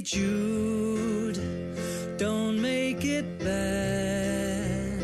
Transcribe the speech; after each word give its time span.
Hey 0.00 0.06
Jude, 0.06 1.38
don't 2.16 2.58
make 2.58 3.04
it 3.04 3.38
bad. 3.38 4.98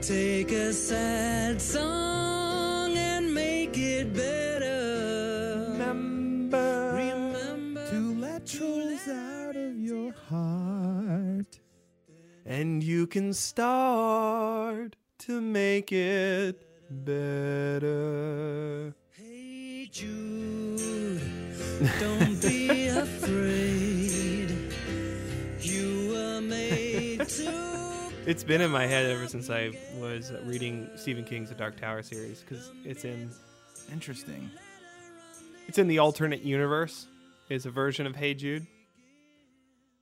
Take 0.00 0.52
a 0.52 0.72
sad 0.72 1.60
song 1.60 2.96
and 2.96 3.34
make 3.34 3.76
it 3.76 4.14
better. 4.14 5.66
Remember, 5.72 6.92
Remember 6.94 7.90
to 7.90 8.20
let 8.20 8.46
trolls 8.46 9.08
out 9.08 9.56
of 9.56 9.76
your 9.76 10.12
heart. 10.28 11.58
And 12.46 12.84
you 12.84 13.08
can 13.08 13.32
start 13.32 14.94
to 15.26 15.40
make 15.40 15.90
it 15.90 16.64
better. 16.88 18.94
Hey 19.10 19.88
Jude, 19.90 21.20
don't 21.98 22.19
It's 28.30 28.44
been 28.44 28.60
in 28.60 28.70
my 28.70 28.86
head 28.86 29.10
ever 29.10 29.26
since 29.26 29.50
I 29.50 29.72
was 29.98 30.30
reading 30.44 30.88
Stephen 30.94 31.24
King's 31.24 31.48
The 31.48 31.56
Dark 31.56 31.80
Tower 31.80 32.00
series 32.00 32.42
because 32.42 32.70
it's 32.84 33.04
in 33.04 33.28
Interesting. 33.90 34.48
it's 35.66 35.78
in 35.78 35.88
the 35.88 35.98
alternate 35.98 36.42
universe. 36.42 37.08
Is 37.48 37.66
a 37.66 37.72
version 37.72 38.06
of 38.06 38.14
Hey 38.14 38.34
Jude. 38.34 38.68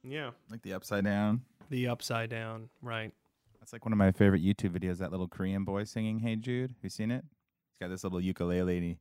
Yeah, 0.05 0.33
Like 0.51 0.61
the 0.61 0.75
upside 0.75 1.05
down. 1.05 1.41
the 1.71 1.89
upside 1.89 2.29
down, 2.29 2.69
right? 2.83 3.13
That's 3.61 3.73
like 3.73 3.87
one 3.87 3.93
of 3.95 3.99
my 3.99 4.13
favorite 4.13 4.43
YouTube 4.45 4.79
videos. 4.79 4.99
That 4.99 5.11
little 5.11 5.27
Korean 5.29 5.65
boy 5.65 5.85
singing 5.85 6.19
"Hey 6.19 6.37
Jude." 6.37 6.73
Have 6.73 6.83
you 6.83 6.91
seen 6.91 7.11
it? 7.11 7.25
He's 7.25 7.79
got 7.81 7.89
this 7.89 8.05
little 8.05 8.21
ukulele 8.21 8.77
and 8.77 8.85
he 8.85 8.99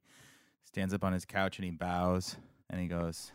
stands 0.64 0.94
up 0.94 1.04
on 1.04 1.12
his 1.12 1.26
couch 1.26 1.58
and 1.58 1.66
he 1.66 1.72
bows 1.72 2.38
and 2.70 2.80
he 2.80 2.88
goes, 2.88 3.34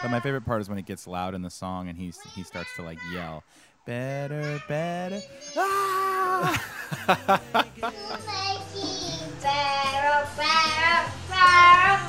But 0.00 0.10
my 0.10 0.20
favorite 0.20 0.44
part 0.44 0.60
is 0.60 0.68
when 0.68 0.78
it 0.78 0.86
gets 0.86 1.06
loud 1.06 1.34
in 1.34 1.42
the 1.42 1.50
song 1.50 1.88
and 1.88 1.98
he's 1.98 2.18
he 2.34 2.44
starts 2.44 2.70
to 2.76 2.82
like 2.82 2.98
yell, 3.12 3.42
"Better, 3.84 4.62
better." 4.68 5.20
Ah! 5.56 6.64
Better, 9.40 10.26
better, 10.36 12.07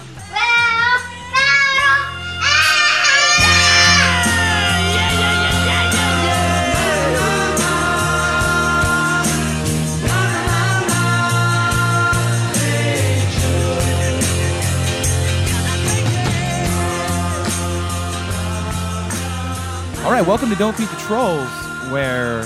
right, 20.19 20.27
welcome 20.27 20.49
to 20.49 20.55
Don't 20.55 20.75
Feed 20.75 20.89
the 20.89 20.97
Trolls, 20.97 21.47
where, 21.93 22.41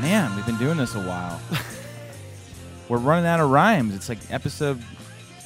man, 0.00 0.34
we've 0.34 0.44
been 0.44 0.56
doing 0.56 0.76
this 0.76 0.96
a 0.96 1.00
while. 1.00 1.40
We're 2.88 2.98
running 2.98 3.26
out 3.26 3.38
of 3.38 3.48
rhymes. 3.50 3.94
It's 3.94 4.08
like 4.08 4.18
episode 4.28 4.82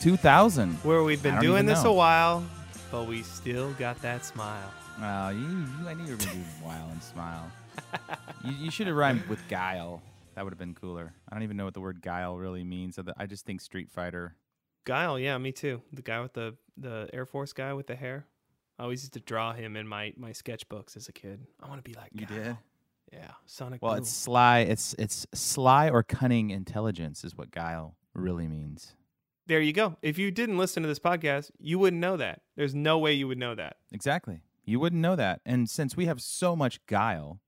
2000. 0.00 0.72
Where 0.76 1.02
we've 1.02 1.20
I 1.20 1.22
been 1.22 1.34
don't 1.34 1.42
doing 1.42 1.66
this 1.66 1.84
know. 1.84 1.90
a 1.90 1.92
while, 1.92 2.46
but 2.90 3.06
we 3.06 3.22
still 3.22 3.74
got 3.74 4.00
that 4.00 4.24
smile. 4.24 4.72
Wow, 4.98 5.28
you, 5.28 5.40
you, 5.42 5.86
I 5.86 5.92
knew 5.92 6.04
you 6.04 6.12
were 6.12 6.16
going 6.16 6.30
to 6.30 6.36
do 6.36 6.42
Wild 6.64 6.92
and 6.92 7.02
Smile. 7.02 7.52
you, 8.42 8.52
you 8.52 8.70
should 8.70 8.86
have 8.86 8.96
rhymed 8.96 9.26
with 9.26 9.46
Guile. 9.48 10.00
That 10.34 10.44
would 10.44 10.52
have 10.54 10.58
been 10.58 10.74
cooler. 10.74 11.12
I 11.28 11.34
don't 11.34 11.42
even 11.42 11.58
know 11.58 11.66
what 11.66 11.74
the 11.74 11.82
word 11.82 12.00
guile 12.00 12.38
really 12.38 12.64
means. 12.64 12.94
So 12.96 13.02
that, 13.02 13.16
I 13.18 13.26
just 13.26 13.44
think 13.44 13.60
Street 13.60 13.90
Fighter. 13.90 14.34
Guile, 14.86 15.18
yeah, 15.18 15.36
me 15.36 15.52
too. 15.52 15.82
The 15.92 16.00
guy 16.00 16.20
with 16.20 16.32
the 16.32 16.54
the 16.78 17.10
Air 17.12 17.26
Force 17.26 17.52
guy 17.52 17.74
with 17.74 17.86
the 17.86 17.96
hair. 17.96 18.24
I 18.78 18.82
always 18.82 19.02
used 19.02 19.12
to 19.14 19.20
draw 19.20 19.52
him 19.52 19.76
in 19.76 19.86
my 19.86 20.12
my 20.16 20.30
sketchbooks 20.30 20.96
as 20.96 21.08
a 21.08 21.12
kid. 21.12 21.46
I 21.62 21.68
want 21.68 21.82
to 21.84 21.88
be 21.88 21.94
like 21.96 22.10
You 22.12 22.26
Guile. 22.26 22.42
did? 22.44 22.56
Yeah, 23.12 23.30
Sonic. 23.46 23.80
Well, 23.82 23.92
Boom. 23.92 24.02
it's 24.02 24.10
sly. 24.10 24.60
It's 24.60 24.94
it's 24.98 25.26
sly 25.34 25.88
or 25.90 26.02
cunning 26.02 26.50
intelligence 26.50 27.22
is 27.24 27.36
what 27.36 27.50
guile 27.52 27.94
really 28.14 28.48
means. 28.48 28.94
there. 29.46 29.60
You 29.60 29.72
go. 29.72 29.96
If 30.02 30.18
you 30.18 30.30
didn't 30.30 30.58
listen 30.58 30.82
to 30.82 30.88
this 30.88 30.98
podcast, 30.98 31.50
you 31.60 31.78
wouldn't 31.78 32.00
know 32.00 32.16
that. 32.16 32.40
There's 32.56 32.74
no 32.74 32.98
way 32.98 33.12
you 33.12 33.28
would 33.28 33.38
know 33.38 33.54
that. 33.54 33.76
Exactly. 33.92 34.40
You 34.64 34.80
wouldn't 34.80 35.02
know 35.02 35.14
that. 35.14 35.40
And 35.44 35.68
since 35.68 35.96
we 35.96 36.06
have 36.06 36.20
so 36.22 36.56
much 36.56 36.84
guile, 36.86 37.40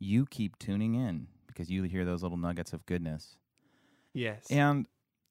you 0.00 0.26
keep 0.26 0.58
tuning 0.58 0.94
in 0.94 1.28
because 1.46 1.70
you 1.70 1.84
hear 1.84 2.04
those 2.04 2.22
little 2.22 2.36
nuggets 2.36 2.72
of 2.72 2.84
goodness. 2.84 3.36
Yes. 4.12 4.44
And 4.50 4.86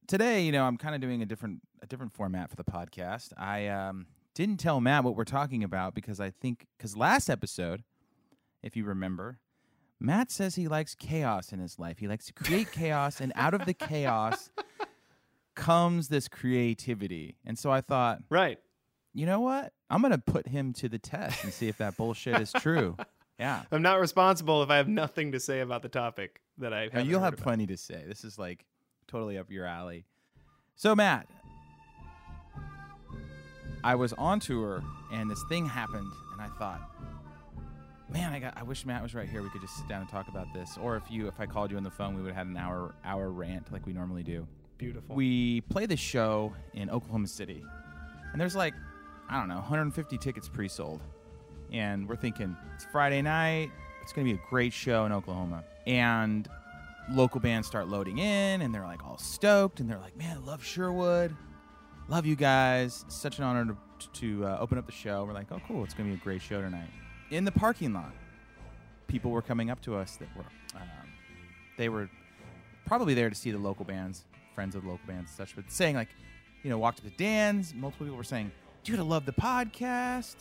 today, 0.07 0.41
you 0.43 0.51
know, 0.51 0.63
I'm 0.63 0.77
kind 0.77 0.95
of 0.95 1.01
doing 1.01 1.21
a 1.21 1.25
different 1.25 1.61
a 1.81 1.85
different 1.85 2.13
format 2.13 2.49
for 2.49 2.55
the 2.55 2.63
podcast. 2.63 3.33
I 3.37 3.67
um, 3.67 4.07
didn't 4.33 4.57
tell 4.57 4.81
Matt 4.81 5.03
what 5.03 5.15
we're 5.15 5.23
talking 5.23 5.63
about 5.63 5.93
because 5.93 6.19
I 6.19 6.31
think 6.31 6.65
because 6.77 6.97
last 6.97 7.29
episode, 7.29 7.83
if 8.61 8.75
you 8.75 8.83
remember, 8.85 9.39
Matt 9.99 10.31
says 10.31 10.55
he 10.55 10.67
likes 10.67 10.95
chaos 10.95 11.51
in 11.53 11.59
his 11.59 11.79
life. 11.79 11.99
He 11.99 12.07
likes 12.07 12.25
to 12.27 12.33
create 12.33 12.71
chaos, 12.71 13.21
and 13.21 13.31
out 13.35 13.53
of 13.53 13.65
the 13.65 13.73
chaos 13.73 14.49
comes 15.55 16.09
this 16.09 16.27
creativity. 16.27 17.37
And 17.45 17.57
so 17.57 17.71
I 17.71 17.81
thought, 17.81 18.19
right. 18.29 18.59
you 19.13 19.25
know 19.25 19.39
what? 19.39 19.73
I'm 19.89 20.01
gonna 20.01 20.17
put 20.17 20.47
him 20.47 20.73
to 20.73 20.89
the 20.89 20.99
test 20.99 21.43
and 21.43 21.53
see 21.53 21.67
if 21.67 21.77
that 21.77 21.97
bullshit 21.97 22.39
is 22.39 22.51
true. 22.51 22.97
Yeah. 23.39 23.63
I'm 23.71 23.81
not 23.81 23.99
responsible 23.99 24.61
if 24.61 24.69
I 24.69 24.77
have 24.77 24.87
nothing 24.87 25.31
to 25.31 25.39
say 25.39 25.61
about 25.61 25.81
the 25.81 25.89
topic 25.89 26.39
that 26.59 26.71
I. 26.71 26.85
Now, 26.85 26.91
haven't 26.91 27.09
you'll 27.09 27.19
have 27.21 27.33
about. 27.33 27.43
plenty 27.43 27.65
to 27.65 27.77
say. 27.77 28.03
This 28.07 28.23
is 28.23 28.37
like 28.37 28.63
totally 29.07 29.39
up 29.39 29.49
your 29.49 29.65
alley. 29.65 30.05
So, 30.75 30.95
Matt, 30.95 31.27
I 33.83 33.95
was 33.95 34.13
on 34.13 34.39
tour 34.39 34.83
and 35.11 35.29
this 35.29 35.43
thing 35.49 35.65
happened, 35.65 36.11
and 36.31 36.41
I 36.41 36.47
thought, 36.57 36.81
man, 38.09 38.31
I 38.31 38.39
got. 38.39 38.57
I 38.57 38.63
wish 38.63 38.85
Matt 38.85 39.01
was 39.01 39.13
right 39.13 39.27
here. 39.27 39.41
We 39.41 39.49
could 39.49 39.61
just 39.61 39.75
sit 39.75 39.87
down 39.87 40.01
and 40.01 40.09
talk 40.09 40.27
about 40.27 40.53
this. 40.53 40.77
Or 40.81 40.95
if 40.95 41.03
you, 41.09 41.27
if 41.27 41.39
I 41.39 41.45
called 41.45 41.71
you 41.71 41.77
on 41.77 41.83
the 41.83 41.91
phone, 41.91 42.15
we 42.15 42.21
would 42.21 42.29
have 42.29 42.37
had 42.37 42.47
an 42.47 42.57
hour 42.57 42.93
hour 43.03 43.29
rant 43.29 43.71
like 43.71 43.85
we 43.85 43.93
normally 43.93 44.23
do. 44.23 44.47
Beautiful. 44.77 45.15
We 45.15 45.61
play 45.61 45.85
this 45.85 45.99
show 45.99 46.53
in 46.73 46.89
Oklahoma 46.89 47.27
City, 47.27 47.63
and 48.31 48.39
there's 48.39 48.55
like, 48.55 48.73
I 49.29 49.39
don't 49.39 49.47
know, 49.47 49.55
150 49.55 50.17
tickets 50.17 50.49
pre-sold, 50.49 51.01
and 51.71 52.07
we're 52.07 52.15
thinking 52.15 52.55
it's 52.75 52.85
Friday 52.85 53.21
night. 53.21 53.71
It's 54.01 54.13
gonna 54.13 54.25
be 54.25 54.33
a 54.33 54.41
great 54.49 54.73
show 54.73 55.05
in 55.05 55.11
Oklahoma, 55.11 55.63
and 55.87 56.47
local 57.11 57.39
bands 57.39 57.67
start 57.67 57.87
loading 57.87 58.17
in, 58.17 58.61
and 58.61 58.73
they're 58.73 58.85
like 58.85 59.03
all 59.03 59.17
stoked, 59.17 59.79
and 59.79 59.89
they're 59.89 59.99
like, 59.99 60.17
man, 60.17 60.37
I 60.37 60.39
love 60.45 60.63
Sherwood, 60.63 61.35
love 62.07 62.25
you 62.25 62.35
guys. 62.35 63.05
Such 63.07 63.37
an 63.37 63.43
honor 63.43 63.75
to, 63.99 64.09
to 64.21 64.45
uh, 64.45 64.57
open 64.59 64.77
up 64.77 64.85
the 64.85 64.91
show. 64.91 65.25
We're 65.25 65.33
like, 65.33 65.51
oh, 65.51 65.61
cool, 65.67 65.83
it's 65.83 65.93
gonna 65.93 66.09
be 66.09 66.15
a 66.15 66.17
great 66.17 66.41
show 66.41 66.61
tonight. 66.61 66.89
In 67.31 67.45
the 67.45 67.51
parking 67.51 67.93
lot, 67.93 68.13
people 69.07 69.31
were 69.31 69.41
coming 69.41 69.69
up 69.69 69.81
to 69.81 69.95
us 69.95 70.17
that 70.17 70.27
were, 70.35 70.45
um, 70.75 71.09
they 71.77 71.89
were 71.89 72.09
probably 72.85 73.13
there 73.13 73.29
to 73.29 73.35
see 73.35 73.51
the 73.51 73.57
local 73.57 73.85
bands, 73.85 74.25
friends 74.53 74.75
of 74.75 74.83
the 74.83 74.89
local 74.89 75.05
bands 75.07 75.29
and 75.31 75.47
such, 75.47 75.55
but 75.55 75.71
saying 75.71 75.95
like, 75.95 76.09
you 76.63 76.69
know, 76.69 76.77
walked 76.77 76.99
up 76.99 77.05
to 77.05 77.11
Dan's. 77.11 77.73
Multiple 77.73 78.05
people 78.05 78.17
were 78.17 78.23
saying, 78.23 78.51
"Dude, 78.83 78.99
I 78.99 79.03
love 79.03 79.25
the 79.25 79.33
podcast. 79.33 80.35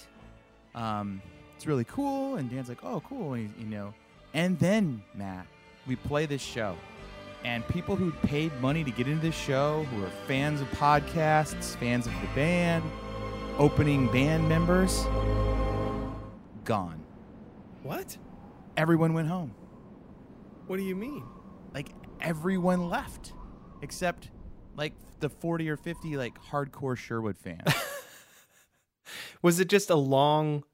Um, 0.75 1.21
it's 1.57 1.67
really 1.67 1.85
cool." 1.85 2.37
And 2.37 2.49
Dan's 2.49 2.69
like, 2.69 2.85
"Oh, 2.85 3.03
cool." 3.09 3.35
And 3.35 3.53
you 3.59 3.67
know, 3.67 3.93
and 4.33 4.57
then 4.61 5.03
Matt, 5.15 5.47
we 5.87 5.97
play 5.97 6.27
this 6.27 6.41
show, 6.41 6.77
and 7.45 7.67
people 7.69 7.97
who 7.97 8.11
paid 8.11 8.53
money 8.61 8.85
to 8.85 8.91
get 8.91 9.07
into 9.09 9.21
this 9.23 9.35
show, 9.35 9.85
who 9.91 10.05
are 10.05 10.11
fans 10.27 10.61
of 10.61 10.71
podcasts, 10.73 11.77
fans 11.77 12.07
of 12.07 12.13
the 12.21 12.29
band, 12.35 12.85
opening 13.59 14.11
band 14.13 14.49
members, 14.49 15.05
gone. 16.65 17.03
what? 17.83 18.17
Everyone 18.77 19.13
went 19.13 19.29
home. 19.29 19.55
What 20.67 20.77
do 20.77 20.83
you 20.83 20.97
mean? 20.97 21.25
like 21.75 21.89
everyone 22.21 22.89
left 22.89 23.33
except 23.81 24.31
like 24.77 24.93
the 25.21 25.29
40 25.29 25.71
or 25.71 25.77
50 25.77 26.17
like 26.17 26.41
hardcore 26.51 26.97
Sherwood 26.97 27.39
fans. 27.39 27.63
Was 29.43 29.61
it 29.61 29.69
just 29.69 29.91
a 29.91 29.97
long 29.97 30.65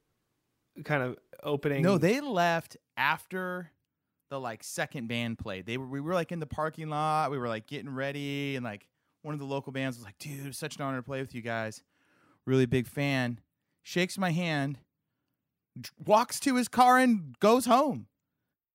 kind 0.85 1.03
of 1.03 1.17
opening? 1.43 1.83
no, 1.83 1.99
they 1.99 2.21
left 2.21 2.77
after 2.97 3.71
the 4.31 4.39
like 4.41 4.63
second 4.65 5.09
band 5.09 5.39
played. 5.39 5.67
They 5.67 5.77
were 5.79 5.87
we 5.87 6.01
were 6.01 6.15
like 6.15 6.33
in 6.33 6.41
the 6.41 6.47
parking 6.47 6.89
lot, 6.89 7.31
we 7.31 7.39
were 7.39 7.49
like 7.49 7.67
getting 7.67 7.91
ready 7.91 8.57
and 8.57 8.65
like 8.65 8.87
one 9.23 9.35
of 9.35 9.41
the 9.41 9.47
local 9.47 9.73
bands 9.73 9.97
was 9.97 10.05
like, 10.05 10.19
"Dude, 10.19 10.55
such 10.55 10.77
an 10.77 10.83
honor 10.83 10.99
to 10.99 11.03
play 11.03 11.21
with 11.21 11.35
you 11.35 11.43
guys. 11.43 11.83
Really 12.47 12.67
big 12.67 12.87
fan." 12.87 13.41
Shakes 13.83 14.19
my 14.19 14.31
hand, 14.33 14.79
walks 16.05 16.39
to 16.41 16.57
his 16.57 16.69
car 16.69 16.99
and 16.99 17.39
goes 17.41 17.67
home. 17.67 18.07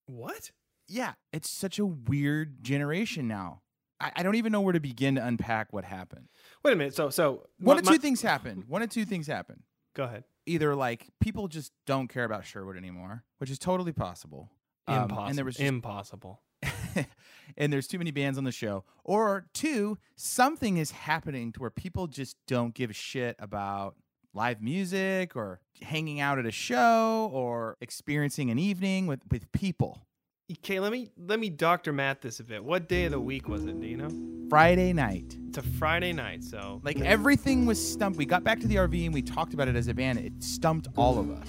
What? 0.07 0.51
Yeah, 0.87 1.13
it's 1.31 1.49
such 1.49 1.79
a 1.79 1.85
weird 1.85 2.63
generation 2.63 3.27
now. 3.27 3.61
I, 3.99 4.11
I 4.17 4.23
don't 4.23 4.35
even 4.35 4.51
know 4.51 4.61
where 4.61 4.73
to 4.73 4.79
begin 4.79 5.15
to 5.15 5.25
unpack 5.25 5.71
what 5.71 5.85
happened. 5.85 6.27
Wait 6.63 6.73
a 6.73 6.75
minute. 6.75 6.93
So, 6.95 7.09
so 7.09 7.47
One 7.59 7.75
my- 7.75 7.79
of 7.79 7.85
two 7.85 7.91
my- 7.91 7.97
things 7.97 8.21
happened. 8.21 8.65
One 8.67 8.81
of 8.81 8.89
two 8.89 9.05
things 9.05 9.27
happened. 9.27 9.63
Go 9.95 10.03
ahead. 10.05 10.23
either 10.47 10.75
like 10.75 11.07
people 11.21 11.47
just 11.47 11.71
don't 11.85 12.07
care 12.07 12.23
about 12.25 12.43
Sherwood 12.45 12.75
anymore, 12.75 13.23
which 13.37 13.51
is 13.51 13.59
totally 13.59 13.93
possible. 13.93 14.49
Um, 14.87 15.03
Impossible. 15.03 15.25
and 15.27 15.37
there 15.37 15.45
was 15.45 15.55
just 15.55 15.67
impossible. 15.67 16.41
and 17.57 17.71
there's 17.71 17.87
too 17.87 17.97
many 17.97 18.11
bands 18.11 18.37
on 18.37 18.43
the 18.43 18.51
show. 18.51 18.83
Or 19.03 19.47
two, 19.53 19.97
something 20.15 20.77
is 20.77 20.91
happening 20.91 21.51
to 21.53 21.59
where 21.61 21.69
people 21.69 22.07
just 22.07 22.37
don't 22.47 22.73
give 22.73 22.89
a 22.89 22.93
shit 22.93 23.35
about 23.39 23.95
live 24.33 24.61
music 24.61 25.35
or 25.35 25.59
hanging 25.81 26.19
out 26.19 26.39
at 26.39 26.45
a 26.45 26.51
show 26.51 27.29
or 27.33 27.77
experiencing 27.81 28.49
an 28.49 28.57
evening 28.59 29.07
with, 29.07 29.21
with 29.31 29.51
people. 29.51 30.05
Okay, 30.51 30.79
let 30.79 30.91
me 30.91 31.09
let 31.17 31.39
me 31.39 31.49
Dr. 31.49 31.93
Matt 31.93 32.21
this 32.21 32.39
a 32.39 32.43
bit. 32.43 32.63
What 32.63 32.89
day 32.89 33.05
of 33.05 33.11
the 33.11 33.19
week 33.19 33.47
was 33.47 33.63
it? 33.63 33.79
Do 33.79 33.87
you 33.87 33.95
know? 33.97 34.09
Friday 34.49 34.91
night. 34.91 35.37
It's 35.47 35.57
a 35.57 35.61
Friday 35.63 36.11
night, 36.13 36.43
so 36.43 36.81
Like 36.83 36.99
everything 36.99 37.65
was 37.65 37.79
stumped. 37.83 38.17
We 38.17 38.25
got 38.25 38.43
back 38.43 38.59
to 38.59 38.67
the 38.67 38.75
RV 38.75 39.05
and 39.05 39.13
we 39.13 39.21
talked 39.21 39.53
about 39.53 39.67
it 39.67 39.75
as 39.75 39.87
a 39.87 39.93
band. 39.93 40.19
It 40.19 40.43
stumped 40.43 40.89
all 40.97 41.17
of 41.17 41.31
us. 41.31 41.47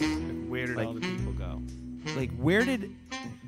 where 0.49 0.67
did 0.67 0.77
like- 0.77 0.87
all 0.87 0.95
the 0.95 1.01
people 1.01 1.33
go? 1.33 1.61
Like 2.17 2.31
where 2.37 2.65
did 2.65 2.95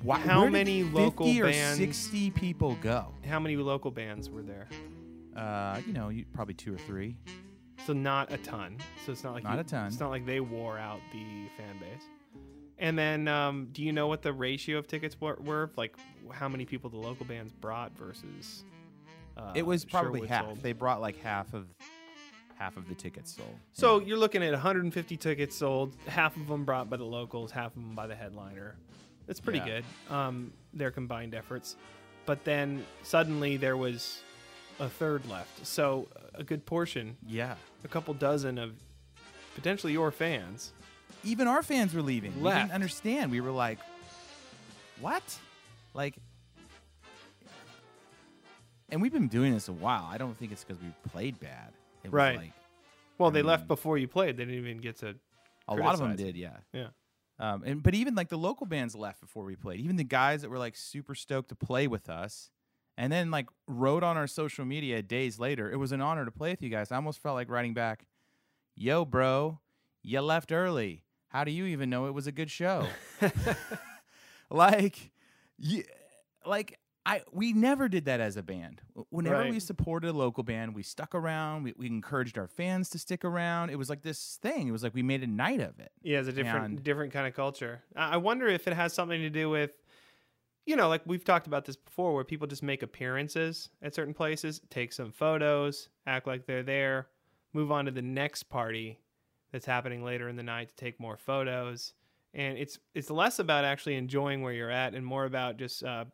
why, 0.02 0.18
How 0.18 0.46
many 0.46 0.82
50 0.82 0.96
local 0.96 1.26
or 1.40 1.44
bands- 1.50 1.78
60 1.78 2.30
people 2.30 2.74
go? 2.76 3.12
How 3.26 3.40
many 3.40 3.56
local 3.56 3.90
bands 3.90 4.30
were 4.30 4.42
there? 4.42 4.68
Uh, 5.36 5.80
you 5.86 5.92
know, 5.92 6.08
you, 6.08 6.24
probably 6.32 6.54
two 6.54 6.74
or 6.74 6.78
three. 6.78 7.16
So 7.86 7.92
not 7.92 8.32
a 8.32 8.38
ton. 8.38 8.78
So 9.04 9.12
it's 9.12 9.22
not 9.24 9.34
like 9.34 9.44
Not 9.44 9.54
you- 9.54 9.60
a 9.60 9.64
ton. 9.64 9.86
It's 9.88 10.00
not 10.00 10.10
like 10.10 10.26
they 10.26 10.40
wore 10.40 10.78
out 10.78 11.00
the 11.12 11.48
fan 11.56 11.78
base. 11.78 12.04
And 12.78 12.98
then, 12.98 13.26
um, 13.28 13.68
do 13.72 13.82
you 13.82 13.92
know 13.92 14.06
what 14.06 14.22
the 14.22 14.32
ratio 14.32 14.78
of 14.78 14.86
tickets 14.86 15.18
were? 15.20 15.38
were? 15.40 15.70
Like, 15.76 15.96
how 16.30 16.48
many 16.48 16.66
people 16.66 16.90
the 16.90 16.98
local 16.98 17.24
bands 17.24 17.52
brought 17.52 17.96
versus? 17.96 18.64
Uh, 19.36 19.52
it 19.54 19.64
was 19.64 19.84
probably 19.84 20.20
Sherwood 20.20 20.28
half. 20.28 20.44
sold? 20.46 20.62
They 20.62 20.72
brought 20.72 21.00
like 21.00 21.16
half 21.22 21.54
of 21.54 21.66
half 22.58 22.76
of 22.76 22.88
the 22.88 22.94
tickets 22.94 23.34
sold. 23.36 23.54
So 23.72 24.00
you're 24.00 24.18
looking 24.18 24.42
at 24.42 24.52
150 24.52 25.16
tickets 25.16 25.56
sold. 25.56 25.94
Half 26.06 26.36
of 26.36 26.48
them 26.48 26.64
brought 26.64 26.88
by 26.90 26.96
the 26.96 27.04
locals, 27.04 27.50
half 27.50 27.76
of 27.76 27.82
them 27.82 27.94
by 27.94 28.06
the 28.06 28.14
headliner. 28.14 28.76
That's 29.26 29.40
pretty 29.40 29.58
Yeah. 29.60 29.80
good. 30.08 30.14
Um, 30.14 30.52
their 30.72 30.90
combined 30.90 31.34
efforts. 31.34 31.76
But 32.26 32.44
then 32.44 32.84
suddenly 33.02 33.56
there 33.56 33.76
was 33.76 34.22
a 34.80 34.88
third 34.88 35.26
left. 35.26 35.66
So 35.66 36.08
a 36.34 36.42
good 36.44 36.66
portion, 36.66 37.16
yeah, 37.26 37.54
a 37.84 37.88
couple 37.88 38.12
dozen 38.14 38.58
of 38.58 38.74
potentially 39.54 39.92
your 39.92 40.10
fans. 40.10 40.72
even 41.24 41.48
our 41.48 41.62
fans 41.62 41.94
were 41.94 42.02
leaving. 42.02 42.40
We 42.40 42.50
didn't 42.50 42.72
understand. 42.72 43.30
We 43.32 43.40
were 43.40 43.50
like, 43.50 43.78
"What?" 45.00 45.38
Like, 45.94 46.14
and 48.90 49.00
we've 49.02 49.12
been 49.12 49.28
doing 49.28 49.52
this 49.52 49.68
a 49.68 49.72
while. 49.72 50.04
I 50.10 50.18
don't 50.18 50.36
think 50.38 50.52
it's 50.52 50.62
because 50.64 50.80
we 50.82 50.88
played 51.10 51.40
bad. 51.40 51.72
It 52.04 52.08
was 52.08 52.12
Right. 52.12 52.36
Like, 52.38 52.52
Well, 53.18 53.30
I 53.30 53.32
they 53.32 53.42
left 53.42 53.66
before 53.66 53.98
you 53.98 54.06
played. 54.08 54.36
They 54.36 54.44
didn't 54.44 54.60
even 54.60 54.78
get 54.78 54.96
to. 54.98 55.16
a 55.68 55.74
lot 55.74 55.94
of 55.94 55.98
them 56.00 56.08
Criticize 56.10 56.26
did. 56.26 56.36
Yeah. 56.36 56.56
Yeah. 56.72 56.88
Um, 57.38 57.62
and 57.64 57.82
but 57.82 57.94
even 57.94 58.14
like 58.14 58.28
the 58.28 58.38
local 58.38 58.66
bands 58.66 58.94
left 58.94 59.20
before 59.20 59.44
we 59.44 59.56
played. 59.56 59.80
Even 59.80 59.96
the 59.96 60.04
guys 60.04 60.42
that 60.42 60.50
were 60.50 60.58
like 60.58 60.76
super 60.76 61.14
stoked 61.14 61.50
to 61.50 61.54
play 61.54 61.86
with 61.86 62.08
us, 62.08 62.50
and 62.96 63.12
then 63.12 63.30
like 63.30 63.46
wrote 63.68 64.02
on 64.02 64.16
our 64.16 64.26
social 64.26 64.64
media 64.64 65.02
days 65.02 65.38
later. 65.38 65.70
It 65.70 65.76
was 65.76 65.92
an 65.92 66.00
honor 66.00 66.24
to 66.24 66.30
play 66.30 66.50
with 66.50 66.62
you 66.62 66.70
guys. 66.70 66.90
I 66.90 66.96
almost 66.96 67.22
felt 67.22 67.34
like 67.34 67.50
writing 67.50 67.74
back, 67.74 68.06
"Yo, 68.74 69.04
bro, 69.04 69.60
you 70.02 70.20
left 70.20 70.50
early. 70.50 71.04
How 71.28 71.44
do 71.44 71.50
you 71.50 71.66
even 71.66 71.90
know 71.90 72.06
it 72.06 72.12
was 72.12 72.26
a 72.26 72.32
good 72.32 72.50
show?" 72.50 72.86
like, 74.50 75.10
you, 75.58 75.84
like 76.46 76.78
I 77.06 77.22
we 77.32 77.52
never 77.52 77.88
did 77.88 78.04
that 78.06 78.20
as 78.20 78.36
a 78.36 78.42
band. 78.42 78.82
Whenever 79.10 79.48
we 79.48 79.60
supported 79.60 80.10
a 80.10 80.12
local 80.12 80.42
band, 80.42 80.74
we 80.74 80.82
stuck 80.82 81.14
around. 81.14 81.62
We, 81.62 81.72
we 81.76 81.86
encouraged 81.86 82.36
our 82.36 82.48
fans 82.48 82.90
to 82.90 82.98
stick 82.98 83.24
around. 83.24 83.70
It 83.70 83.76
was 83.76 83.88
like 83.88 84.02
this 84.02 84.38
thing. 84.42 84.66
It 84.68 84.72
was 84.72 84.82
like 84.82 84.92
we 84.94 85.02
made 85.04 85.22
a 85.22 85.26
night 85.28 85.60
of 85.60 85.78
it. 85.78 85.92
Yeah, 86.02 86.18
it's 86.18 86.28
a 86.28 86.32
different 86.32 86.64
And- 86.64 86.82
different 86.82 87.12
kind 87.12 87.26
of 87.26 87.34
culture. 87.34 87.82
I 87.94 88.14
I 88.14 88.16
wonder 88.16 88.46
if 88.48 88.66
it 88.66 88.74
has 88.74 88.92
something 88.92 89.20
to 89.20 89.30
do 89.30 89.48
with, 89.48 89.70
you 90.66 90.74
know, 90.74 90.88
like 90.88 91.02
we've 91.06 91.24
talked 91.24 91.46
about 91.46 91.64
this 91.64 91.76
before, 91.76 92.12
where 92.12 92.24
people 92.24 92.48
just 92.48 92.62
make 92.64 92.82
appearances 92.82 93.70
at 93.82 93.94
certain 93.94 94.12
places, 94.14 94.60
take 94.68 94.92
some 94.92 95.12
photos, 95.12 95.88
act 96.06 96.26
like 96.26 96.44
they're 96.46 96.64
there, 96.64 97.06
move 97.52 97.70
on 97.70 97.84
to 97.84 97.92
the 97.92 98.02
next 98.02 98.44
party 98.44 98.98
that's 99.52 99.64
happening 99.64 100.02
later 100.02 100.28
in 100.28 100.34
the 100.34 100.42
night 100.42 100.70
to 100.70 100.74
take 100.74 100.98
more 100.98 101.16
photos, 101.16 101.94
and 102.34 102.58
it's 102.58 102.80
it's 102.96 103.10
less 103.10 103.38
about 103.38 103.64
actually 103.64 103.94
enjoying 103.94 104.42
where 104.42 104.52
you're 104.52 104.72
at 104.72 104.92
and 104.92 105.06
more 105.06 105.24
about 105.24 105.56
just 105.56 105.84
uh, 105.84 106.04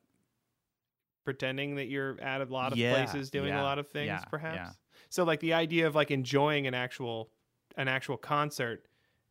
pretending 1.25 1.77
that 1.77 1.87
you're 1.87 2.21
at 2.21 2.41
a 2.41 2.45
lot 2.45 2.73
of 2.73 2.79
Yeah, 2.79 3.05
places 3.05 3.31
doing 3.31 3.49
yeah, 3.49 3.61
a 3.61 3.63
lot 3.63 3.79
of 3.79 3.89
things, 3.89 4.07
yeah, 4.07 4.25
perhaps. 4.31 4.77
So 5.09 5.25
like 5.25 5.41
the 5.41 5.53
idea 5.53 5.87
of 5.87 5.95
like 5.95 6.11
enjoying 6.11 6.67
an 6.67 6.75
actual 6.75 7.31
an 7.77 7.89
actual 7.89 8.17
concert 8.17 8.87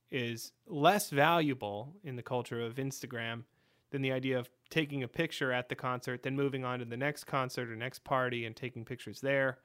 is 0.10 0.52
less 0.68 1.10
valuable 1.10 1.96
in 2.04 2.16
the 2.16 2.24
culture 2.24 2.60
of 2.62 2.76
Instagram 2.76 3.44
than 3.92 4.02
the 4.02 4.12
idea 4.12 4.40
of 4.40 4.50
taking 4.70 5.04
a 5.04 5.08
picture 5.08 5.52
at 5.52 5.70
the 5.70 5.76
concert, 5.76 6.24
then 6.24 6.36
moving 6.36 6.64
on 6.66 6.80
to 6.80 6.86
the 6.86 6.98
next 6.98 7.26
concert 7.26 7.70
or 7.70 7.76
next 7.76 8.04
party 8.04 8.46
and 8.46 8.56
taking 8.56 8.84
pictures 8.86 9.22
there. 9.22 9.60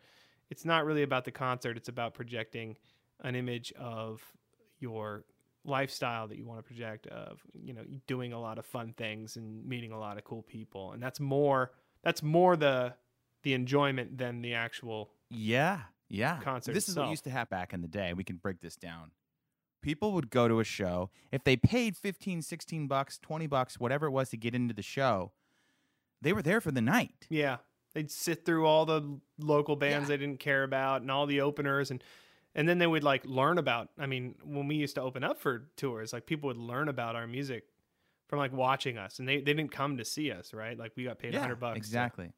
It's 0.51 0.65
not 0.65 0.85
really 0.85 1.03
about 1.03 1.25
the 1.25 1.31
concert, 1.31 1.77
it's 1.77 1.89
about 1.89 2.15
projecting 2.15 2.77
an 3.21 3.35
image 3.35 3.73
of 3.79 4.23
your 4.79 5.25
lifestyle 5.65 6.29
that 6.29 6.37
you 6.37 6.45
want 6.45 6.61
to 6.61 6.63
project 6.63 7.07
of, 7.09 7.41
you 7.55 7.73
know, 7.73 7.83
doing 8.07 8.33
a 8.33 8.41
lot 8.41 8.59
of 8.59 8.67
fun 8.67 8.95
things 8.97 9.37
and 9.37 9.65
meeting 9.65 9.93
a 9.93 9.99
lot 9.99 10.19
of 10.19 10.25
cool 10.25 10.43
people. 10.43 10.93
And 10.93 11.03
that's 11.03 11.19
more 11.19 11.73
that's 12.07 12.23
more 12.23 12.57
the 12.57 12.95
the 13.43 13.53
enjoyment 13.53 14.17
than 14.17 14.43
the 14.43 14.55
actual 14.55 15.11
Yeah, 15.29 15.81
yeah. 16.09 16.39
concert 16.41 16.73
This 16.73 16.89
is 16.89 16.97
what 16.97 17.11
used 17.11 17.25
to 17.25 17.31
happen 17.31 17.57
back 17.59 17.73
in 17.73 17.81
the 17.83 17.89
day. 17.89 18.13
We 18.13 18.23
can 18.25 18.37
break 18.37 18.61
this 18.61 18.77
down. 18.77 19.11
People 19.83 20.13
would 20.13 20.31
go 20.31 20.47
to 20.49 20.61
a 20.61 20.65
show. 20.65 21.11
If 21.33 21.43
they 21.45 21.57
paid 21.57 21.97
15, 21.97 22.43
16 22.43 22.87
bucks, 22.87 23.19
20 23.19 23.47
bucks, 23.49 23.79
whatever 23.81 24.07
it 24.07 24.11
was 24.11 24.31
to 24.31 24.37
get 24.37 24.55
into 24.55 24.73
the 24.75 24.83
show, 24.83 25.33
they 26.23 26.33
were 26.33 26.43
there 26.43 26.61
for 26.61 26.71
the 26.73 26.81
night. 26.81 27.27
Yeah, 27.29 27.57
they'd 27.95 28.11
sit 28.11 28.45
through 28.45 28.67
all 28.67 28.85
the 28.87 29.19
local 29.39 29.75
bands 29.77 30.05
Yeah. 30.09 30.17
they 30.17 30.25
didn't 30.25 30.41
care 30.41 30.63
about 30.63 31.03
and 31.03 31.11
all 31.11 31.27
the 31.27 31.41
openers 31.41 31.91
and 31.91 32.03
and 32.55 32.69
then 32.69 32.79
they 32.79 32.87
would 32.87 33.05
like 33.05 33.25
learn 33.27 33.59
about. 33.59 33.91
I 33.99 34.07
mean, 34.07 34.35
when 34.45 34.67
we 34.69 34.77
used 34.77 34.95
to 34.95 35.03
open 35.03 35.23
up 35.25 35.39
for 35.41 35.69
tours, 35.77 36.13
like 36.13 36.25
people 36.27 36.47
would 36.49 36.57
learn 36.57 36.89
about 36.89 37.15
our 37.17 37.27
music 37.27 37.65
from 38.29 38.39
like 38.39 38.53
watching 38.53 38.99
us, 38.99 39.19
and 39.19 39.29
they 39.29 39.37
they 39.37 39.55
didn't 39.55 39.71
come 39.73 39.97
to 39.99 40.05
see 40.05 40.31
us, 40.33 40.53
right? 40.53 40.79
Like 40.79 40.93
we 40.97 41.05
got 41.05 41.19
paid 41.19 41.31
a 41.31 41.35
yeah, 41.35 41.41
hundred 41.41 41.61
bucks, 41.61 41.75
to- 41.75 41.79
Exactly. 41.79 42.33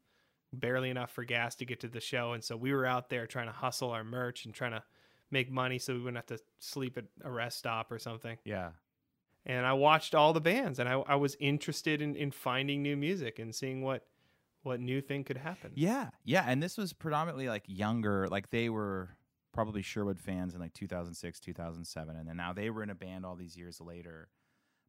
barely 0.53 0.89
enough 0.89 1.11
for 1.11 1.23
gas 1.23 1.55
to 1.55 1.65
get 1.65 1.79
to 1.81 1.87
the 1.87 1.99
show, 2.01 2.33
and 2.33 2.43
so 2.43 2.55
we 2.57 2.73
were 2.73 2.85
out 2.85 3.09
there 3.09 3.27
trying 3.27 3.47
to 3.47 3.53
hustle 3.53 3.91
our 3.91 4.03
merch 4.03 4.45
and 4.45 4.53
trying 4.53 4.71
to 4.71 4.83
make 5.31 5.51
money 5.51 5.77
so 5.79 5.93
we 5.93 5.99
wouldn't 5.99 6.17
have 6.17 6.37
to 6.37 6.43
sleep 6.59 6.97
at 6.97 7.05
a 7.23 7.29
rest 7.31 7.59
stop 7.59 7.91
or 7.91 7.99
something. 7.99 8.37
Yeah. 8.43 8.71
And 9.45 9.65
I 9.65 9.73
watched 9.73 10.13
all 10.15 10.33
the 10.33 10.41
bands, 10.41 10.79
and 10.79 10.89
I 10.89 10.93
I 10.93 11.15
was 11.15 11.35
interested 11.39 12.01
in 12.01 12.15
in 12.15 12.31
finding 12.31 12.81
new 12.83 12.97
music 12.97 13.39
and 13.39 13.53
seeing 13.53 13.81
what 13.81 14.05
what 14.63 14.79
new 14.81 14.99
thing 15.01 15.23
could 15.23 15.37
happen. 15.37 15.71
Yeah. 15.75 16.09
Yeah. 16.25 16.43
And 16.45 16.61
this 16.61 16.77
was 16.77 16.91
predominantly 16.91 17.47
like 17.47 17.63
younger, 17.65 18.27
like 18.27 18.49
they 18.49 18.69
were 18.69 19.15
probably 19.53 19.81
Sherwood 19.81 20.19
fans 20.19 20.53
in 20.53 20.59
like 20.59 20.73
2006, 20.73 21.39
2007. 21.39 22.15
And 22.17 22.27
then 22.27 22.35
now 22.35 22.51
they 22.51 22.69
were 22.69 22.83
in 22.83 22.89
a 22.89 22.95
band 22.95 23.25
all 23.25 23.35
these 23.35 23.55
years 23.57 23.79
later. 23.79 24.27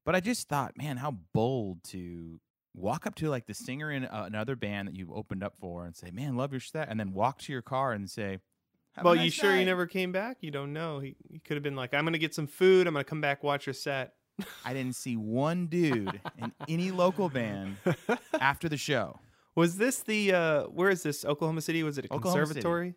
But 0.05 0.15
I 0.15 0.21
just 0.21 0.49
thought, 0.49 0.73
man, 0.77 0.97
how 0.97 1.17
bold 1.35 1.85
to 1.85 2.41
walk 2.75 3.07
up 3.07 3.15
to 3.17 3.29
like 3.29 3.47
the 3.47 3.55
singer 3.55 3.91
in 3.91 4.05
uh, 4.05 4.25
another 4.27 4.57
band 4.57 4.89
that 4.89 4.97
you've 4.97 5.11
opened 5.11 5.43
up 5.43 5.55
for 5.61 5.85
and 5.85 5.95
say, 5.95 6.11
man, 6.11 6.37
love 6.37 6.53
your 6.53 6.61
set. 6.61 6.89
And 6.89 6.99
then 6.99 7.13
walk 7.13 7.39
to 7.41 7.53
your 7.53 7.63
car 7.63 7.93
and 7.93 8.09
say, 8.09 8.39
"Have 8.93 9.05
a 9.05 9.09
Well, 9.09 9.15
you 9.17 9.23
nice 9.25 9.33
sure 9.35 9.53
he 9.53 9.59
night." 9.59 9.65
never 9.67 9.87
came 9.87 10.13
back? 10.13 10.39
You 10.41 10.51
don't 10.51 10.73
know. 10.73 11.01
He, 11.01 11.17
he 11.29 11.39
could 11.39 11.57
have 11.57 11.63
been 11.63 11.77
like, 11.77 11.93
I'm 11.95 12.05
going 12.05 12.13
to 12.15 12.19
get 12.19 12.35
some 12.35 12.47
food. 12.47 12.87
I'm 12.87 12.95
going 12.95 13.05
to 13.05 13.09
come 13.09 13.21
back, 13.21 13.43
watch 13.43 13.67
your 13.67 13.75
set. 13.75 14.15
I 14.65 14.73
didn't 14.73 14.97
see 14.97 15.17
one 15.17 15.67
dude 15.67 16.21
in 16.39 16.53
any 16.69 16.91
local 16.91 17.29
band 17.29 17.77
after 18.41 18.69
the 18.69 18.79
show. 18.79 19.19
Was 19.57 19.77
this 19.77 20.03
the, 20.05 20.33
uh, 20.33 20.63
where 20.65 20.89
is 20.91 21.03
this? 21.03 21.25
Oklahoma 21.25 21.61
City? 21.61 21.83
Was 21.83 21.99
it 21.99 22.07
a 22.07 22.15
Oklahoma 22.15 22.47
City. 22.47 22.95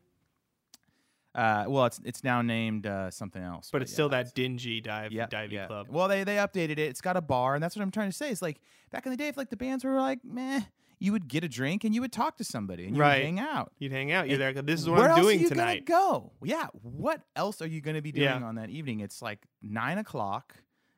Uh, 1.36 1.66
well, 1.68 1.86
it's 1.86 2.00
it's 2.06 2.24
now 2.24 2.42
named 2.44 2.86
uh, 2.86 3.10
something 3.10 3.42
else, 3.42 3.70
But 3.72 3.82
it's 3.82 3.92
yeah, 3.92 3.96
still 3.96 4.10
that 4.10 4.36
dingy 4.36 4.82
dive 4.82 5.12
yeah, 5.12 5.25
diving 5.25 5.56
yeah. 5.56 5.66
club. 5.68 5.88
Well, 5.90 6.08
they 6.08 6.24
they 6.24 6.36
updated 6.36 6.72
it. 6.74 6.80
It's 6.80 7.02
got 7.02 7.18
a 7.18 7.22
bar, 7.22 7.56
and 7.56 7.63
that's 7.63 7.75
what 7.75 7.82
I'm 7.82 7.90
trying 7.92 8.10
to 8.12 8.16
say. 8.16 8.30
It's 8.30 8.42
like 8.42 8.60
back 8.92 9.06
in 9.08 9.12
the 9.12 9.18
day, 9.18 9.30
if 9.30 9.38
like 9.38 9.50
the 9.50 9.58
bands 9.58 9.84
were 9.84 10.00
like, 10.00 10.20
meh, 10.24 10.62
you 11.00 11.12
would 11.12 11.28
get 11.28 11.44
a 11.44 11.50
drink 11.50 11.84
and 11.84 11.96
you 11.96 12.02
would 12.02 12.12
talk 12.13 12.38
to 12.38 12.44
somebody 12.44 12.86
and 12.86 12.96
you 12.96 13.02
Right. 13.02 13.18
would 13.18 13.25
hang 13.25 13.40
out. 13.40 13.72
You'd 13.80 13.92
hang 13.92 14.12
out. 14.12 14.28
You're 14.30 14.40
And 14.42 14.56
there. 14.56 14.62
This 14.62 14.80
is 14.82 14.88
what 14.88 15.02
I'm 15.02 15.10
else 15.10 15.22
doing 15.22 15.40
are 15.40 15.42
you 15.42 15.50
tonight. 15.50 15.86
Go? 15.86 16.32
Yeah. 16.44 16.68
What 16.82 17.22
else 17.36 17.62
are 17.63 17.68
you 17.68 17.82
going 17.82 17.96
to 17.96 18.02
be 18.02 18.12
doing 18.12 18.25
Yeah. 18.25 18.44
on 18.44 18.56
that 18.56 18.70
evening? 18.70 19.00
It's 19.00 19.22
like 19.22 19.40
nine 19.62 19.98
o'clock, 19.98 20.56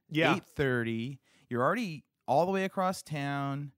Yeah. 0.10 0.36
eight 0.36 0.44
thirty. 0.44 1.20
You're 1.50 1.64
already 1.64 2.04
all 2.28 2.46
the 2.46 2.52
way 2.52 2.66
across 2.66 3.02
town, 3.02 3.72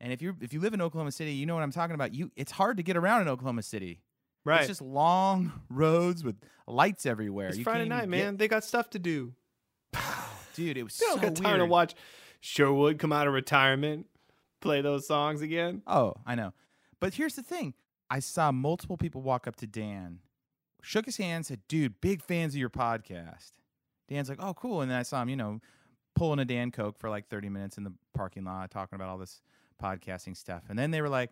and 0.00 0.12
if 0.14 0.22
you 0.22 0.34
if 0.40 0.54
you 0.54 0.60
live 0.60 0.72
in 0.72 0.80
Oklahoma 0.80 1.12
City, 1.12 1.32
you 1.32 1.44
know 1.44 1.54
what 1.54 1.62
I'm 1.62 1.72
talking 1.72 1.94
about. 1.94 2.14
You 2.14 2.30
it's 2.36 2.52
hard 2.52 2.78
to 2.78 2.82
get 2.82 2.96
around 2.96 3.20
in 3.22 3.28
Oklahoma 3.28 3.62
City. 3.62 4.00
Right. 4.44 4.60
It's 4.60 4.68
just 4.68 4.82
long 4.82 5.52
roads 5.70 6.22
with 6.24 6.36
lights 6.66 7.06
everywhere. 7.06 7.48
it's 7.48 7.58
You 7.58 7.64
Friday 7.64 7.88
night, 7.88 8.00
get- 8.02 8.08
man. 8.10 8.36
They 8.36 8.48
got 8.48 8.64
stuff 8.64 8.90
to 8.90 8.98
do. 8.98 9.32
dude. 10.54 10.76
It 10.76 10.82
was 10.82 10.96
They 10.98 11.06
so 11.06 11.16
got 11.18 11.34
time 11.36 11.58
to 11.58 11.66
watch 11.66 11.94
Sherwood 12.40 12.98
come 12.98 13.12
out 13.12 13.26
of 13.26 13.32
retirement, 13.32 14.06
play 14.60 14.80
those 14.82 15.06
songs 15.06 15.40
again. 15.42 15.82
Oh, 15.86 16.14
I 16.26 16.34
know. 16.34 16.52
But 17.00 17.14
here's 17.14 17.34
the 17.34 17.42
thing. 17.42 17.74
I 18.10 18.18
saw 18.20 18.52
multiple 18.52 18.96
people 18.96 19.22
walk 19.22 19.46
up 19.46 19.56
to 19.56 19.66
Dan, 19.66 20.20
shook 20.82 21.06
his 21.06 21.16
hand, 21.16 21.46
said, 21.46 21.60
Dude, 21.68 22.00
big 22.00 22.22
fans 22.22 22.54
of 22.54 22.58
your 22.60 22.70
podcast. 22.70 23.52
Dan's 24.08 24.28
like, 24.28 24.38
"Oh, 24.42 24.52
cool," 24.52 24.82
and 24.82 24.90
then 24.90 24.98
I 24.98 25.02
saw 25.02 25.22
him, 25.22 25.30
you 25.30 25.36
know, 25.36 25.60
pulling 26.14 26.38
a 26.38 26.44
Dan 26.44 26.70
Koch 26.70 26.98
for 26.98 27.08
like 27.08 27.28
30 27.28 27.48
minutes 27.48 27.78
in 27.78 27.84
the 27.84 27.92
parking 28.12 28.44
lot, 28.44 28.70
talking 28.70 28.94
about 28.96 29.08
all 29.08 29.16
this 29.16 29.40
podcasting 29.82 30.36
stuff, 30.36 30.64
and 30.68 30.78
then 30.78 30.90
they 30.90 31.00
were 31.00 31.08
like, 31.08 31.30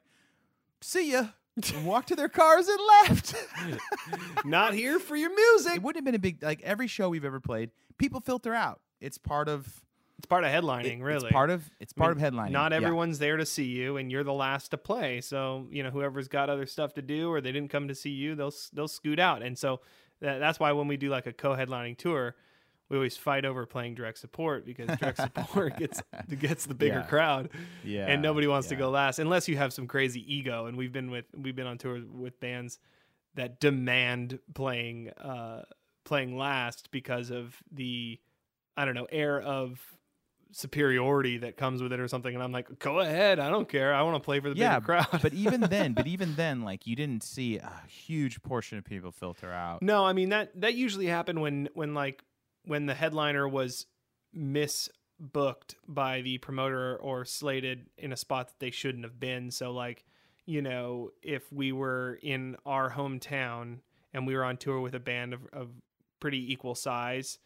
"See 0.81 1.13
ya." 1.13 1.27
Walked 1.85 2.09
to 2.09 2.17
their 2.17 2.29
cars 2.29 2.69
and 2.69 2.79
left. 3.09 3.35
Not 4.45 4.75
here 4.75 4.99
for 4.99 5.17
your 5.17 5.35
music. 5.35 5.77
it 5.77 5.83
wouldn't 5.83 5.99
have 5.99 6.05
been 6.05 6.15
a 6.15 6.19
big 6.19 6.43
like 6.43 6.61
every 6.63 6.87
show 6.87 7.09
we've 7.09 7.25
ever 7.25 7.41
played. 7.41 7.71
People 7.99 8.21
filter 8.21 8.55
out. 8.55 8.81
It's 9.01 9.19
part 9.19 9.49
of 9.49 9.67
It's 10.19 10.27
part 10.27 10.45
of 10.45 10.51
headlining, 10.51 11.01
it- 11.01 11.03
really. 11.03 11.27
It's 11.27 11.33
part 11.33 11.51
of 11.51 11.69
it's 11.81 11.93
I 11.97 12.01
part 12.01 12.17
mean, 12.17 12.25
of 12.25 12.33
headlining. 12.35 12.51
Not 12.53 12.73
Yeah. 12.73 12.79
everyone's 12.79 13.19
there 13.19 13.37
to 13.37 13.47
see 13.47 13.65
you, 13.65 13.97
and 13.97 14.11
you're 14.11 14.25
the 14.25 14.33
last 14.33 14.69
to 14.71 14.79
play. 14.79 15.21
So 15.21 15.67
you 15.71 15.83
know, 15.83 15.91
whoever's 15.91 16.29
got 16.29 16.49
other 16.49 16.67
stuff 16.67 16.95
to 16.95 17.03
do, 17.03 17.31
or 17.31 17.41
they 17.41 17.53
didn't 17.53 17.71
come 17.71 17.89
to 17.89 17.95
see 17.95 18.11
you, 18.11 18.35
they'll 18.35 18.55
they'll 18.73 18.89
scoot 18.89 19.19
out. 19.19 19.43
And 19.43 19.59
so 19.59 19.81
that, 20.21 20.39
that's 20.39 20.59
why 20.61 20.73
when 20.73 20.89
we 20.89 20.97
do 20.97 21.11
like 21.11 21.27
a 21.27 21.33
co-headlining 21.33 21.99
tour, 21.99 22.35
we 22.93 22.99
always 22.99 23.17
fight 23.17 23.45
over 23.47 23.65
playing 23.65 23.95
direct 23.95 24.19
support 24.19 24.65
because 24.67 24.87
direct 24.99 25.17
support 25.23 25.77
gets 25.79 26.03
gets 26.39 26.67
the 26.67 26.75
bigger 26.75 26.99
Yeah. 26.99 27.03
crowd, 27.07 27.49
Yeah. 27.83 28.07
and 28.07 28.21
nobody 28.23 28.47
wants 28.47 28.69
to 28.69 28.77
go 28.77 28.91
last 28.91 29.19
unless 29.19 29.49
you 29.49 29.57
have 29.57 29.73
some 29.73 29.87
crazy 29.89 30.21
ego. 30.33 30.67
And 30.67 30.77
we've 30.77 30.93
been 30.93 31.11
with 31.11 31.25
we've 31.35 31.57
been 31.57 31.67
on 31.67 31.79
tour 31.79 32.01
with 32.07 32.39
bands 32.39 32.79
that 33.35 33.59
demand 33.61 34.39
playing 34.55 35.09
uh 35.11 35.63
playing 36.05 36.37
last 36.37 36.91
because 36.91 37.31
of 37.31 37.57
the 37.73 38.21
I 38.77 38.85
don't 38.85 38.95
know 38.95 39.07
air 39.11 39.41
of 39.41 39.81
superiority 40.51 41.39
that 41.39 41.57
comes 41.57 41.83
with 41.83 41.95
it 41.95 42.01
or 42.01 42.07
something 42.09 42.35
and 42.35 42.43
I'm 42.45 42.53
like 42.53 42.79
go 42.79 43.01
ahead 43.01 43.39
I 43.39 43.49
don't 43.49 43.67
care 43.69 43.95
I 43.95 44.03
want 44.03 44.17
to 44.17 44.21
play 44.21 44.39
for 44.39 44.51
the 44.51 44.57
Yeah, 44.57 44.81
bigger 44.81 44.85
crowd 44.85 45.23
but 45.23 45.33
even 45.33 45.61
then, 45.71 45.95
but 45.95 46.07
even 46.07 46.35
then, 46.37 46.61
like 46.61 46.87
you 46.87 46.95
didn't 46.95 47.23
see 47.23 47.57
a 47.57 47.73
huge 47.89 48.43
portion 48.43 48.77
of 48.77 48.85
people 48.85 49.13
filter 49.13 49.51
out. 49.51 49.81
no 49.81 50.05
I 50.05 50.13
mean 50.13 50.29
that 50.29 50.61
that 50.61 50.75
usually 50.75 51.07
happened 51.07 51.41
when 51.41 51.71
when 51.73 51.95
like 51.95 52.23
when 52.65 52.87
the 52.87 52.95
headliner 52.95 53.49
was 53.49 53.87
misbooked 54.37 55.75
by 55.89 56.21
the 56.23 56.39
promoter 56.39 56.97
or 56.97 57.25
slated 57.25 57.87
in 57.99 58.13
a 58.13 58.17
spot 58.17 58.49
that 58.49 58.59
they 58.59 58.71
shouldn't 58.71 59.05
have 59.05 59.19
been. 59.21 59.51
So 59.51 59.73
like 59.73 60.05
you 60.47 60.61
know 60.63 61.11
if 61.23 61.53
we 61.53 61.71
were 61.73 62.19
in 62.23 62.57
our 62.67 62.91
hometown 62.91 63.79
and 64.13 64.27
we 64.27 64.35
were 64.35 64.45
on 64.45 64.57
tour 64.57 64.81
with 64.81 64.95
a 64.95 65.01
band 65.01 65.35
of, 65.35 65.47
of 65.53 65.69
pretty 66.19 66.53
equal 66.53 66.75
size 66.75 67.39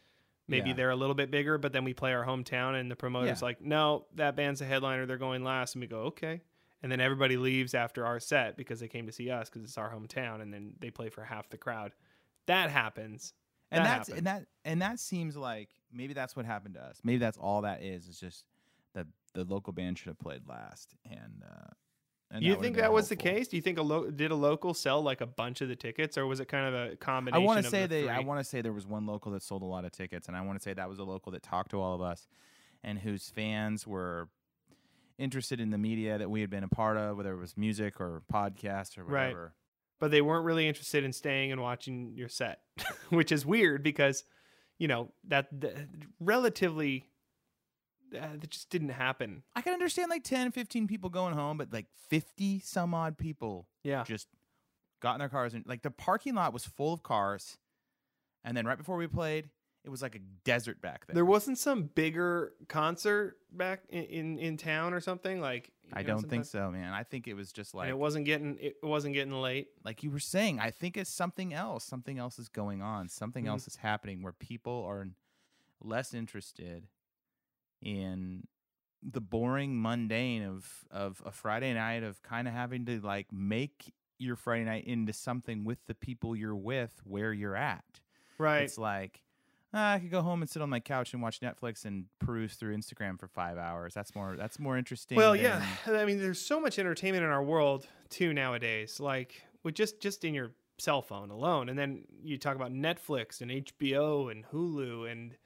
maybe 0.49 0.71
Yeah. 0.71 0.77
they're 0.77 0.91
a 0.91 0.97
little 0.97 1.15
bit 1.15 1.31
bigger 1.31 1.59
but 1.59 1.73
then 1.75 1.85
we 1.85 1.93
play 1.93 2.15
our 2.15 2.25
hometown 2.25 2.79
and 2.81 2.91
the 2.91 2.97
promoter's 2.97 3.41
Yeah. 3.43 3.47
like 3.47 3.61
no 3.61 4.07
that 4.15 4.35
band's 4.37 4.61
a 4.63 4.65
headliner 4.65 5.05
they're 5.07 5.19
going 5.19 5.45
last. 5.45 5.75
And 5.75 5.83
we 5.83 5.89
go 5.89 6.01
okay. 6.05 6.41
And 6.83 6.91
then 6.93 7.01
everybody 7.01 7.37
leaves 7.37 7.75
after 7.75 8.07
our 8.07 8.19
set 8.21 8.57
because 8.57 8.81
they 8.81 8.89
came 8.89 9.07
to 9.07 9.13
see 9.13 9.31
us 9.31 9.49
because 9.51 9.63
it's 9.65 9.77
our 9.79 9.91
hometown 9.93 10.41
and 10.41 10.53
then 10.53 10.73
they 10.79 10.91
play 10.91 11.09
for 11.11 11.23
half 11.25 11.51
the 11.51 11.57
crowd. 11.59 11.93
That 12.47 12.71
happens 12.71 13.35
and 13.71 13.85
That 13.85 13.97
that's 13.99 14.09
happened. 14.09 14.19
and 14.19 14.27
that 14.27 14.47
and 14.65 14.83
that 14.83 15.01
seems 15.01 15.37
like 15.37 15.71
maybe 15.93 16.15
that's 16.15 16.37
what 16.37 16.47
happened 16.47 16.75
to 16.75 16.81
us. 16.83 17.01
Maybe 17.05 17.19
that's 17.19 17.39
all 17.39 17.63
that 17.63 17.83
is. 17.83 18.07
Is 18.09 18.19
just 18.21 18.45
that 18.95 19.07
the 19.35 19.45
local 19.45 19.73
band 19.73 19.99
should 19.99 20.09
have 20.09 20.19
played 20.19 20.43
last. 20.49 20.95
And, 21.05 21.43
uh, 21.45 21.69
and 22.31 22.43
you 22.43 22.51
would've 22.53 22.63
think 22.63 22.75
been 22.77 22.83
that 22.83 22.93
was 22.93 23.09
the 23.09 23.17
case 23.17 23.47
do 23.49 23.57
you 23.57 23.63
think 23.63 23.79
a 23.79 23.83
lo- 23.83 24.11
did 24.11 24.31
a 24.31 24.35
local 24.35 24.73
sell 24.75 25.01
like 25.03 25.21
a 25.21 25.27
bunch 25.27 25.61
of 25.61 25.69
the 25.69 25.77
tickets 25.77 26.17
or 26.19 26.27
was 26.27 26.41
it 26.41 26.49
kind 26.49 26.75
of 26.75 26.93
a 26.93 26.97
combination 26.97 27.43
I 27.43 27.47
want 27.47 27.63
to 27.63 27.71
say 27.71 27.83
the 27.83 27.87
they. 27.89 28.09
I 28.09 28.21
want 28.21 28.41
to 28.41 28.45
say 28.45 28.63
there 28.63 28.73
was 28.73 28.87
one 28.87 29.07
local 29.07 29.31
that 29.33 29.43
sold 29.43 29.63
a 29.63 29.67
lot 29.67 29.85
of 29.85 29.93
tickets, 29.93 30.27
and 30.29 30.37
I 30.37 30.41
want 30.41 30.59
to 30.59 30.63
say 30.63 30.73
that 30.75 30.89
was 30.89 30.99
a 30.99 31.05
local 31.05 31.33
that 31.33 31.43
talked 31.43 31.71
to 31.73 31.81
all 31.81 31.95
of 31.95 32.01
us, 32.03 32.27
and 32.83 32.99
whose 32.99 33.29
fans 33.31 33.87
were 33.87 34.29
interested 35.19 35.61
in 35.61 35.71
the 35.71 35.79
media 35.79 36.19
that 36.19 36.29
we 36.31 36.41
had 36.41 36.51
been 36.51 36.65
a 36.65 36.69
part 36.69 36.97
of, 36.97 37.17
whether 37.17 37.33
it 37.33 37.39
was 37.39 37.57
music 37.57 38.01
or 38.01 38.23
podcasts 38.33 38.99
or 38.99 39.05
Right. 39.05 39.35
But 40.01 40.11
they 40.11 40.21
weren't 40.21 40.45
really 40.45 40.69
interested 40.69 41.05
in 41.05 41.13
staying 41.13 41.53
and 41.53 41.61
watching 41.61 42.13
your 42.17 42.29
set, 42.29 42.61
which 43.11 43.33
is 43.33 43.45
weird 43.47 43.83
because, 43.83 44.25
you 44.79 44.89
know, 44.89 45.13
that, 45.29 45.47
that 45.61 45.75
relatively 46.21 47.07
uh, 48.15 48.21
that 48.41 48.51
just 48.51 48.71
didn't 48.71 48.91
happen. 48.91 49.43
I 49.57 49.63
can 49.63 49.73
understand 49.73 50.11
like 50.11 50.23
10, 50.25 50.53
15 50.53 50.87
people 50.87 51.11
going 51.11 51.35
home, 51.35 51.57
but 51.59 51.73
like 51.73 51.87
50 52.09 52.61
some 52.61 52.95
odd 52.95 53.19
people 53.19 53.69
Yeah. 53.83 54.05
just 54.05 54.29
got 55.03 55.15
in 55.15 55.19
their 55.19 55.29
cars 55.29 55.55
and 55.55 55.65
like 55.67 55.83
the 55.83 55.91
parking 55.91 56.35
lot 56.35 56.53
was 56.53 56.65
full 56.65 56.93
of 56.93 57.03
cars. 57.03 57.59
And 58.45 58.57
then 58.57 58.65
right 58.65 58.79
before 58.79 58.97
we 58.97 59.09
played, 59.09 59.49
it 59.85 59.91
was 59.91 60.03
like 60.03 60.15
a 60.15 60.21
desert 60.45 60.81
back 60.81 61.07
there. 61.07 61.15
There 61.15 61.25
wasn't 61.25 61.59
some 61.59 61.85
bigger 61.95 62.53
concert 62.69 63.37
back 63.53 63.81
in, 63.89 64.05
in, 64.05 64.39
in 64.39 64.57
town 64.57 64.95
or 64.95 65.01
something 65.01 65.41
like. 65.41 65.73
You 65.87 65.93
I 65.95 66.03
don't 66.03 66.29
think 66.29 66.45
so, 66.45 66.71
man. 66.71 66.93
I 66.93 67.03
think 67.05 67.27
it 67.29 67.35
was 67.35 67.53
just 67.53 67.73
And 67.75 67.81
like 67.81 67.89
it 67.91 67.99
wasn't 67.99 68.25
getting 68.27 68.59
it 68.61 68.77
wasn't 68.83 69.15
getting 69.15 69.33
late. 69.41 69.69
like 69.85 70.03
you 70.03 70.11
were 70.11 70.19
saying, 70.19 70.59
I 70.61 70.71
think 70.71 70.97
it's 70.97 71.11
something 71.11 71.53
else. 71.55 71.85
Something 71.85 72.19
else 72.19 72.39
is 72.39 72.49
going 72.49 72.83
on. 72.83 73.09
Something 73.09 73.45
Mhm. 73.45 73.49
else 73.51 73.67
is 73.67 73.77
happening 73.77 74.23
where 74.23 74.33
people 74.33 74.85
are 74.85 75.09
less 75.81 76.13
interested 76.15 76.89
in 77.81 78.47
the 79.03 79.21
boring 79.21 79.81
mundane 79.81 80.43
of 80.43 80.85
of 80.91 81.23
a 81.25 81.31
Friday 81.31 81.73
night 81.75 82.03
of 82.03 82.23
kind 82.23 82.49
of 82.49 82.55
having 82.55 82.85
to 82.87 83.01
like 83.01 83.31
make 83.33 83.93
your 84.19 84.35
Friday 84.37 84.65
night 84.65 84.85
into 84.87 85.13
something 85.13 85.63
with 85.65 85.79
the 85.87 85.95
people 85.95 86.35
you're 86.35 86.57
with 86.57 87.01
where 87.05 87.33
you're 87.33 87.55
at. 87.57 88.01
Right. 88.39 88.63
It's 88.63 88.79
like 88.79 89.23
"Ah, 89.79 89.93
I 89.93 89.99
could 89.99 90.11
go 90.11 90.23
home 90.23 90.41
and 90.41 90.49
sit 90.49 90.63
on 90.63 90.71
my 90.71 90.81
couch 90.81 91.13
and 91.13 91.23
watch 91.23 91.41
Netflix 91.41 91.85
and 91.85 92.07
peruse 92.19 92.55
through 92.55 92.75
Instagram 92.75 93.21
for 93.21 93.29
five 93.29 93.59
hours. 93.59 93.93
That's 93.93 94.15
more. 94.15 94.35
That's 94.35 94.59
more 94.59 94.79
interesting. 94.79 95.17
Well, 95.17 95.33
than- 95.33 95.43
yeah. 95.43 95.67
I 95.87 96.07
mean, 96.07 96.19
there's 96.19 96.41
so 96.41 96.59
much 96.59 96.79
entertainment 96.79 97.23
in 97.25 97.31
our 97.31 97.43
world 97.43 97.87
too 98.09 98.33
nowadays. 98.33 98.99
Like 99.01 99.43
with 99.63 99.75
just 99.75 100.01
just 100.01 100.25
in 100.25 100.33
your 100.33 100.53
cell 100.79 101.03
phone 101.03 101.31
alone, 101.31 101.69
and 101.69 101.79
then 101.79 102.05
you 102.23 102.39
talk 102.39 102.57
about 102.57 102.73
Netflix 102.73 103.43
and 103.43 103.51
HBO 103.51 104.33
and 104.33 104.47
Hulu, 104.47 105.13
and 105.13 105.37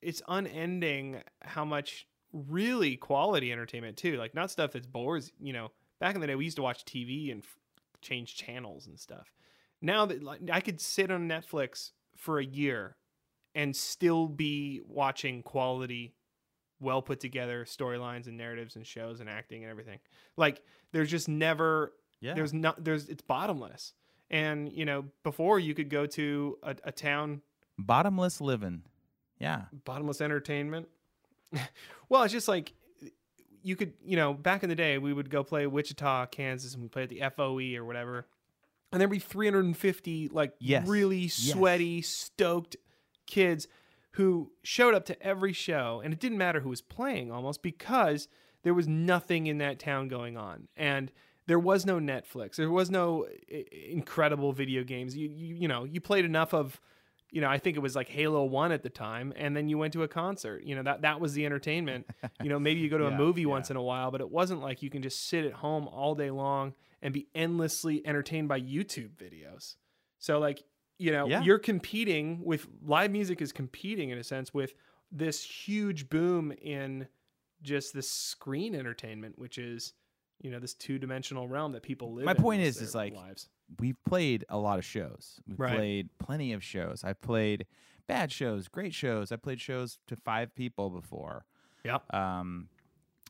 it's 0.00 0.22
unending 0.28 1.22
how 1.42 1.66
much 1.66 2.06
really 2.32 2.96
quality 2.96 3.52
entertainment 3.52 3.98
too. 3.98 4.16
Like 4.16 4.34
not 4.34 4.50
stuff 4.50 4.72
that's 4.72 4.86
bores. 4.86 5.30
You 5.38 5.52
know, 5.52 5.72
back 6.00 6.14
in 6.14 6.22
the 6.22 6.26
day, 6.26 6.36
we 6.36 6.44
used 6.44 6.56
to 6.56 6.62
watch 6.62 6.86
TV 6.86 7.30
and 7.30 7.42
f- 7.42 7.58
change 8.00 8.34
channels 8.34 8.86
and 8.86 8.98
stuff. 8.98 9.30
Now 9.82 10.06
that 10.06 10.22
like, 10.22 10.40
I 10.50 10.60
could 10.60 10.80
sit 10.80 11.10
on 11.10 11.28
Netflix 11.28 11.90
for 12.16 12.38
a 12.38 12.44
year 12.44 12.96
and 13.54 13.74
still 13.74 14.28
be 14.28 14.80
watching 14.86 15.42
quality 15.42 16.14
well 16.80 17.00
put 17.00 17.20
together 17.20 17.64
storylines 17.64 18.26
and 18.26 18.36
narratives 18.36 18.76
and 18.76 18.86
shows 18.86 19.20
and 19.20 19.28
acting 19.28 19.62
and 19.62 19.70
everything. 19.70 19.98
Like 20.36 20.62
there's 20.92 21.10
just 21.10 21.28
never 21.28 21.92
yeah. 22.20 22.34
there's 22.34 22.52
not 22.52 22.82
there's 22.84 23.08
it's 23.08 23.22
bottomless. 23.22 23.94
And 24.30 24.72
you 24.72 24.84
know, 24.84 25.04
before 25.22 25.58
you 25.58 25.74
could 25.74 25.90
go 25.90 26.06
to 26.06 26.58
a, 26.62 26.76
a 26.84 26.92
town 26.92 27.42
bottomless 27.78 28.40
living. 28.40 28.82
Yeah. 29.38 29.62
bottomless 29.84 30.20
entertainment. 30.20 30.88
well, 32.08 32.22
it's 32.22 32.32
just 32.32 32.48
like 32.48 32.72
you 33.62 33.76
could, 33.76 33.94
you 34.04 34.16
know, 34.16 34.34
back 34.34 34.62
in 34.62 34.68
the 34.68 34.74
day, 34.74 34.98
we 34.98 35.12
would 35.12 35.30
go 35.30 35.42
play 35.42 35.66
Wichita, 35.66 36.26
Kansas, 36.26 36.74
and 36.74 36.82
we 36.82 36.88
play 36.88 37.04
at 37.04 37.08
the 37.08 37.22
FOE 37.34 37.76
or 37.76 37.84
whatever, 37.84 38.26
and 38.92 39.00
there'd 39.00 39.10
be 39.10 39.18
350 39.18 40.28
like 40.28 40.52
Yes. 40.60 40.86
really 40.86 41.28
sweaty, 41.28 42.02
stoked 42.02 42.76
kids 43.26 43.68
who 44.12 44.52
showed 44.62 44.94
up 44.94 45.04
to 45.06 45.22
every 45.22 45.52
show, 45.52 46.00
and 46.04 46.12
it 46.12 46.20
didn't 46.20 46.38
matter 46.38 46.60
who 46.60 46.68
was 46.68 46.80
playing 46.80 47.32
almost 47.32 47.62
because 47.62 48.28
there 48.62 48.74
was 48.74 48.86
nothing 48.86 49.46
in 49.46 49.58
that 49.58 49.78
town 49.78 50.08
going 50.08 50.36
on, 50.36 50.68
and 50.76 51.10
there 51.46 51.58
was 51.58 51.84
no 51.84 51.98
Netflix, 51.98 52.56
there 52.56 52.70
was 52.70 52.90
no 52.90 53.26
incredible 53.90 54.52
video 54.52 54.84
games. 54.84 55.16
You 55.16 55.28
you 55.28 55.54
you 55.56 55.68
know, 55.68 55.84
you 55.84 56.00
played 56.00 56.24
enough 56.24 56.54
of 56.54 56.80
you 57.34 57.40
know, 57.40 57.48
I 57.48 57.58
think 57.58 57.76
it 57.76 57.80
was 57.80 57.96
like 57.96 58.08
Halo 58.08 58.44
One 58.44 58.70
at 58.70 58.84
the 58.84 58.88
time, 58.88 59.32
and 59.34 59.56
then 59.56 59.68
you 59.68 59.76
went 59.76 59.92
to 59.94 60.04
a 60.04 60.08
concert. 60.08 60.62
You 60.62 60.76
know 60.76 60.84
that 60.84 61.02
that 61.02 61.20
was 61.20 61.32
the 61.32 61.44
entertainment. 61.44 62.06
you 62.40 62.48
know, 62.48 62.60
maybe 62.60 62.78
you 62.78 62.88
go 62.88 62.98
to 62.98 63.06
a 63.08 63.10
movie 63.10 63.42
yeah. 63.42 63.48
once 63.48 63.70
in 63.70 63.76
a 63.76 63.82
while, 63.82 64.12
but 64.12 64.20
it 64.20 64.30
wasn't 64.30 64.62
like 64.62 64.82
you 64.82 64.90
can 64.90 65.02
just 65.02 65.28
sit 65.28 65.44
at 65.44 65.52
home 65.52 65.88
all 65.88 66.14
day 66.14 66.30
long 66.30 66.74
and 67.02 67.12
be 67.12 67.26
endlessly 67.34 68.06
entertained 68.06 68.48
by 68.48 68.60
YouTube 68.60 69.16
videos. 69.16 69.74
So 70.20 70.38
like, 70.38 70.62
you 70.98 71.10
know, 71.10 71.26
Yeah. 71.26 71.42
you're 71.42 71.58
competing 71.58 72.44
with 72.44 72.66
live 72.82 73.10
music 73.10 73.40
is 73.42 73.52
competing 73.52 74.10
in 74.10 74.18
a 74.18 74.24
sense 74.24 74.52
with 74.54 74.74
this 75.10 75.42
huge 75.42 76.08
boom 76.08 76.52
in 76.60 77.08
just 77.62 77.92
this 77.94 78.10
screen 78.10 78.74
entertainment, 78.74 79.38
which 79.38 79.58
is 79.58 79.92
you 80.40 80.50
know 80.50 80.58
this 80.58 80.74
two 80.74 80.98
dimensional 80.98 81.48
realm 81.48 81.72
that 81.72 81.82
people 81.82 82.12
live. 82.12 82.24
My 82.26 82.32
in 82.32 82.36
point 82.42 82.60
is- 82.62 82.80
is 82.82 82.94
like, 82.94 83.14
lives. 83.14 83.48
we've 83.78 83.96
played 84.04 84.44
a 84.48 84.58
lot 84.58 84.78
of 84.78 84.84
shows. 84.84 85.40
We've 85.46 85.58
Right. 85.58 85.74
played 85.76 86.18
plenty 86.18 86.52
of 86.52 86.62
shows. 86.62 87.02
I've 87.04 87.20
played 87.22 87.66
bad 88.06 88.30
shows, 88.30 88.68
great 88.68 88.92
shows. 88.92 89.32
I 89.32 89.36
played 89.36 89.60
shows 89.60 89.98
to 90.08 90.16
five 90.16 90.54
people 90.54 90.90
before. 90.90 91.46
Yeah. 91.84 92.00
Um, 92.10 92.68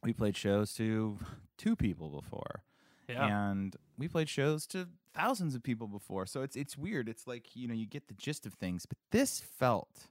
we 0.02 0.12
played 0.12 0.36
shows 0.36 0.74
to 0.74 1.18
two 1.56 1.76
people 1.76 2.08
before, 2.20 2.64
Yeah. 3.08 3.26
and 3.50 3.76
we 3.98 4.08
played 4.08 4.28
shows 4.28 4.66
to 4.68 4.88
thousands 5.14 5.54
of 5.54 5.62
people 5.62 5.86
before. 5.88 6.26
So 6.26 6.42
it's 6.42 6.56
it's 6.56 6.76
weird. 6.78 7.08
It's 7.08 7.26
like 7.26 7.54
you 7.54 7.68
know 7.68 7.74
you 7.74 7.86
get 7.86 8.08
the 8.08 8.14
gist 8.14 8.46
of 8.46 8.54
things, 8.54 8.86
but 8.86 8.98
this 9.10 9.40
felt 9.40 10.08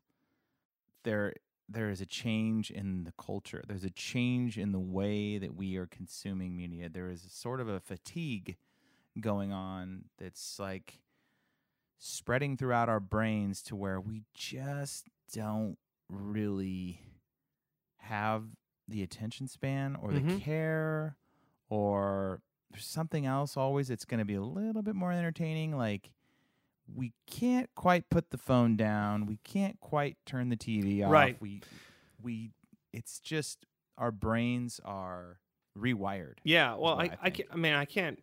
there 1.04 1.34
there 1.70 1.90
is 1.90 2.02
a 2.02 2.06
change 2.06 2.70
in 2.72 3.04
the 3.06 3.14
culture. 3.18 3.64
There's 3.68 3.84
a 3.86 3.90
change 3.90 4.58
in 4.58 4.72
the 4.74 4.80
way 4.80 5.38
that 5.38 5.56
we 5.56 5.76
are 5.78 5.86
consuming 5.88 6.56
media. 6.56 6.90
There 6.90 7.10
is 7.10 7.26
sort 7.30 7.60
of 7.62 7.68
a 7.70 7.80
fatigue 7.80 8.58
going 9.20 9.52
on 9.52 10.06
that's 10.18 10.60
like 10.60 11.00
spreading 12.00 12.58
throughout 12.58 12.90
our 12.90 13.00
brains 13.00 13.62
to 13.64 13.76
where 13.76 14.00
we 14.00 14.24
just 14.34 15.08
don't 15.32 15.78
really 16.10 17.00
have 17.98 18.44
the 18.88 19.02
attention 19.02 19.48
span 19.48 19.96
or 19.96 20.12
the 20.12 20.20
Mhm. 20.20 20.42
care 20.42 21.16
or 21.70 22.42
something 22.78 23.26
else 23.26 23.58
always 23.58 23.90
it's 23.90 24.06
going 24.06 24.20
to 24.20 24.26
be 24.26 24.36
a 24.36 24.42
little 24.42 24.82
bit 24.82 24.96
more 24.96 25.12
entertaining 25.12 25.76
like 25.78 26.12
we 26.94 27.14
can't 27.28 27.70
quite 27.76 28.10
put 28.10 28.30
the 28.32 28.38
phone 28.38 28.76
down 28.76 29.26
we 29.26 29.38
can't 29.44 29.80
quite 29.80 30.18
turn 30.26 30.50
the 30.50 30.58
tv 30.58 31.04
off 31.06 31.12
Right. 31.12 31.38
we 31.42 31.62
we 32.22 32.52
it's 32.92 33.20
just 33.20 33.66
our 33.98 34.12
brains 34.12 34.80
are 34.84 35.40
rewired 35.78 36.36
Yeah, 36.44 36.76
well, 36.76 37.00
I, 37.00 37.06
I 37.06 37.18
I, 37.24 37.30
can't, 37.30 37.50
I 37.52 37.56
mean, 37.56 37.74
I 37.74 37.86
can't, 37.86 38.22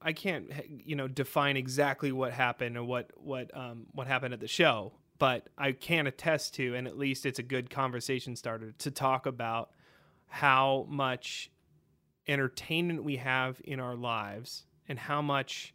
I 0.00 0.12
can't, 0.12 0.50
you 0.84 0.96
know, 0.96 1.08
define 1.08 1.56
exactly 1.56 2.12
what 2.12 2.32
happened 2.32 2.76
or 2.78 2.84
what 2.84 3.10
what 3.16 3.54
um 3.56 3.86
what 3.92 4.06
happened 4.06 4.32
at 4.32 4.40
the 4.40 4.48
show, 4.48 4.92
but 5.18 5.48
I 5.58 5.72
can 5.72 6.06
attest 6.06 6.54
to, 6.54 6.74
and 6.74 6.86
at 6.86 6.96
least 6.96 7.26
it's 7.26 7.38
a 7.38 7.42
good 7.42 7.68
conversation 7.68 8.36
starter 8.36 8.72
to 8.78 8.90
talk 8.90 9.26
about 9.26 9.70
how 10.28 10.86
much 10.88 11.50
entertainment 12.28 13.02
we 13.02 13.16
have 13.16 13.60
in 13.64 13.80
our 13.80 13.96
lives 13.96 14.64
and 14.88 14.98
how 14.98 15.22
much 15.22 15.74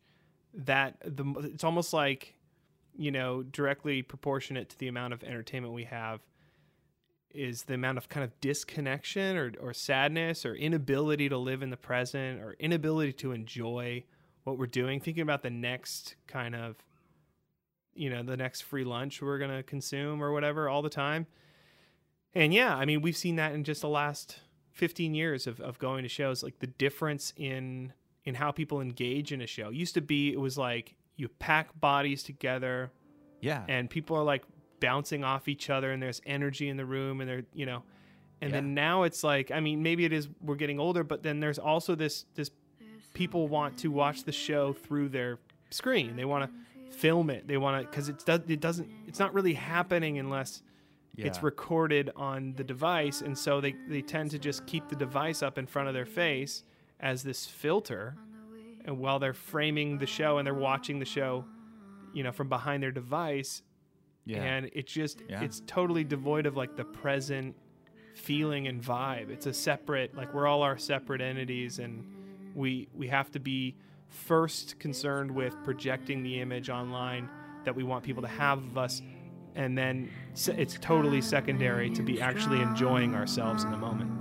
that 0.53 0.97
the 1.03 1.25
it's 1.53 1.63
almost 1.63 1.93
like 1.93 2.35
you 2.95 3.11
know 3.11 3.41
directly 3.43 4.01
proportionate 4.01 4.69
to 4.69 4.77
the 4.77 4.87
amount 4.87 5.13
of 5.13 5.23
entertainment 5.23 5.73
we 5.73 5.85
have 5.85 6.21
is 7.33 7.63
the 7.63 7.73
amount 7.73 7.97
of 7.97 8.07
kind 8.09 8.23
of 8.23 8.39
disconnection 8.41 9.35
or, 9.35 9.51
or 9.59 9.73
sadness 9.73 10.45
or 10.45 10.53
inability 10.53 11.27
to 11.29 11.37
live 11.37 11.63
in 11.63 11.71
the 11.71 11.77
present 11.77 12.39
or 12.39 12.55
inability 12.59 13.11
to 13.11 13.31
enjoy 13.31 14.03
what 14.43 14.59
we're 14.59 14.67
doing. 14.67 14.99
Thinking 14.99 15.23
about 15.23 15.41
the 15.41 15.49
next 15.49 16.15
kind 16.27 16.55
of 16.55 16.77
you 17.95 18.09
know 18.09 18.23
the 18.23 18.37
next 18.37 18.61
free 18.61 18.83
lunch 18.83 19.21
we're 19.21 19.39
going 19.39 19.55
to 19.55 19.63
consume 19.63 20.21
or 20.21 20.31
whatever 20.31 20.69
all 20.69 20.81
the 20.81 20.89
time. 20.89 21.25
And 22.35 22.53
yeah 22.53 22.75
i 22.75 22.85
mean 22.85 23.01
we've 23.01 23.17
seen 23.17 23.35
that 23.37 23.53
in 23.53 23.63
just 23.63 23.81
the 23.81 23.89
last 23.89 24.39
15 24.73 25.13
years 25.13 25.47
of, 25.47 25.59
of 25.59 25.79
going 25.79 26.03
to 26.03 26.09
shows 26.09 26.43
like 26.43 26.59
the 26.59 26.67
difference 26.67 27.33
in 27.37 27.93
in 28.25 28.35
how 28.35 28.51
people 28.51 28.79
engage 28.81 29.31
in 29.31 29.41
a 29.41 29.47
show. 29.47 29.69
Used 29.69 29.93
to 29.95 30.01
be 30.01 30.31
it 30.31 30.39
was 30.39 30.57
like 30.57 30.95
you 31.15 31.27
pack 31.27 31.79
bodies 31.79 32.23
together 32.23 32.91
yeah. 33.41 33.63
and 33.67 33.89
people 33.89 34.15
are 34.17 34.23
like 34.23 34.43
bouncing 34.79 35.23
off 35.23 35.47
each 35.47 35.69
other 35.69 35.91
and 35.91 36.01
there's 36.01 36.21
energy 36.25 36.69
in 36.69 36.77
the 36.77 36.85
room 36.85 37.21
and 37.21 37.29
they're 37.29 37.43
you 37.53 37.65
know 37.65 37.83
and 38.41 38.49
Yeah. 38.51 38.57
then 38.57 38.73
now 38.73 39.03
it's 39.03 39.23
like 39.23 39.51
i 39.51 39.59
mean 39.59 39.83
maybe 39.83 40.05
it 40.05 40.11
is 40.11 40.27
we're 40.41 40.55
getting 40.55 40.79
older 40.79 41.03
but 41.03 41.23
then 41.23 41.39
there's 41.39 41.59
also 41.59 41.95
this 41.95 42.25
this 42.35 42.49
people 43.13 43.47
want 43.47 43.77
to 43.77 43.89
watch 43.89 44.23
the 44.23 44.31
show 44.31 44.73
through 44.73 45.09
their 45.09 45.37
screen. 45.69 46.15
They 46.15 46.25
want 46.25 46.49
to 46.49 46.91
film 46.97 47.29
it. 47.29 47.47
They 47.47 47.57
want 47.57 47.81
to 47.81 47.89
because 47.89 48.09
it 48.09 48.23
does 48.25 48.41
it 48.47 48.59
doesn't 48.59 48.89
it's 49.07 49.19
not 49.19 49.33
really 49.33 49.53
happening 49.53 50.19
unless 50.19 50.61
it's 51.17 51.43
recorded 51.43 52.09
on 52.15 52.53
the 52.55 52.63
device 52.63 53.21
and 53.21 53.37
so 53.37 53.61
they 53.61 53.75
they 53.87 54.01
tend 54.01 54.31
to 54.31 54.39
just 54.39 54.65
keep 54.65 54.87
the 54.89 54.95
device 54.95 55.43
up 55.43 55.57
in 55.57 55.65
front 55.67 55.87
of 55.87 55.93
their 55.93 56.05
face 56.05 56.63
as 56.99 57.23
this 57.23 57.45
filter 57.45 58.15
and 58.85 58.97
while 58.97 59.19
they're 59.19 59.33
framing 59.33 59.97
the 59.99 60.07
show 60.07 60.37
and 60.37 60.45
they're 60.45 60.53
watching 60.53 60.99
the 60.99 61.05
show 61.05 61.45
you 62.13 62.23
know 62.23 62.31
from 62.31 62.49
behind 62.49 62.81
their 62.81 62.91
device 62.91 63.61
yeah. 64.25 64.41
and 64.43 64.69
it's 64.73 64.91
just 64.91 65.21
Yeah. 65.29 65.43
it's 65.43 65.61
totally 65.67 66.03
devoid 66.03 66.45
of 66.45 66.55
like 66.57 66.75
the 66.75 66.85
present 66.85 67.55
feeling 68.15 68.67
and 68.67 68.81
vibe. 68.81 69.29
It's 69.29 69.47
a 69.47 69.53
separate 69.53 70.15
like 70.15 70.33
we're 70.33 70.47
all 70.47 70.61
our 70.61 70.77
separate 70.77 71.21
entities 71.21 71.79
and 71.79 72.03
we 72.55 72.87
we 72.93 73.07
have 73.07 73.31
to 73.31 73.39
be 73.39 73.75
first 74.09 74.77
concerned 74.79 75.31
with 75.31 75.55
projecting 75.63 76.21
the 76.23 76.39
image 76.39 76.69
online 76.69 77.27
that 77.65 77.75
we 77.75 77.83
want 77.83 78.03
people 78.03 78.21
to 78.21 78.27
have 78.27 78.59
of 78.59 78.77
us 78.77 79.01
and 79.55 79.77
then 79.77 80.09
it's 80.47 80.77
totally 80.79 81.21
secondary 81.21 81.89
to 81.89 82.01
be 82.01 82.21
actually 82.21 82.61
enjoying 82.61 83.15
ourselves 83.15 83.63
in 83.63 83.71
the 83.71 83.77
moment 83.77 84.11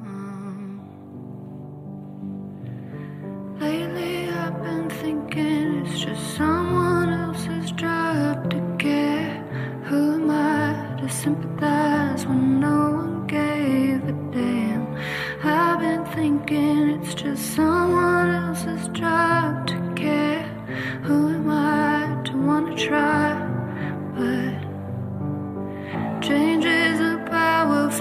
Lately 3.63 4.29
I've 4.29 4.61
been 4.61 4.91
thinking 4.91 5.87
it's 5.87 6.01
just 6.01 6.37
someone 6.37 7.11
else's 7.11 7.71
job 7.73 8.51
to 8.51 8.77
care. 8.77 9.41
Who 9.85 10.15
am 10.15 10.31
I 10.31 10.97
to 11.01 11.09
sympathize 11.09 12.27
when 12.27 12.59
no 12.59 12.91
one 12.91 13.27
gave 13.29 14.03
a 14.03 14.13
damn? 14.33 14.97
I've 15.45 15.79
been 15.79 16.05
thinking 16.07 16.89
it's 16.91 17.15
just 17.15 17.55
someone 17.55 18.31
else's 18.31 18.89
job 18.89 19.69
to 19.69 19.93
care. 19.95 20.43
Who 21.05 21.29
am 21.29 21.49
I 21.49 22.21
to 22.25 22.37
want 22.37 22.77
to 22.77 22.85
try? 22.85 23.32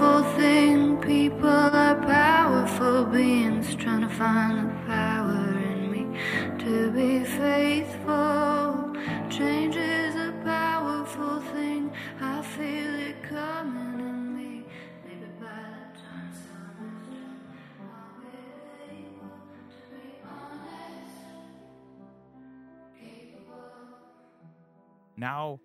Powerful 0.01 0.23
thing. 0.39 0.97
People 0.97 1.47
are 1.47 1.95
powerful 1.95 3.05
beings 3.05 3.75
trying 3.75 4.01
to 4.01 4.09
find 4.09 4.57
the 4.57 4.73
power 4.87 5.59
in 5.73 5.91
me 5.91 6.03
to 6.57 6.91
be 6.91 7.23
faithful. 7.23 8.95
Change 9.29 9.75
is 9.75 10.15
a 10.15 10.31
powerful 10.43 11.39
thing. 11.53 11.91
I 12.19 12.41
feel 12.41 12.95
it 13.09 13.21
coming 13.21 13.99
in 13.99 14.35
me. 14.35 14.65
Maybe 15.05 15.27
by 15.39 15.45
the 15.45 15.99
time 16.01 16.31
summer's 16.45 17.07
done, 17.13 17.41
I'll 17.79 18.17
be 18.21 18.33
able 18.97 19.37
to 19.69 19.81
be 19.93 20.07
honest, 20.25 21.21
now 25.17 25.59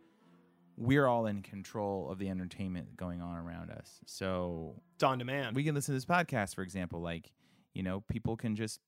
we're 0.76 1.06
all 1.06 1.26
in 1.26 1.42
control 1.42 2.10
of 2.10 2.18
the 2.18 2.28
entertainment 2.28 2.96
going 2.96 3.20
on 3.22 3.36
around 3.36 3.70
us. 3.70 4.00
So 4.06 4.82
it's 4.94 5.04
on 5.04 5.18
demand. 5.18 5.56
we 5.56 5.64
can 5.64 5.74
listen 5.74 5.92
to 5.94 5.96
this 5.96 6.04
podcast 6.04 6.54
for 6.54 6.62
example 6.62 7.00
like 7.00 7.32
you 7.74 7.82
know 7.82 8.02
people 8.08 8.36
can 8.36 8.56
just 8.56 8.80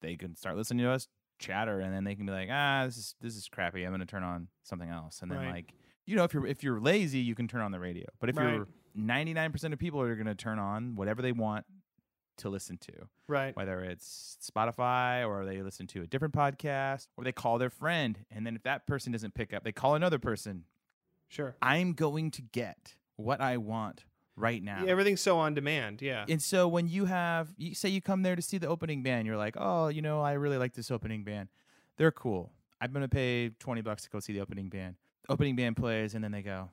they 0.00 0.16
can 0.16 0.34
start 0.36 0.56
listening 0.56 0.84
to 0.84 0.90
us 0.90 1.08
chatter 1.38 1.80
and 1.80 1.94
then 1.94 2.04
they 2.04 2.14
can 2.14 2.26
be 2.26 2.32
like 2.32 2.48
ah 2.50 2.82
this 2.86 2.96
is 2.96 3.14
this 3.20 3.36
is 3.36 3.48
crappy. 3.48 3.84
I'm 3.84 3.90
going 3.90 4.00
to 4.00 4.06
turn 4.06 4.22
on 4.24 4.48
something 4.62 4.88
else. 4.88 5.20
And 5.22 5.30
then 5.30 5.38
Right. 5.38 5.52
like 5.54 5.74
you 6.06 6.16
know 6.16 6.24
if 6.24 6.32
you're 6.34 6.46
if 6.46 6.62
you're 6.62 6.80
lazy 6.80 7.18
you 7.20 7.34
can 7.34 7.46
turn 7.48 7.60
on 7.60 7.72
the 7.72 7.80
radio. 7.80 8.06
But 8.20 8.30
if 8.30 8.36
Right. 8.36 8.54
you're 8.54 8.68
99% 8.98 9.72
of 9.72 9.78
people 9.78 10.00
are 10.00 10.14
going 10.16 10.26
to 10.26 10.34
turn 10.34 10.58
on 10.58 10.96
whatever 10.96 11.22
they 11.22 11.30
want 11.32 11.64
to 12.38 12.48
listen 12.48 12.78
to 12.78 12.92
right. 13.28 13.54
whether 13.56 13.80
it's 13.82 14.38
Spotify 14.40 15.26
or 15.28 15.44
they 15.44 15.60
listen 15.62 15.86
to 15.88 16.02
a 16.02 16.06
different 16.06 16.32
podcast 16.34 17.08
or 17.16 17.24
they 17.24 17.32
call 17.32 17.58
their 17.58 17.68
friend 17.70 18.24
and 18.30 18.46
then 18.46 18.54
if 18.56 18.62
that 18.62 18.86
person 18.86 19.10
doesn't 19.12 19.34
pick 19.34 19.52
up 19.52 19.64
they 19.64 19.72
call 19.72 19.94
another 19.96 20.18
person 20.20 20.64
sure 21.28 21.56
I'm 21.62 21.92
going 21.92 22.30
to 22.32 22.42
get 22.42 22.94
what 23.16 23.40
I 23.40 23.56
want 23.56 24.04
right 24.36 24.62
now. 24.62 24.84
Yeah, 24.84 24.90
everything's 24.90 25.20
so 25.20 25.38
on 25.38 25.54
demand 25.54 26.00
yeah 26.00 26.24
and 26.28 26.40
so 26.40 26.68
when 26.68 26.86
you 26.88 27.06
have, 27.06 27.48
you 27.56 27.74
say 27.74 27.88
you 27.88 28.00
come 28.00 28.22
there 28.22 28.36
to 28.36 28.42
see 28.42 28.58
the 28.58 28.68
opening 28.68 29.02
band, 29.02 29.26
you're 29.26 29.36
like, 29.36 29.56
oh, 29.58 29.88
you 29.88 30.02
know, 30.02 30.20
I 30.20 30.32
really 30.32 30.58
like 30.58 30.74
this 30.74 30.90
opening 30.90 31.24
band. 31.24 31.48
They're 31.96 32.12
cool. 32.12 32.52
I'm 32.80 32.92
going 32.92 33.02
to 33.02 33.08
pay 33.08 33.50
20 33.58 33.80
bucks 33.82 34.04
to 34.04 34.10
go 34.10 34.20
see 34.20 34.32
the 34.32 34.40
opening 34.40 34.68
band. 34.68 34.94
The 35.26 35.32
Opening 35.32 35.56
band 35.56 35.76
plays, 35.76 36.14
and 36.14 36.22
then 36.22 36.30
they 36.30 36.42
go, 36.42 36.70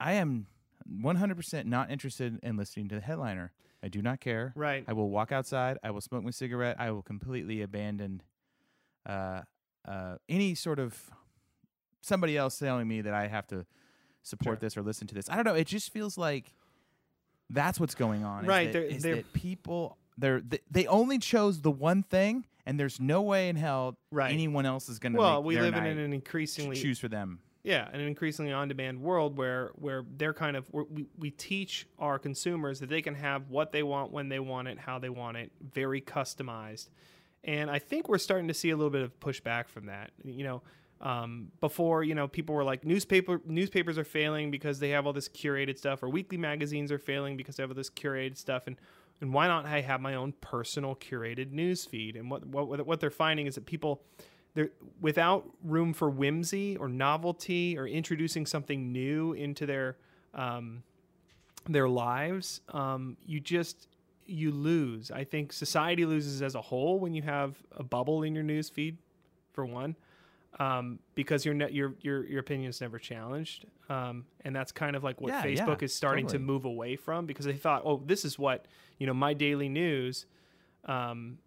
I 0.00 0.14
am 0.14 0.46
100% 0.90 1.64
not 1.66 1.90
interested 1.90 2.38
in 2.42 2.56
listening 2.56 2.88
to 2.88 2.96
the 2.96 3.00
headliner. 3.00 3.52
I 3.82 3.88
do 3.88 4.02
not 4.02 4.20
care. 4.20 4.52
right 4.56 4.84
I 4.86 4.92
will 4.92 5.08
walk 5.08 5.32
outside. 5.32 5.78
I 5.82 5.90
will 5.90 6.00
smoke 6.00 6.24
my 6.24 6.30
cigarette. 6.30 6.76
I 6.78 6.90
will 6.90 7.02
completely 7.02 7.62
abandon 7.62 8.22
uh, 9.08 9.42
uh, 9.88 10.16
any 10.28 10.54
sort 10.54 10.78
of 10.78 11.10
somebody 12.00 12.36
else 12.36 12.58
telling 12.58 12.88
me 12.88 13.00
that 13.02 13.14
I 13.14 13.26
have 13.28 13.46
to 13.48 13.66
support 14.22 14.56
Sure. 14.56 14.60
this 14.60 14.76
or 14.76 14.82
listen 14.82 15.06
to 15.08 15.14
this. 15.14 15.28
I 15.30 15.36
don't 15.36 15.44
know. 15.44 15.54
It 15.54 15.66
just 15.66 15.92
feels 15.92 16.16
like 16.18 16.54
that's 17.48 17.80
what's 17.80 17.94
going 17.94 18.24
on. 18.24 18.44
is 18.44 18.48
Right, 18.48 18.66
that- 18.66 18.72
they're- 18.72 18.82
is 18.88 19.02
they're- 19.02 19.16
that 19.16 19.32
people 19.32 19.96
they're 20.18 20.40
they, 20.40 20.58
they 20.70 20.86
only 20.86 21.18
chose 21.18 21.62
the 21.62 21.70
one 21.70 22.02
thing, 22.02 22.44
and 22.66 22.78
there's 22.78 23.00
no 23.00 23.22
way 23.22 23.48
in 23.48 23.56
hell 23.56 23.96
Right. 24.12 24.32
anyone 24.32 24.66
else 24.66 24.88
is 24.90 24.98
going 24.98 25.14
to. 25.14 25.18
well 25.18 25.42
we 25.42 25.58
live 25.58 25.74
in 25.74 25.84
an 25.84 26.12
increasingly 26.12 26.76
choose 26.76 26.98
for 26.98 27.08
them. 27.08 27.40
yeah 27.62 27.88
an 27.92 28.00
increasingly 28.00 28.52
on-demand 28.52 29.00
world 29.00 29.36
where 29.38 29.68
where 29.76 30.04
they're 30.16 30.34
kind 30.34 30.56
of 30.56 30.68
we, 30.72 31.06
we 31.18 31.30
teach 31.30 31.86
our 31.98 32.18
consumers 32.18 32.80
that 32.80 32.90
they 32.90 33.00
can 33.02 33.14
have 33.14 33.48
what 33.48 33.72
they 33.72 33.82
want 33.82 34.12
when 34.12 34.28
they 34.28 34.38
want 34.40 34.68
it 34.68 34.78
how 34.78 34.98
they 34.98 35.08
want 35.08 35.36
it 35.38 35.50
very 35.72 36.00
customized 36.02 36.88
and 37.44 37.70
i 37.70 37.78
think 37.78 38.08
we're 38.08 38.18
starting 38.18 38.48
to 38.48 38.54
see 38.54 38.70
a 38.70 38.76
little 38.76 38.90
bit 38.90 39.02
of 39.02 39.18
pushback 39.20 39.68
from 39.68 39.86
that. 39.86 40.10
You 40.24 40.44
know 40.44 40.62
um, 41.00 41.50
before 41.60 42.04
you 42.04 42.14
know 42.14 42.28
people 42.28 42.54
were 42.54 42.64
like 42.64 42.84
newspaper 42.84 43.40
newspapers 43.46 43.96
are 43.96 44.04
failing 44.04 44.50
because 44.50 44.78
they 44.78 44.90
have 44.90 45.06
all 45.06 45.12
this 45.12 45.28
curated 45.28 45.78
stuff 45.78 46.02
or 46.02 46.08
weekly 46.08 46.36
magazines 46.36 46.92
are 46.92 46.98
failing 46.98 47.36
because 47.36 47.56
they 47.56 47.62
have 47.62 47.70
all 47.70 47.76
this 47.76 47.90
curated 47.90 48.36
stuff. 48.36 48.66
And 48.66 48.76
and 49.20 49.32
why 49.32 49.48
not 49.48 49.66
I 49.66 49.80
have 49.80 50.00
my 50.00 50.14
own 50.14 50.32
personal 50.40 50.94
curated 50.94 51.52
news 51.52 51.86
feed? 51.86 52.16
And 52.16 52.30
what 52.30 52.44
what 52.46 52.86
what 52.86 53.00
they're 53.00 53.10
finding 53.10 53.46
is 53.46 53.54
that 53.54 53.64
people 53.64 54.02
they're 54.52 54.70
without 55.00 55.48
room 55.64 55.94
for 55.94 56.10
whimsy 56.10 56.76
or 56.76 56.88
novelty 56.88 57.78
or 57.78 57.86
introducing 57.86 58.44
something 58.44 58.92
new 58.92 59.32
into 59.32 59.64
their 59.64 59.96
um, 60.34 60.82
their 61.66 61.88
lives, 61.88 62.60
um, 62.70 63.16
you 63.24 63.40
just 63.40 63.88
you 64.30 64.50
lose. 64.52 65.10
I 65.10 65.24
think 65.24 65.52
society 65.52 66.04
loses 66.04 66.42
as 66.42 66.54
a 66.54 66.60
whole 66.60 66.98
when 66.98 67.14
you 67.14 67.22
have 67.22 67.56
a 67.76 67.82
bubble 67.82 68.22
in 68.22 68.34
your 68.34 68.44
news 68.44 68.68
feed, 68.68 68.96
for 69.52 69.66
one. 69.66 69.96
um, 70.58 70.98
because 71.14 71.44
your 71.44 71.54
ne- 71.54 71.70
your 71.70 71.94
your 72.00 72.26
your 72.26 72.40
opinion 72.40 72.68
is 72.70 72.80
never 72.80 72.98
challenged, 72.98 73.66
um, 73.88 74.24
and 74.44 74.54
that's 74.54 74.72
kind 74.72 74.96
of 74.96 75.02
like 75.04 75.20
what 75.20 75.28
Yeah, 75.32 75.46
yeah, 75.46 75.64
Facebook 75.66 75.82
is 75.82 75.94
starting 75.94 76.26
totally. 76.26 76.38
to 76.40 76.44
move 76.44 76.64
away 76.64 76.96
from 76.96 77.24
because 77.26 77.46
they 77.46 77.54
thought, 77.56 77.82
oh, 77.84 78.02
this 78.04 78.24
is 78.24 78.38
what 78.38 78.66
you 78.98 79.06
know, 79.06 79.14
my 79.14 79.32
daily 79.34 79.68
news. 79.68 80.26
Um, 80.84 81.38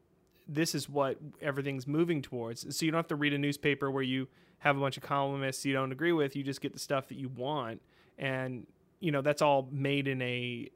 this 0.47 0.75
is 0.75 0.89
what 0.89 1.17
everything's 1.41 1.87
moving 1.87 2.21
towards. 2.21 2.75
So 2.75 2.85
you 2.85 2.91
don't 2.91 2.97
have 2.99 3.07
to 3.07 3.15
read 3.15 3.33
a 3.33 3.37
newspaper 3.37 3.89
where 3.91 4.03
you 4.03 4.27
have 4.59 4.77
a 4.77 4.79
bunch 4.79 4.97
of 4.97 5.03
columnists 5.03 5.63
you 5.65 5.73
don't 5.73 5.91
agree 5.91 6.11
with. 6.11 6.35
You 6.35 6.43
just 6.43 6.61
get 6.61 6.73
the 6.73 6.79
stuff 6.79 7.07
that 7.09 7.17
you 7.17 7.29
want, 7.29 7.81
and 8.17 8.65
you 8.99 9.11
know 9.11 9.21
that's 9.21 9.41
all 9.41 9.67
made 9.71 10.07
in 10.07 10.21
a, 10.21 10.69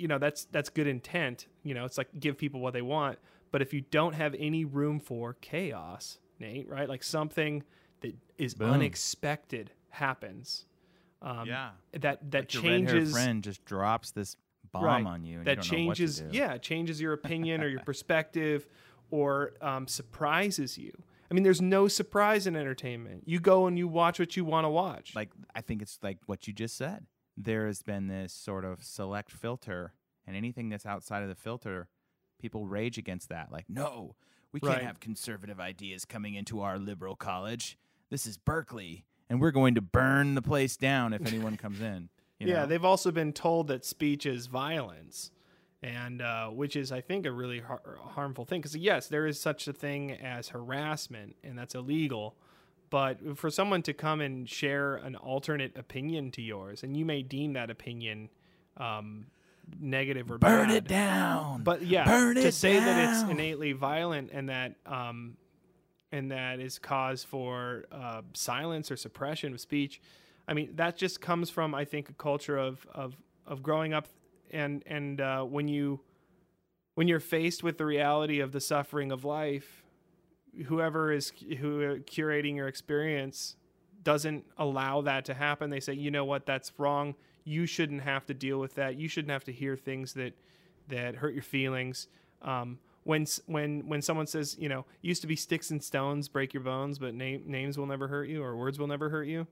you 0.00 0.08
know 0.08 0.18
that's 0.18 0.46
that's 0.46 0.68
good 0.70 0.86
intent. 0.86 1.46
You 1.62 1.74
know, 1.74 1.84
it's 1.84 1.98
like 1.98 2.08
give 2.18 2.38
people 2.38 2.60
what 2.60 2.72
they 2.72 2.82
want. 2.82 3.18
But 3.52 3.62
if 3.62 3.72
you 3.74 3.80
don't 3.80 4.14
have 4.14 4.34
any 4.38 4.64
room 4.64 5.00
for 5.00 5.34
chaos, 5.40 6.18
Nate, 6.38 6.68
right? 6.68 6.88
Like 6.88 7.02
something 7.02 7.64
that 8.00 8.14
is 8.38 8.54
Boom. 8.54 8.70
unexpected 8.72 9.72
happens. 9.90 10.66
Um, 11.22 11.46
Yeah. 11.48 11.70
That 11.92 12.30
that 12.30 12.42
Like 12.42 12.54
your 12.54 12.62
changes 12.62 13.12
friend 13.12 13.42
just 13.44 13.64
drops 13.64 14.12
this 14.12 14.36
bomb 14.72 14.84
Right. 14.84 15.06
on 15.06 15.24
you. 15.24 15.38
And 15.38 15.46
that 15.46 15.50
you 15.66 15.70
don't 15.72 15.80
know 15.82 15.86
what 15.88 15.96
to 15.96 16.02
changes 16.02 16.20
do. 16.20 16.28
yeah 16.30 16.56
changes 16.58 17.00
your 17.00 17.12
opinion 17.12 17.62
or 17.62 17.68
your 17.68 17.80
perspective 17.92 18.66
or 19.10 19.52
um, 19.60 19.88
surprises 19.88 20.78
you 20.78 20.92
i 21.30 21.34
mean 21.34 21.42
there's 21.42 21.60
no 21.60 21.88
surprise 21.88 22.46
in 22.46 22.54
entertainment 22.54 23.24
you 23.26 23.40
go 23.40 23.66
and 23.66 23.76
you 23.76 23.88
watch 23.88 24.20
what 24.20 24.36
you 24.36 24.44
want 24.44 24.64
to 24.64 24.68
watch 24.68 25.14
like 25.16 25.30
I 25.54 25.60
think 25.62 25.82
it's 25.82 25.98
like 26.02 26.18
what 26.26 26.46
you 26.46 26.52
just 26.52 26.76
said. 26.76 27.06
There 27.42 27.66
has 27.66 27.82
been 27.82 28.06
this 28.08 28.32
sort 28.32 28.64
of 28.64 28.82
select 28.84 29.30
filter, 29.32 29.94
and 30.26 30.36
anything 30.36 30.68
that's 30.68 30.84
outside 30.86 31.22
of 31.22 31.28
the 31.28 31.34
filter, 31.34 31.88
people 32.38 32.66
rage 32.66 32.98
against 32.98 33.28
that. 33.30 33.50
Like, 33.50 33.64
no, 33.68 34.16
we 34.52 34.60
can't 34.60 34.74
Right. 34.74 34.82
have 34.82 35.00
conservative 35.00 35.58
ideas 35.58 36.04
coming 36.04 36.34
into 36.34 36.60
our 36.60 36.78
liberal 36.78 37.16
college. 37.16 37.78
This 38.10 38.26
is 38.26 38.36
Berkeley, 38.36 39.04
and 39.30 39.40
we're 39.40 39.52
going 39.52 39.74
to 39.76 39.80
burn 39.80 40.34
the 40.34 40.42
place 40.42 40.76
down 40.76 41.12
if 41.14 41.26
anyone 41.26 41.56
comes 41.56 41.80
in. 41.80 42.10
you 42.38 42.48
yeah 42.48 42.60
know? 42.60 42.66
they've 42.66 42.84
also 42.84 43.10
been 43.10 43.32
told 43.32 43.68
that 43.68 43.84
speech 43.84 44.26
is 44.26 44.46
violence 44.46 45.30
and 45.82 46.20
uh, 46.22 46.48
which 46.48 46.74
is 46.74 46.90
i 46.90 46.98
think 47.00 47.26
a 47.26 47.30
really 47.32 47.60
har- 47.60 47.98
harmful 48.00 48.44
thing 48.46 48.60
because 48.62 48.74
yes 48.76 49.08
there 49.08 49.26
is 49.26 49.38
such 49.38 49.68
a 49.68 49.72
thing 49.74 50.10
as 50.12 50.48
harassment 50.48 51.36
and 51.44 51.58
that's 51.58 51.74
illegal 51.74 52.34
but 52.90 53.38
for 53.38 53.50
someone 53.50 53.82
to 53.82 53.92
come 53.92 54.20
and 54.20 54.48
share 54.48 54.96
an 54.96 55.16
alternate 55.16 55.76
opinion 55.78 56.30
to 56.32 56.42
yours 56.42 56.82
and 56.82 56.96
you 56.96 57.04
may 57.04 57.22
deem 57.22 57.54
that 57.54 57.70
opinion 57.70 58.28
um, 58.76 59.26
negative 59.78 60.30
or 60.30 60.38
burn 60.38 60.68
bad, 60.68 60.76
it 60.76 60.88
down. 60.88 61.62
But 61.62 61.82
yeah, 61.82 62.04
burn 62.04 62.36
to 62.36 62.52
say 62.52 62.78
that 62.78 63.10
it's 63.10 63.30
innately 63.30 63.72
violent 63.72 64.30
and 64.32 64.48
that 64.48 64.74
um, 64.86 65.36
and 66.12 66.32
that 66.32 66.58
is 66.60 66.78
cause 66.78 67.22
for 67.22 67.84
uh, 67.92 68.22
silence 68.32 68.90
or 68.90 68.96
suppression 68.96 69.52
of 69.52 69.60
speech, 69.60 70.00
I 70.48 70.54
mean 70.54 70.70
that 70.76 70.96
just 70.96 71.20
comes 71.20 71.50
from 71.50 71.74
I 71.74 71.84
think 71.84 72.08
a 72.08 72.14
culture 72.14 72.58
of 72.58 72.86
of 72.92 73.16
of 73.46 73.62
growing 73.62 73.92
up 73.92 74.08
and 74.50 74.82
and 74.86 75.20
uh, 75.20 75.42
when 75.44 75.68
you 75.68 76.00
when 76.94 77.08
you're 77.08 77.20
faced 77.20 77.62
with 77.62 77.78
the 77.78 77.86
reality 77.86 78.40
of 78.40 78.52
the 78.52 78.60
suffering 78.60 79.12
of 79.12 79.24
life, 79.24 79.79
whoever 80.66 81.12
is 81.12 81.32
who 81.58 81.98
curating 82.00 82.56
your 82.56 82.68
experience 82.68 83.56
doesn't 84.02 84.44
allow 84.56 85.02
that 85.02 85.24
to 85.26 85.34
happen. 85.34 85.70
They 85.70 85.80
say, 85.80 85.94
you 85.94 86.10
know 86.10 86.24
what, 86.24 86.46
that's 86.46 86.72
wrong. 86.78 87.14
You 87.44 87.66
shouldn't 87.66 88.02
have 88.02 88.26
to 88.26 88.34
deal 88.34 88.58
with 88.58 88.74
that. 88.74 88.96
You 88.96 89.08
shouldn't 89.08 89.30
have 89.30 89.44
to 89.44 89.52
hear 89.52 89.76
things 89.76 90.12
that 90.14 90.34
that 90.88 91.16
hurt 91.16 91.34
your 91.34 91.42
feelings. 91.42 92.08
Um, 92.42 92.78
when 93.04 93.26
when 93.46 93.86
when 93.86 94.02
someone 94.02 94.26
says, 94.26 94.56
you 94.58 94.68
know, 94.68 94.84
used 95.02 95.22
to 95.22 95.26
be 95.26 95.36
sticks 95.36 95.70
and 95.70 95.82
stones 95.82 96.28
break 96.28 96.52
your 96.52 96.62
bones, 96.62 96.98
but 96.98 97.14
name, 97.14 97.42
names 97.46 97.78
will 97.78 97.86
never 97.86 98.08
hurt 98.08 98.28
you 98.28 98.42
or 98.42 98.56
words 98.56 98.78
will 98.78 98.86
never 98.86 99.08
hurt 99.08 99.26
you. 99.26 99.46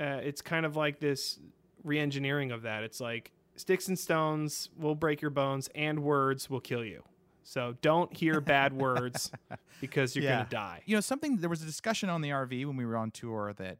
Uh, 0.00 0.20
it's 0.22 0.42
kind 0.42 0.66
of 0.66 0.74
like 0.74 0.98
this 0.98 1.38
re-engineering 1.84 2.50
of 2.50 2.62
that. 2.62 2.82
It's 2.82 3.00
like 3.00 3.30
sticks 3.56 3.88
and 3.88 3.98
stones 3.98 4.70
will 4.76 4.96
break 4.96 5.22
your 5.22 5.30
bones, 5.30 5.68
and 5.74 6.02
words 6.02 6.50
will 6.50 6.60
kill 6.60 6.84
you. 6.84 7.04
So 7.44 7.76
don't 7.82 8.14
hear 8.16 8.40
bad 8.40 8.72
words 8.76 9.30
because 9.80 10.16
you're 10.16 10.24
Yeah. 10.24 10.38
gonna 10.38 10.48
die. 10.50 10.82
you 10.86 10.96
know 10.96 11.00
something 11.00 11.36
there 11.36 11.50
was 11.50 11.62
a 11.62 11.66
discussion 11.66 12.08
on 12.08 12.20
the 12.22 12.30
rv 12.30 12.66
when 12.66 12.76
we 12.76 12.84
were 12.86 12.96
on 12.96 13.10
tour 13.10 13.52
that 13.58 13.78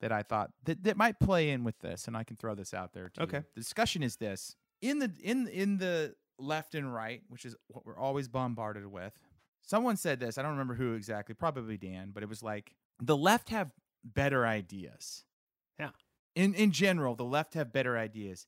that 0.00 0.12
i 0.12 0.22
thought 0.22 0.50
that, 0.64 0.82
that 0.84 0.96
might 0.96 1.18
play 1.18 1.50
in 1.50 1.64
with 1.64 1.78
this 1.80 2.06
and 2.06 2.16
i 2.16 2.22
can 2.24 2.36
throw 2.36 2.54
this 2.54 2.72
out 2.74 2.92
there 2.92 3.08
to 3.10 3.22
Okay. 3.22 3.42
the 3.54 3.60
discussion 3.60 4.02
is 4.02 4.16
this 4.16 4.54
in 4.82 4.98
the 4.98 5.10
in 5.22 5.48
in 5.48 5.78
the 5.78 6.14
left 6.38 6.74
and 6.74 6.92
right 6.94 7.22
which 7.28 7.44
is 7.44 7.54
what 7.68 7.84
we're 7.86 7.98
always 7.98 8.28
bombarded 8.28 8.86
with 8.86 9.12
someone 9.62 9.96
said 9.96 10.20
this 10.20 10.38
i 10.38 10.42
don't 10.42 10.52
remember 10.52 10.74
who 10.74 10.94
exactly 10.94 11.34
probably 11.34 11.76
dan 11.76 12.10
but 12.12 12.22
it 12.22 12.28
was 12.28 12.42
like 12.42 12.74
the 12.98 13.16
left 13.16 13.48
have 13.50 13.72
better 14.04 14.46
ideas 14.46 15.24
Yeah. 15.78 15.90
in 16.34 16.54
in 16.54 16.70
general 16.72 17.14
the 17.14 17.24
left 17.24 17.54
have 17.54 17.72
better 17.72 17.96
ideas 17.98 18.46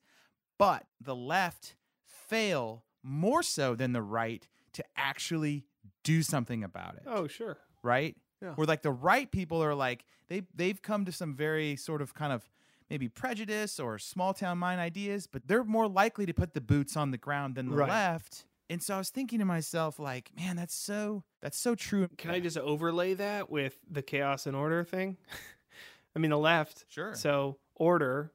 but 0.59 0.85
the 1.01 1.15
left 1.17 1.77
fail 2.07 2.85
more 3.03 3.43
so 3.43 3.75
than 3.75 3.93
the 3.93 4.03
right 4.03 4.47
to 4.75 4.85
actually 4.97 5.67
do 6.05 6.23
something 6.23 6.63
about 6.65 6.95
it 6.97 7.03
Oh, 7.07 7.27
sure. 7.27 7.59
right? 7.83 8.17
Yeah. 8.41 8.55
Where 8.55 8.67
like 8.67 8.83
the 8.83 8.91
right 8.93 9.31
people 9.31 9.63
are 9.63 9.75
like 9.75 10.05
they 10.29 10.43
they've 10.55 10.81
come 10.81 11.05
to 11.05 11.13
some 11.13 11.35
very 11.35 11.77
sort 11.77 12.03
of 12.03 12.15
kind 12.15 12.33
of 12.33 12.49
maybe 12.91 13.09
prejudice 13.09 13.79
or 13.81 13.99
small 13.99 14.35
town 14.35 14.59
mind 14.59 14.81
ideas, 14.81 15.27
but 15.27 15.47
they're 15.47 15.65
more 15.65 15.89
likely 15.89 16.27
to 16.27 16.35
put 16.35 16.53
the 16.55 16.61
boots 16.61 16.97
on 16.97 17.11
the 17.11 17.19
ground 17.19 17.55
than 17.55 17.71
the 17.71 17.77
Right. 17.77 17.89
left. 17.89 18.45
And 18.69 18.83
so 18.83 18.95
I 18.95 18.99
was 18.99 19.11
thinking 19.11 19.39
to 19.41 19.45
myself, 19.45 19.99
like, 19.99 20.31
man, 20.37 20.57
that's 20.57 20.75
so 20.75 21.25
that's 21.41 21.59
so 21.59 21.75
true. 21.75 22.09
Can 22.19 22.31
I 22.31 22.41
just 22.41 22.57
overlay 22.59 23.15
that 23.15 23.51
with 23.51 23.79
the 23.91 24.03
chaos 24.03 24.47
and 24.47 24.57
order 24.57 24.83
thing? 24.85 25.17
I 26.17 26.19
mean, 26.19 26.31
the 26.31 26.39
left. 26.39 26.85
Sure. 26.89 27.15
So 27.15 27.59
order, 27.75 28.33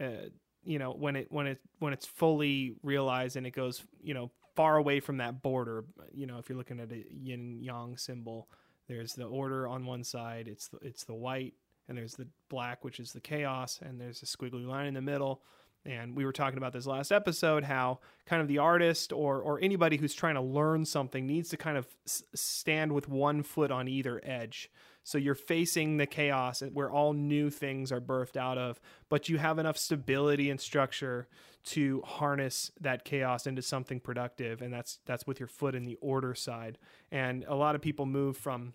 uh, 0.00 0.28
you 0.66 0.78
know, 0.78 0.92
when 0.92 1.16
it 1.16 1.30
when 1.30 1.46
it 1.46 1.58
when 1.78 1.92
it's 1.92 2.06
fully 2.06 2.74
realized 2.82 3.36
and 3.36 3.46
it 3.46 3.52
goes, 3.52 3.82
you 4.02 4.14
know, 4.14 4.30
far 4.54 4.76
away 4.76 5.00
from 5.00 5.18
that 5.18 5.42
border. 5.42 5.84
You 6.12 6.26
know, 6.26 6.38
if 6.38 6.48
you're 6.48 6.58
looking 6.58 6.80
at 6.80 6.90
a 6.90 7.04
yin 7.10 7.60
yang 7.62 7.96
symbol, 7.96 8.48
there's 8.88 9.14
the 9.14 9.24
order 9.24 9.68
on 9.68 9.86
one 9.86 10.02
side. 10.02 10.48
It's 10.48 10.68
the, 10.68 10.78
it's 10.82 11.04
the 11.04 11.14
white, 11.14 11.54
and 11.88 11.96
there's 11.96 12.14
the 12.14 12.26
black, 12.48 12.84
which 12.84 12.98
is 12.98 13.12
the 13.12 13.20
chaos, 13.20 13.80
and 13.82 14.00
there's 14.00 14.22
a 14.22 14.26
squiggly 14.26 14.66
line 14.66 14.86
in 14.86 14.94
the 14.94 15.02
middle. 15.02 15.42
And 15.84 16.16
we 16.16 16.24
were 16.24 16.32
talking 16.32 16.58
about 16.58 16.72
this 16.72 16.86
last 16.86 17.12
episode 17.12 17.62
how 17.62 18.00
kind 18.24 18.42
of 18.42 18.48
the 18.48 18.58
artist 18.58 19.12
or 19.12 19.40
or 19.40 19.60
anybody 19.62 19.96
who's 19.96 20.14
trying 20.14 20.34
to 20.34 20.40
learn 20.40 20.84
something 20.84 21.26
needs 21.26 21.50
to 21.50 21.56
kind 21.56 21.76
of 21.78 21.86
s- 22.06 22.24
stand 22.34 22.92
with 22.92 23.08
one 23.08 23.44
foot 23.44 23.70
on 23.70 23.86
either 23.86 24.20
edge. 24.24 24.68
So 25.06 25.18
you're 25.18 25.36
facing 25.36 25.98
the 25.98 26.06
chaos 26.06 26.64
where 26.72 26.90
all 26.90 27.12
new 27.12 27.48
things 27.48 27.92
are 27.92 28.00
birthed 28.00 28.36
out 28.36 28.58
of, 28.58 28.80
but 29.08 29.28
you 29.28 29.38
have 29.38 29.60
enough 29.60 29.78
stability 29.78 30.50
and 30.50 30.60
structure 30.60 31.28
to 31.66 32.02
harness 32.04 32.72
that 32.80 33.04
chaos 33.04 33.46
into 33.46 33.62
something 33.62 34.00
productive, 34.00 34.60
and 34.62 34.74
that's 34.74 34.98
that's 35.06 35.24
with 35.24 35.38
your 35.38 35.46
foot 35.46 35.76
in 35.76 35.84
the 35.84 35.96
order 36.00 36.34
side. 36.34 36.76
And 37.12 37.44
a 37.46 37.54
lot 37.54 37.76
of 37.76 37.80
people 37.82 38.04
move 38.04 38.36
from 38.36 38.74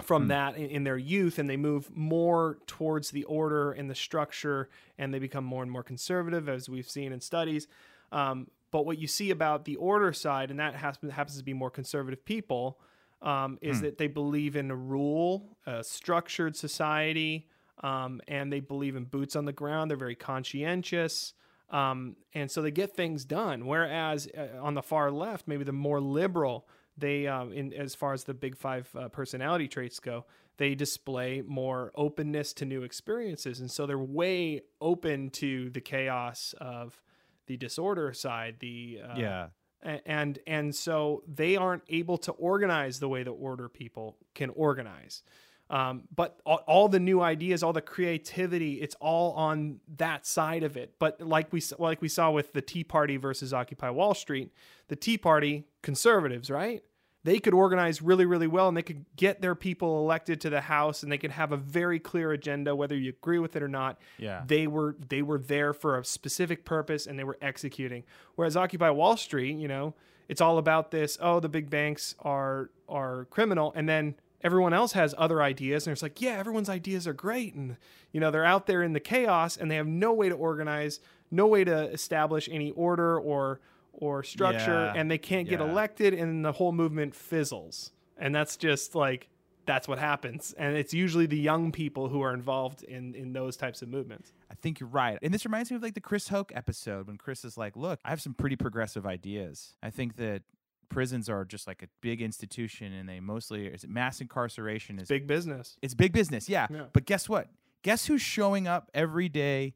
from 0.00 0.28
that 0.28 0.56
in, 0.56 0.70
in 0.70 0.84
their 0.84 0.96
youth 0.96 1.40
and 1.40 1.50
they 1.50 1.56
move 1.56 1.90
more 1.92 2.58
towards 2.68 3.10
the 3.10 3.24
order 3.24 3.72
and 3.72 3.90
the 3.90 3.96
structure 3.96 4.68
and 4.96 5.12
they 5.12 5.18
become 5.18 5.42
more 5.42 5.64
and 5.64 5.72
more 5.72 5.82
conservative 5.82 6.48
as 6.48 6.68
we've 6.68 6.88
seen 6.88 7.12
in 7.12 7.20
studies. 7.20 7.66
Um, 8.12 8.46
but 8.70 8.86
what 8.86 9.00
you 9.00 9.08
see 9.08 9.32
about 9.32 9.64
the 9.64 9.74
order 9.74 10.12
side 10.12 10.52
and 10.52 10.60
that 10.60 10.76
has, 10.76 10.98
happens 11.10 11.36
to 11.38 11.42
be 11.42 11.52
more 11.52 11.70
conservative 11.70 12.24
people 12.24 12.78
um, 13.22 13.58
is 13.60 13.80
that 13.80 13.98
they 13.98 14.06
believe 14.06 14.56
in 14.56 14.70
a 14.70 14.76
rule 14.76 15.56
a 15.66 15.82
structured 15.82 16.56
society 16.56 17.48
um, 17.82 18.20
and 18.28 18.52
they 18.52 18.60
believe 18.60 18.96
in 18.96 19.04
boots 19.04 19.36
on 19.36 19.44
the 19.44 19.52
ground. 19.52 19.90
They're 19.90 19.96
very 19.96 20.14
conscientious 20.14 21.34
um, 21.70 22.16
and 22.32 22.50
so 22.50 22.62
they 22.62 22.70
get 22.70 22.96
things 22.96 23.24
done. 23.24 23.66
Whereas 23.66 24.28
uh, 24.36 24.62
on 24.62 24.74
the 24.74 24.82
far 24.82 25.10
left 25.10 25.48
maybe 25.48 25.64
the 25.64 25.72
more 25.72 26.00
liberal 26.00 26.68
they 26.96 27.26
um, 27.26 27.52
in 27.52 27.72
as 27.72 27.94
far 27.94 28.12
as 28.12 28.24
the 28.24 28.34
big 28.34 28.56
five 28.56 28.88
uh, 28.96 29.08
personality 29.08 29.68
traits 29.68 30.00
go 30.00 30.24
they 30.58 30.74
display 30.74 31.42
more 31.46 31.92
openness 31.94 32.52
to 32.52 32.64
new 32.64 32.82
experiences. 32.82 33.60
And 33.60 33.70
so 33.70 33.86
they're 33.86 33.96
way 33.96 34.62
open 34.80 35.30
to 35.30 35.70
the 35.70 35.80
chaos 35.80 36.54
of 36.60 37.00
the 37.46 37.56
disorder 37.56 38.12
side 38.12 38.56
the 38.60 39.00
uh, 39.02 39.14
Yeah. 39.16 39.46
And 39.82 40.38
and 40.46 40.74
so 40.74 41.22
they 41.26 41.56
aren't 41.56 41.82
able 41.88 42.18
to 42.18 42.32
organize 42.32 43.00
the 43.00 43.08
way 43.08 43.22
the 43.22 43.30
order 43.30 43.68
people 43.68 44.16
can 44.34 44.50
organize. 44.50 45.22
Um, 45.70 46.04
but 46.14 46.40
all, 46.46 46.62
all 46.66 46.88
the 46.88 46.98
new 46.98 47.20
ideas 47.20 47.62
all 47.62 47.74
the 47.74 47.82
creativity 47.82 48.80
it's 48.80 48.96
all 49.00 49.32
on 49.34 49.80
that 49.96 50.26
side 50.26 50.62
of 50.62 50.76
it. 50.76 50.94
But 50.98 51.20
like 51.20 51.52
we 51.52 51.62
like 51.78 52.00
we 52.00 52.08
saw 52.08 52.30
with 52.30 52.52
the 52.52 52.62
tea 52.62 52.84
party 52.84 53.16
versus 53.16 53.52
occupy 53.52 53.90
wall 53.90 54.14
street 54.14 54.52
the 54.88 54.96
tea 54.96 55.18
party 55.18 55.64
conservatives 55.82 56.50
right 56.50 56.82
they 57.24 57.38
could 57.38 57.54
organize 57.54 58.00
really 58.00 58.24
really 58.26 58.46
well 58.46 58.68
and 58.68 58.76
they 58.76 58.82
could 58.82 59.04
get 59.16 59.40
their 59.42 59.54
people 59.54 59.98
elected 60.00 60.40
to 60.40 60.50
the 60.50 60.60
house 60.62 61.02
and 61.02 61.10
they 61.10 61.18
could 61.18 61.32
have 61.32 61.52
a 61.52 61.56
very 61.56 61.98
clear 61.98 62.32
agenda 62.32 62.74
whether 62.74 62.96
you 62.96 63.10
agree 63.10 63.38
with 63.38 63.56
it 63.56 63.62
or 63.62 63.68
not 63.68 63.98
Yeah. 64.18 64.42
they 64.46 64.66
were 64.66 64.96
they 65.08 65.22
were 65.22 65.38
there 65.38 65.72
for 65.72 65.98
a 65.98 66.04
specific 66.04 66.64
purpose 66.64 67.06
and 67.06 67.18
they 67.18 67.24
were 67.24 67.38
executing 67.42 68.04
whereas 68.36 68.56
occupy 68.56 68.90
wall 68.90 69.16
street 69.16 69.58
you 69.58 69.68
know 69.68 69.94
it's 70.28 70.40
all 70.40 70.58
about 70.58 70.90
this 70.90 71.18
oh 71.20 71.40
the 71.40 71.48
big 71.48 71.68
banks 71.70 72.14
are 72.20 72.70
are 72.88 73.24
criminal 73.26 73.72
and 73.74 73.88
then 73.88 74.14
everyone 74.42 74.72
else 74.72 74.92
has 74.92 75.14
other 75.18 75.42
ideas 75.42 75.86
and 75.86 75.92
it's 75.92 76.02
like 76.02 76.20
yeah 76.20 76.38
everyone's 76.38 76.68
ideas 76.68 77.06
are 77.08 77.12
great 77.12 77.54
and 77.54 77.76
you 78.12 78.20
know 78.20 78.30
they're 78.30 78.44
out 78.44 78.66
there 78.66 78.82
in 78.82 78.92
the 78.92 79.00
chaos 79.00 79.56
and 79.56 79.68
they 79.70 79.74
have 79.76 79.86
no 79.88 80.12
way 80.12 80.28
to 80.28 80.34
organize 80.36 81.00
no 81.30 81.46
way 81.46 81.64
to 81.64 81.90
establish 81.90 82.48
any 82.52 82.70
order 82.70 83.18
or 83.18 83.60
or 83.98 84.22
structure 84.22 84.90
Yeah. 84.94 84.98
and 85.00 85.10
they 85.10 85.18
can't 85.18 85.48
get 85.48 85.60
elected 85.60 86.14
and 86.14 86.44
the 86.44 86.52
whole 86.52 86.72
movement 86.72 87.14
fizzles 87.14 87.92
and 88.16 88.34
that's 88.34 88.56
just 88.56 88.94
like 88.94 89.28
that's 89.66 89.86
what 89.86 89.98
happens 89.98 90.54
and 90.56 90.76
it's 90.76 90.94
usually 90.94 91.26
the 91.26 91.36
young 91.38 91.70
people 91.72 92.08
who 92.08 92.22
are 92.22 92.32
involved 92.32 92.82
in 92.84 93.14
in 93.14 93.32
those 93.34 93.56
types 93.56 93.82
of 93.82 93.88
movements 93.88 94.32
I 94.50 94.54
think 94.54 94.80
you're 94.80 94.88
right. 94.88 95.18
And 95.22 95.32
this 95.34 95.44
reminds 95.44 95.70
me 95.70 95.76
of 95.76 95.82
like 95.82 95.92
the 95.94 96.00
Chris 96.00 96.28
Hoke 96.28 96.50
episode 96.54 97.06
when 97.06 97.16
Chris 97.18 97.44
is 97.44 97.58
like, 97.58 97.76
look, 97.76 98.00
I 98.02 98.08
have 98.10 98.20
some 98.20 98.32
pretty 98.32 98.56
progressive 98.56 99.04
ideas. 99.06 99.74
I 99.82 99.90
think 99.90 100.16
that 100.16 100.42
prisons 100.88 101.28
are 101.28 101.44
just 101.44 101.66
like 101.66 101.82
a 101.82 101.86
big 102.00 102.22
institution 102.22 102.92
and 102.94 103.06
they 103.06 103.20
mostly 103.20 103.66
is 103.66 103.84
it 103.84 103.90
mass 103.90 104.22
incarceration 104.22 104.98
is 104.98 105.06
big 105.06 105.26
business 105.26 105.76
it's 105.82 105.92
big 105.94 106.12
business, 106.12 106.48
yeah. 106.48 106.66
Yeah. 106.70 106.84
But 106.94 107.04
guess 107.04 107.28
what? 107.28 107.48
Guess 107.82 108.06
who's 108.06 108.22
showing 108.22 108.66
up 108.66 108.90
every 108.94 109.28
day 109.28 109.74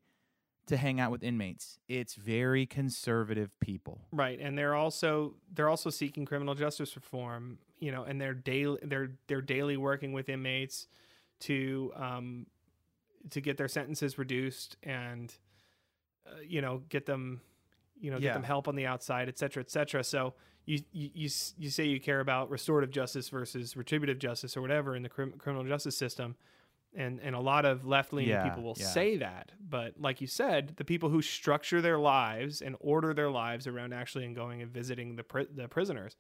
to 0.67 0.77
hang 0.77 1.01
out 1.01 1.11
with 1.11 1.23
inmates? 1.23 1.79
It's 1.89 2.15
very 2.15 2.67
conservative 2.67 3.59
people. 3.61 4.01
Right, 4.13 4.39
and 4.41 4.57
they're 4.57 4.75
also 4.75 5.35
they're 5.53 5.69
also 5.69 5.91
seeking 5.91 6.25
criminal 6.25 6.55
justice 6.55 6.95
reform. 6.97 7.59
You 7.79 7.91
know, 7.91 8.05
and 8.05 8.21
they're 8.21 8.35
daily 8.35 8.79
they're 8.83 9.13
they're 9.27 9.43
daily 9.43 9.77
working 9.77 10.13
with 10.13 10.29
inmates 10.29 10.87
to 11.41 11.93
um 11.97 12.47
to 13.31 13.41
get 13.41 13.57
their 13.57 13.69
sentences 13.69 14.19
reduced 14.19 14.77
and 14.83 15.35
uh, 16.27 16.41
you 16.47 16.61
know 16.61 16.83
get 16.89 17.07
them 17.07 17.41
you 18.01 18.11
know 18.11 18.19
get 18.19 18.27
Yeah. 18.27 18.33
them 18.35 18.43
help 18.45 18.69
on 18.69 18.77
the 18.77 18.87
outside, 18.87 19.29
et 19.29 19.39
cetera, 19.39 19.61
et 19.63 19.71
cetera. 19.71 20.05
So 20.05 20.35
you 20.65 20.79
you 20.93 21.11
you, 21.15 21.29
you 21.59 21.71
say 21.71 21.87
you 21.87 21.99
care 22.01 22.21
about 22.21 22.51
restorative 22.51 22.91
justice 22.93 23.29
versus 23.29 23.77
retributive 23.77 24.19
justice 24.21 24.57
or 24.57 24.61
whatever 24.61 24.95
in 24.95 25.03
the 25.03 25.09
crim- 25.09 25.33
criminal 25.33 25.65
justice 25.67 25.97
system. 25.97 26.37
And, 26.95 27.21
and 27.23 27.35
a 27.35 27.41
lot 27.41 27.65
of 27.65 27.87
left 27.87 28.13
leaning 28.13 28.31
Yeah, 28.35 28.43
people 28.45 28.63
will 28.63 28.77
yeah. 28.79 28.85
say 28.87 29.17
that. 29.17 29.53
But 29.67 29.95
like 29.99 30.21
you 30.21 30.27
said, 30.27 30.75
the 30.77 30.85
people 30.85 31.09
who 31.09 31.23
structure 31.23 31.81
their 31.81 31.99
lives 31.99 32.61
and 32.61 32.77
order 32.81 33.15
their 33.15 33.31
lives 33.31 33.67
around 33.67 33.95
actually 33.95 34.27
and 34.27 34.37
going 34.37 34.61
and 34.61 34.71
visiting 34.71 35.17
the, 35.17 35.23
pri- 35.25 35.47
the 35.55 35.69
prisoners 35.69 36.17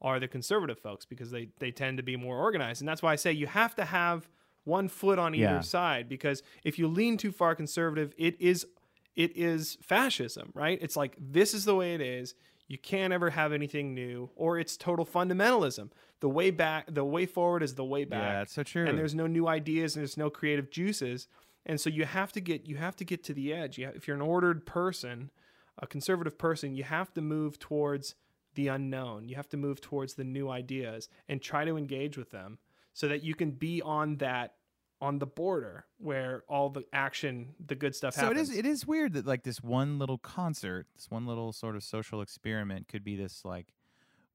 are 0.00 0.18
the 0.18 0.28
conservative 0.28 0.78
folks 0.78 1.04
because 1.04 1.30
they, 1.30 1.48
they 1.58 1.70
tend 1.70 1.98
to 1.98 2.02
be 2.02 2.16
more 2.16 2.38
organized. 2.38 2.80
And 2.80 2.88
that's 2.88 3.02
why 3.02 3.12
I 3.12 3.16
say 3.16 3.32
you 3.32 3.46
have 3.46 3.74
to 3.76 3.84
have 3.84 4.28
one 4.64 4.88
foot 4.88 5.18
on 5.18 5.34
either 5.34 5.44
Yeah. 5.44 5.60
side 5.60 6.08
because 6.08 6.42
if 6.64 6.78
you 6.78 6.88
lean 6.88 7.18
too 7.18 7.30
far 7.32 7.54
conservative, 7.54 8.14
it 8.16 8.40
is 8.40 8.66
it 9.14 9.36
is 9.36 9.78
fascism, 9.82 10.50
right? 10.54 10.78
It's 10.82 10.96
like 10.96 11.16
this 11.20 11.54
is 11.54 11.64
the 11.66 11.74
way 11.74 11.94
it 11.94 12.00
is. 12.00 12.34
You 12.66 12.78
can't 12.78 13.12
ever 13.12 13.30
have 13.30 13.52
anything 13.52 13.94
new, 13.94 14.30
or 14.36 14.58
it's 14.58 14.76
total 14.76 15.04
fundamentalism. 15.04 15.90
The 16.20 16.28
way 16.28 16.50
back, 16.50 16.86
the 16.92 17.04
way 17.04 17.26
forward 17.26 17.62
is 17.62 17.74
the 17.74 17.84
way 17.84 18.04
back. 18.04 18.22
Yeah, 18.22 18.38
that's 18.38 18.54
so 18.54 18.62
true. 18.62 18.86
And 18.86 18.98
there's 18.98 19.14
no 19.14 19.26
new 19.26 19.46
ideas, 19.46 19.96
and 19.96 20.02
there's 20.02 20.16
no 20.16 20.30
creative 20.30 20.70
juices, 20.70 21.28
and 21.66 21.80
so 21.80 21.90
you 21.90 22.04
have 22.04 22.32
to 22.32 22.40
get 22.40 22.66
you 22.66 22.76
have 22.76 22.96
to 22.96 23.04
get 23.04 23.22
to 23.24 23.34
the 23.34 23.52
edge. 23.52 23.78
You 23.78 23.86
ha- 23.86 23.92
if 23.94 24.08
you're 24.08 24.16
an 24.16 24.22
ordered 24.22 24.64
person, 24.64 25.30
a 25.78 25.86
conservative 25.86 26.38
person, 26.38 26.74
you 26.74 26.84
have 26.84 27.12
to 27.14 27.20
move 27.20 27.58
towards 27.58 28.14
the 28.54 28.68
unknown. 28.68 29.28
You 29.28 29.36
have 29.36 29.48
to 29.50 29.56
move 29.56 29.80
towards 29.80 30.14
the 30.14 30.24
new 30.24 30.48
ideas 30.48 31.08
and 31.28 31.42
try 31.42 31.64
to 31.64 31.76
engage 31.76 32.16
with 32.16 32.30
them, 32.30 32.58
so 32.94 33.08
that 33.08 33.22
you 33.22 33.34
can 33.34 33.50
be 33.50 33.82
on 33.82 34.16
that 34.16 34.54
on 35.00 35.18
the 35.18 35.26
border 35.26 35.84
where 35.98 36.44
all 36.48 36.70
the 36.70 36.84
action, 36.92 37.54
the 37.64 37.74
good 37.74 37.94
stuff 37.94 38.14
So 38.14 38.22
happens. 38.22 38.48
is 38.50 38.50
it 38.50 38.52
is 38.52 38.58
it 38.58 38.66
is 38.66 38.86
weird 38.86 39.12
that 39.14 39.26
like 39.26 39.42
this 39.42 39.60
one 39.62 39.98
little 39.98 40.18
concert, 40.18 40.86
this 40.94 41.10
one 41.10 41.26
little 41.26 41.52
sort 41.52 41.76
of 41.76 41.82
social 41.82 42.20
experiment 42.22 42.88
could 42.88 43.04
be 43.04 43.16
this 43.16 43.44
like 43.44 43.74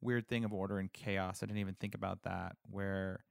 weird 0.01 0.27
thing 0.27 0.43
of 0.45 0.53
order 0.53 0.77
and 0.79 0.91
chaos. 0.93 1.41
I 1.41 1.45
didn't 1.47 1.59
even 1.59 1.75
think 1.75 1.95
about 1.95 2.23
that 2.23 2.55
where 2.69 3.25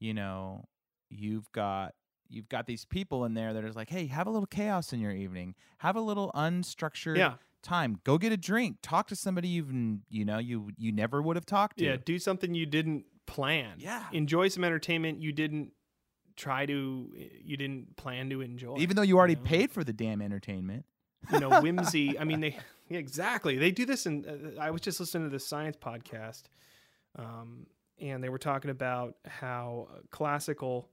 you 0.00 0.12
know, 0.14 0.64
you've 1.10 1.50
got 1.52 1.94
you've 2.28 2.48
got 2.48 2.66
these 2.66 2.84
people 2.84 3.24
in 3.24 3.34
there 3.34 3.52
that 3.52 3.64
are 3.64 3.72
like, 3.72 3.90
"Hey, 3.90 4.06
have 4.06 4.26
a 4.26 4.30
little 4.30 4.46
chaos 4.46 4.92
in 4.92 5.00
your 5.00 5.12
evening. 5.12 5.54
Have 5.78 5.96
a 5.96 6.00
little 6.00 6.30
unstructured 6.34 7.16
Yeah. 7.18 7.34
time. 7.62 8.00
Go 8.04 8.18
get 8.18 8.32
a 8.32 8.36
drink. 8.36 8.78
Talk 8.82 9.06
to 9.08 9.16
somebody 9.16 9.48
you've 9.48 9.70
you 10.08 10.24
know, 10.24 10.38
you 10.38 10.70
you 10.76 10.90
never 10.92 11.20
would 11.22 11.36
have 11.36 11.46
talked 11.46 11.78
to." 11.78 11.84
Yeah, 11.84 11.96
do 11.96 12.18
something 12.18 12.54
you 12.54 12.66
didn't 12.66 13.04
plan. 13.26 13.76
Yeah. 13.78 14.04
Enjoy 14.12 14.48
some 14.48 14.64
entertainment 14.64 15.20
you 15.22 15.32
didn't 15.32 15.72
try 16.36 16.66
to 16.66 17.12
you 17.44 17.56
didn't 17.56 17.96
plan 17.96 18.30
to 18.30 18.40
enjoy. 18.40 18.76
Even 18.78 18.96
though 18.96 19.02
you 19.02 19.18
already 19.18 19.36
know? 19.36 19.42
paid 19.42 19.70
for 19.70 19.84
the 19.84 19.92
damn 19.92 20.20
entertainment. 20.20 20.84
you 21.32 21.40
know, 21.40 21.60
whimsy. 21.60 22.18
I 22.18 22.24
mean, 22.24 22.40
they 22.40 22.58
yeah, 22.88 22.98
exactly. 22.98 23.56
They 23.56 23.70
do 23.70 23.86
this 23.86 24.06
and 24.06 24.26
uh, 24.26 24.60
I 24.60 24.70
was 24.70 24.80
just 24.80 25.00
listening 25.00 25.28
to 25.28 25.32
this 25.32 25.46
science 25.46 25.76
podcast. 25.76 26.44
Um 27.18 27.66
and 28.00 28.22
they 28.22 28.28
were 28.28 28.38
talking 28.38 28.70
about 28.70 29.14
how 29.26 29.88
uh, 29.92 30.00
classical 30.10 30.88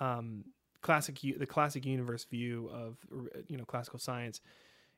um 0.00 0.44
classic 0.80 1.18
the 1.20 1.46
classic 1.46 1.84
universe 1.84 2.24
view 2.24 2.70
of 2.72 2.96
you 3.48 3.56
know 3.56 3.64
classical 3.64 3.98
science 3.98 4.40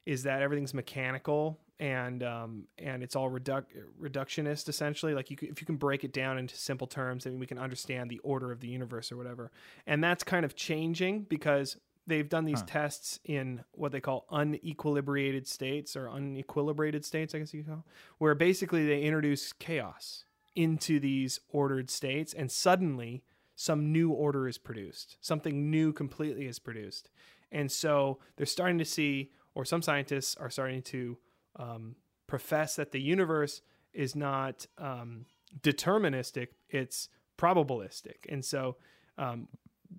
is 0.08 0.22
that 0.22 0.40
everything's 0.40 0.72
mechanical 0.72 1.58
and 1.78 2.22
um, 2.22 2.64
and 2.78 3.02
it's 3.02 3.14
all 3.14 3.30
reduc- 3.30 3.66
reductionist 4.00 4.68
essentially. 4.68 5.12
Like 5.14 5.30
you, 5.30 5.36
c- 5.38 5.48
if 5.48 5.60
you 5.60 5.66
can 5.66 5.76
break 5.76 6.02
it 6.02 6.12
down 6.12 6.38
into 6.38 6.56
simple 6.56 6.86
terms, 6.86 7.24
then 7.24 7.38
we 7.38 7.46
can 7.46 7.58
understand 7.58 8.10
the 8.10 8.18
order 8.20 8.50
of 8.50 8.60
the 8.60 8.68
universe 8.68 9.12
or 9.12 9.16
whatever. 9.18 9.50
And 9.86 10.02
that's 10.02 10.24
kind 10.24 10.44
of 10.46 10.56
changing 10.56 11.26
because 11.28 11.76
they've 12.06 12.28
done 12.28 12.46
these 12.46 12.60
Huh. 12.60 12.66
tests 12.66 13.20
in 13.26 13.64
what 13.72 13.92
they 13.92 14.00
call 14.00 14.24
unequilibrated 14.32 15.46
states 15.46 15.94
or 15.94 16.06
unequilibrated 16.08 17.04
states, 17.04 17.34
I 17.34 17.38
guess 17.40 17.52
you 17.52 17.62
could 17.62 17.72
call, 17.72 17.84
where 18.16 18.34
basically 18.34 18.86
they 18.86 19.02
introduce 19.02 19.52
chaos 19.52 20.24
into 20.56 20.98
these 20.98 21.38
ordered 21.50 21.90
states, 21.90 22.32
and 22.32 22.50
suddenly 22.50 23.22
some 23.54 23.92
new 23.92 24.10
order 24.10 24.48
is 24.48 24.56
produced. 24.58 25.16
Something 25.20 25.70
new 25.70 25.92
completely 25.92 26.46
is 26.46 26.58
produced. 26.58 27.10
And 27.52 27.70
so 27.70 28.18
they're 28.36 28.46
starting 28.46 28.78
to 28.78 28.84
see, 28.84 29.30
or 29.58 29.64
some 29.64 29.82
scientists 29.82 30.36
are 30.36 30.50
starting 30.50 30.80
to 30.80 31.18
um, 31.56 31.96
profess 32.28 32.76
that 32.76 32.92
the 32.92 33.00
universe 33.00 33.60
is 33.92 34.14
not 34.14 34.68
um, 34.78 35.26
deterministic; 35.60 36.48
it's 36.70 37.08
probabilistic. 37.36 38.18
And 38.28 38.44
so, 38.44 38.76
um, 39.18 39.48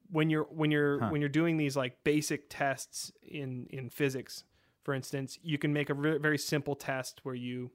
when 0.10 0.30
you're 0.30 0.46
when 0.46 0.72
you're 0.72 1.02
Huh. 1.02 1.10
when 1.10 1.20
you're 1.20 1.30
doing 1.30 1.58
these 1.58 1.76
like 1.76 2.06
basic 2.06 2.46
tests 2.50 3.12
in 3.22 3.68
in 3.70 3.90
physics, 3.90 4.46
for 4.84 4.94
instance, 4.94 5.38
you 5.44 5.58
can 5.58 5.74
make 5.74 5.90
a 5.90 5.94
re- 5.94 6.20
very 6.20 6.38
simple 6.38 6.74
test 6.74 7.20
where 7.24 7.36
you 7.36 7.70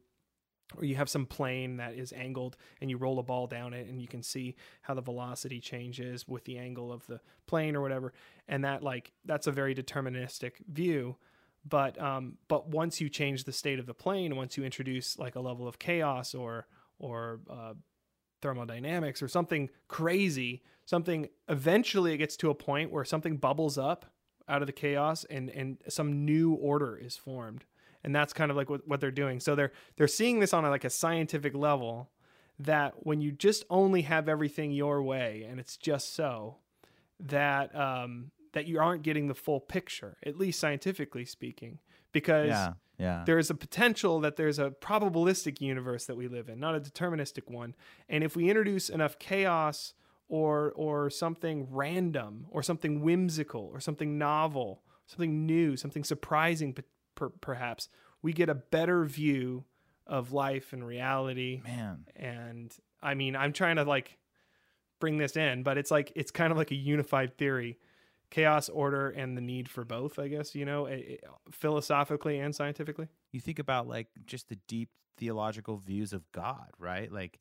or 0.79 0.87
you 0.87 0.97
have 0.97 1.11
some 1.11 1.27
plane 1.27 1.77
that 1.77 1.93
is 1.93 2.15
angled 2.15 2.57
and 2.81 2.89
you 2.89 2.97
roll 2.97 3.19
a 3.19 3.23
ball 3.23 3.47
down 3.47 3.75
it 3.75 3.87
and 3.87 4.01
you 4.01 4.09
can 4.09 4.23
see 4.23 4.57
how 4.81 4.95
the 4.95 5.03
velocity 5.03 5.61
changes 5.61 6.27
with 6.27 6.47
the 6.47 6.57
angle 6.57 6.91
of 6.91 7.07
the 7.07 7.21
plane 7.47 7.77
or 7.77 7.83
whatever 7.83 8.15
and 8.49 8.65
that 8.65 8.83
like 8.83 9.13
that's 9.27 9.47
a 9.47 9.53
very 9.53 9.75
deterministic 9.75 10.53
view 10.67 11.17
but 11.69 12.01
um 12.01 12.37
but 12.49 12.69
once 12.69 13.01
you 13.01 13.09
change 13.09 13.45
the 13.45 13.53
state 13.53 13.79
of 13.79 13.87
the 13.87 13.95
plane 13.95 14.37
once 14.37 14.57
you 14.57 14.65
introduce 14.65 15.19
like 15.19 15.35
a 15.35 15.41
level 15.41 15.67
of 15.67 15.79
chaos 15.79 16.35
or 16.35 16.67
or 16.99 17.41
uh, 17.51 17.75
thermodynamics 18.41 19.23
or 19.23 19.29
something 19.29 19.71
crazy 19.89 20.63
something 20.85 21.29
eventually 21.49 22.13
it 22.13 22.19
gets 22.19 22.37
to 22.37 22.51
a 22.51 22.55
point 22.55 22.91
where 22.91 23.05
something 23.05 23.37
bubbles 23.37 23.79
up 23.79 24.15
out 24.49 24.63
of 24.63 24.67
the 24.67 24.73
chaos 24.73 25.25
and 25.25 25.51
and 25.51 25.79
some 25.89 26.25
new 26.25 26.55
order 26.55 26.97
is 26.97 27.17
formed. 27.17 27.65
And 28.03 28.15
that's 28.15 28.35
kind 28.35 28.51
of 28.51 28.57
like 28.57 28.69
what, 28.69 28.87
what 28.87 29.01
they're 29.01 29.11
doing. 29.11 29.41
So 29.41 29.55
they're 29.55 29.73
they're 29.97 30.09
seeing 30.09 30.41
this 30.41 30.53
on 30.53 30.65
a, 30.65 30.71
like 30.71 30.85
a 30.85 30.91
scientific 30.91 31.55
level 31.55 32.11
that 32.59 32.95
when 32.99 33.21
you 33.21 33.33
just 33.33 33.65
only 33.71 34.03
have 34.03 34.29
everything 34.29 34.71
your 34.71 35.03
way 35.03 35.47
and 35.49 35.59
it's 35.59 35.77
just 35.77 36.15
so 36.15 36.59
that 37.19 37.75
um 37.75 38.31
that 38.55 38.67
you 38.67 38.81
aren't 38.81 39.03
getting 39.03 39.29
the 39.29 39.35
full 39.35 39.61
picture 39.61 40.17
at 40.25 40.37
least 40.39 40.59
scientifically 40.59 41.25
speaking 41.25 41.79
because 42.13 42.49
Yeah. 42.49 42.73
Yeah. 42.99 43.23
there 43.27 43.39
is 43.39 43.51
a 43.51 43.55
potential 43.55 44.21
that 44.21 44.37
there's 44.37 44.59
a 44.59 44.71
probabilistic 44.71 45.61
universe 45.61 46.07
that 46.07 46.17
we 46.17 46.27
live 46.29 46.49
in, 46.49 46.59
not 46.61 46.75
a 46.75 46.81
deterministic 46.81 47.51
one. 47.51 47.75
And 48.09 48.25
if 48.25 48.35
we 48.37 48.49
introduce 48.49 48.89
enough 48.89 49.19
chaos 49.19 49.95
or 50.29 50.73
or 50.77 51.11
something 51.11 51.67
random 51.71 52.47
or 52.51 52.63
something 52.63 53.03
whimsical 53.03 53.69
or 53.73 53.81
something 53.81 54.17
novel, 54.17 54.83
something 55.07 55.45
new, 55.45 55.77
something 55.77 56.05
surprising 56.05 56.75
per, 57.15 57.29
perhaps, 57.29 57.89
we 58.23 58.33
get 58.33 58.49
a 58.49 58.55
better 58.55 59.05
view 59.05 59.65
of 60.07 60.33
life 60.33 60.73
and 60.73 60.87
reality. 60.87 61.61
Man. 61.65 62.07
And 62.17 62.75
I 63.03 63.15
mean, 63.15 63.37
I'm 63.37 63.53
trying 63.53 63.77
to 63.77 63.85
like 63.85 64.17
bring 65.01 65.19
this 65.19 65.37
in, 65.37 65.63
but 65.63 65.77
it's 65.77 65.91
like 65.91 66.13
it's 66.15 66.31
kind 66.31 66.51
of 66.53 66.57
like 66.59 66.71
a 66.71 66.75
unified 66.77 67.37
theory. 67.37 67.79
Chaos, 68.35 68.69
order, 68.69 69.11
and 69.11 69.37
the 69.37 69.41
need 69.41 69.69
for 69.69 69.85
both, 69.85 70.19
I 70.19 70.27
guess, 70.27 70.57
you 70.57 70.65
know, 70.65 70.89
philosophically 71.53 72.41
and 72.41 72.53
scientifically. 72.53 73.07
you 73.31 73.41
think 73.41 73.61
about 73.61 73.87
like 73.87 74.09
just 74.27 74.49
the 74.49 74.57
deep 74.67 74.89
theological 75.17 75.77
views 75.77 76.13
of 76.13 76.25
God, 76.33 76.67
right? 76.77 77.13
Like 77.13 77.39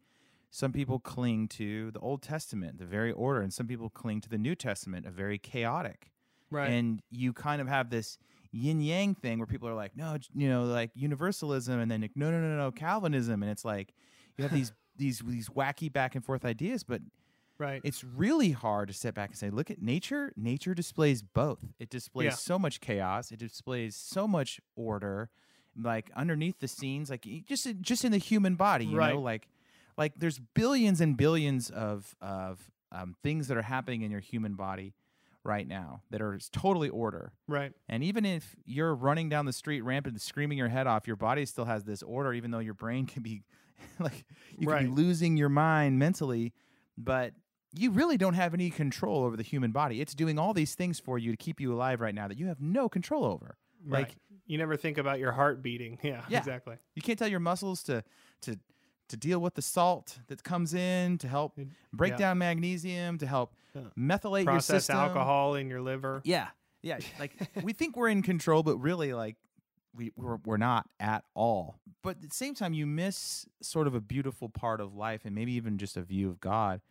some 0.51 0.71
people 0.71 0.99
cling 0.99 1.47
to 1.47 1.89
the 1.89 1.99
Old 1.99 2.21
Testament, 2.21 2.77
the 2.77 2.85
very 2.85 3.11
order, 3.11 3.41
and 3.41 3.51
some 3.51 3.65
people 3.65 3.89
cling 3.89 4.21
to 4.21 4.29
the 4.29 4.37
New 4.37 4.53
Testament, 4.53 5.07
a 5.07 5.09
very 5.09 5.39
chaotic. 5.39 6.11
Right. 6.51 6.69
And 6.69 7.01
you 7.09 7.33
kind 7.33 7.59
of 7.59 7.67
have 7.67 7.89
this 7.89 8.19
yin 8.51 8.79
yang 8.79 9.15
thing 9.15 9.39
where 9.39 9.47
people 9.47 9.67
are 9.67 9.73
like, 9.73 9.97
no, 9.97 10.17
you 10.35 10.47
know, 10.47 10.65
like 10.65 10.91
universalism, 10.93 11.79
and 11.79 11.89
then 11.89 12.01
like, 12.01 12.11
no, 12.15 12.29
no, 12.29 12.39
no, 12.39 12.55
no, 12.55 12.71
Calvinism, 12.71 13.41
and 13.41 13.51
it's 13.51 13.65
like 13.65 13.95
you 14.37 14.43
have 14.43 14.53
these 14.53 14.71
these 14.95 15.23
these 15.25 15.49
wacky 15.49 15.91
back 15.91 16.13
and 16.13 16.23
forth 16.23 16.45
ideas, 16.45 16.83
but 16.83 17.01
Right. 17.63 17.81
It's 17.83 18.03
really 18.03 18.51
hard 18.51 18.87
to 18.89 18.93
step 18.93 19.15
back 19.15 19.29
and 19.29 19.37
say, 19.37 19.49
look 19.49 19.71
at 19.71 19.81
nature. 19.81 20.33
Nature 20.35 20.73
displays 20.73 21.21
both. 21.21 21.59
It 21.79 21.89
displays 21.89 22.25
Yeah. 22.25 22.31
so 22.35 22.59
much 22.59 22.81
chaos. 22.81 23.31
It 23.31 23.39
displays 23.39 23.95
so 23.95 24.27
much 24.27 24.59
order. 24.75 25.29
Like 25.75 26.11
underneath 26.15 26.59
the 26.59 26.67
scenes, 26.67 27.09
like 27.09 27.25
just 27.47 27.65
in- 27.65 27.81
just 27.81 28.05
in 28.05 28.11
the 28.11 28.17
human 28.19 28.55
body, 28.55 28.85
you 28.85 28.97
Right. 28.97 29.13
know, 29.13 29.21
like 29.21 29.47
like 29.97 30.13
there's 30.17 30.39
billions 30.39 31.01
and 31.01 31.15
billions 31.17 31.69
of 31.71 32.15
of 32.21 32.69
um, 32.91 33.15
things 33.23 33.47
that 33.47 33.57
are 33.57 33.63
happening 33.63 34.01
in 34.03 34.11
your 34.11 34.19
human 34.19 34.53
body 34.55 34.93
right 35.43 35.67
now 35.67 36.01
that 36.11 36.21
are 36.21 36.37
totally 36.51 36.89
order. 36.89 37.33
right. 37.47 37.73
And 37.89 38.03
even 38.03 38.23
if 38.25 38.55
you're 38.65 38.93
running 38.95 39.29
down 39.29 39.45
the 39.45 39.51
street 39.53 39.81
rampant, 39.81 40.21
screaming 40.21 40.57
your 40.59 40.69
head 40.69 40.85
off, 40.87 41.05
your 41.07 41.15
body 41.17 41.45
still 41.45 41.65
has 41.65 41.83
this 41.85 42.01
order, 42.03 42.33
even 42.33 42.51
though 42.51 42.59
your 42.59 42.75
brain 42.75 43.05
can 43.07 43.23
be 43.23 43.41
like 43.99 44.25
you 44.57 44.69
Right. 44.69 44.85
could 44.85 44.95
be 44.95 45.01
losing 45.01 45.37
your 45.37 45.49
mind 45.49 45.97
mentally, 45.99 46.53
but 46.97 47.33
you 47.73 47.91
really 47.91 48.17
don't 48.17 48.35
have 48.35 48.53
any 48.53 48.69
control 48.69 49.23
over 49.23 49.35
the 49.35 49.43
human 49.43 49.71
body. 49.71 49.99
It's 49.99 50.13
doing 50.13 50.37
all 50.37 50.53
these 50.53 50.75
things 50.75 50.99
for 50.99 51.17
you 51.17 51.31
to 51.31 51.37
keep 51.37 51.59
you 51.59 51.73
alive 51.73 52.01
right 52.01 52.13
now 52.13 52.27
that 52.27 52.37
you 52.37 52.47
have 52.47 52.61
no 52.61 52.87
control 52.87 53.25
over. 53.25 53.57
Right. 53.85 53.99
Like 54.07 54.15
you 54.45 54.57
never 54.57 54.77
think 54.77 54.97
about 54.97 55.19
your 55.19 55.31
heart 55.31 55.61
beating. 55.63 55.97
Yeah, 56.03 56.21
Yeah. 56.29 56.39
exactly. 56.39 56.75
you 56.95 57.01
can't 57.01 57.17
tell 57.17 57.27
your 57.27 57.39
muscles 57.39 57.83
to 57.83 58.03
to 58.41 58.59
to 59.09 59.17
deal 59.17 59.39
with 59.39 59.55
the 59.55 59.61
salt 59.61 60.19
that 60.27 60.43
comes 60.43 60.73
in 60.73 61.17
to 61.19 61.27
help 61.27 61.59
break 61.91 62.11
yeah. 62.11 62.17
down 62.17 62.37
magnesium 62.37 63.17
to 63.17 63.27
help 63.27 63.53
Yeah. 63.75 63.81
methylate 63.97 64.43
your 64.45 64.53
Process 64.53 64.83
system. 64.85 64.97
alcohol 64.97 65.55
in 65.55 65.67
your 65.69 65.81
liver. 65.81 66.21
Yeah, 66.23 66.47
yeah. 66.81 66.99
Like 67.19 67.33
we 67.63 67.73
think 67.73 67.97
we're 67.97 68.09
in 68.09 68.21
control, 68.21 68.63
but 68.63 68.77
really, 68.77 69.13
like 69.13 69.35
we 69.95 70.11
we're, 70.15 70.37
we're 70.45 70.57
not 70.57 70.87
at 70.99 71.25
all. 71.33 71.79
But 72.01 72.17
at 72.23 72.29
the 72.29 72.35
same 72.35 72.53
time, 72.55 72.73
you 72.73 72.85
miss 72.85 73.45
sort 73.61 73.87
of 73.87 73.95
a 73.95 74.01
beautiful 74.01 74.47
part 74.49 74.79
of 74.79 74.95
life, 74.95 75.21
and 75.25 75.35
maybe 75.35 75.53
even 75.53 75.77
just 75.77 75.97
a 75.97 76.01
view 76.01 76.29
of 76.29 76.39
God 76.39 76.81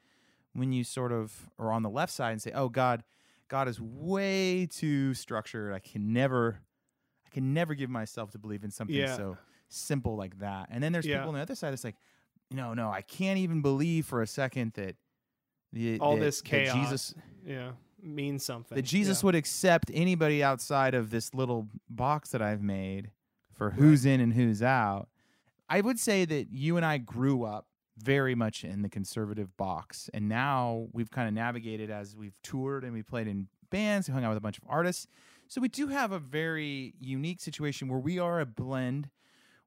when 0.54 0.72
you 0.72 0.84
sort 0.84 1.12
of 1.12 1.48
are 1.58 1.72
on 1.72 1.82
the 1.82 1.90
left 1.90 2.12
side 2.12 2.32
and 2.32 2.42
say, 2.42 2.52
"Oh, 2.52 2.68
God, 2.68 3.02
God 3.48 3.68
is 3.68 3.80
way 3.80 4.66
too 4.66 5.14
structured. 5.14 5.72
I 5.72 5.78
can 5.78 6.12
never, 6.12 6.60
I 7.26 7.30
can 7.30 7.54
never 7.54 7.74
give 7.74 7.90
myself 7.90 8.30
to 8.32 8.38
believe 8.38 8.64
in 8.64 8.70
something 8.70 8.96
Yeah. 8.96 9.16
so 9.16 9.36
simple 9.68 10.16
like 10.16 10.38
that." 10.40 10.68
And 10.70 10.82
then 10.82 10.92
there's 10.92 11.06
Yeah. 11.06 11.18
people 11.18 11.28
on 11.30 11.34
the 11.36 11.40
other 11.40 11.54
side 11.54 11.72
that's 11.72 11.84
like, 11.84 11.96
"No, 12.50 12.74
no, 12.74 12.90
I 12.90 13.02
can't 13.02 13.38
even 13.38 13.62
believe 13.62 14.06
for 14.06 14.22
a 14.22 14.26
second 14.26 14.72
that." 14.74 14.96
The, 15.72 15.98
All 16.00 16.16
that- 16.16 16.20
this 16.22 16.42
chaos. 16.42 16.74
Jesus, 16.76 17.14
Yeah, 17.46 17.72
means 18.02 18.44
something. 18.44 18.76
that 18.76 18.82
Jesus 18.82 19.22
yeah. 19.22 19.26
would 19.26 19.34
accept 19.34 19.90
anybody 19.94 20.42
outside 20.44 20.92
of 20.92 21.08
this 21.08 21.32
little 21.32 21.66
box 21.88 22.28
that 22.32 22.42
I've 22.42 22.60
made 22.60 23.10
for 23.54 23.70
who's 23.70 24.04
in 24.04 24.20
and 24.20 24.34
who's 24.34 24.62
out. 24.62 25.08
I 25.70 25.80
would 25.80 25.98
say 25.98 26.26
that 26.26 26.50
you 26.50 26.76
and 26.76 26.84
I 26.84 26.98
grew 26.98 27.44
up 27.44 27.68
very 27.98 28.34
much 28.34 28.64
in 28.64 28.82
the 28.82 28.88
conservative 28.88 29.56
box, 29.56 30.08
and 30.14 30.28
now 30.28 30.88
we've 30.92 31.10
kind 31.10 31.28
of 31.28 31.34
navigated 31.34 31.90
as 31.90 32.16
we've 32.16 32.40
toured 32.42 32.84
and 32.84 32.92
we 32.92 33.02
played 33.02 33.28
in 33.28 33.48
bands, 33.70 34.08
we 34.08 34.14
hung 34.14 34.24
out 34.24 34.28
with 34.28 34.38
a 34.38 34.42
bunch 34.42 34.58
of 34.58 34.64
artists. 34.68 35.06
So 35.48 35.60
we 35.60 35.68
do 35.68 35.88
have 35.88 36.12
a 36.12 36.18
very 36.18 36.94
unique 37.00 37.40
situation 37.40 37.88
where 37.88 37.98
we 37.98 38.18
are 38.18 38.40
a 38.40 38.46
blend. 38.46 39.10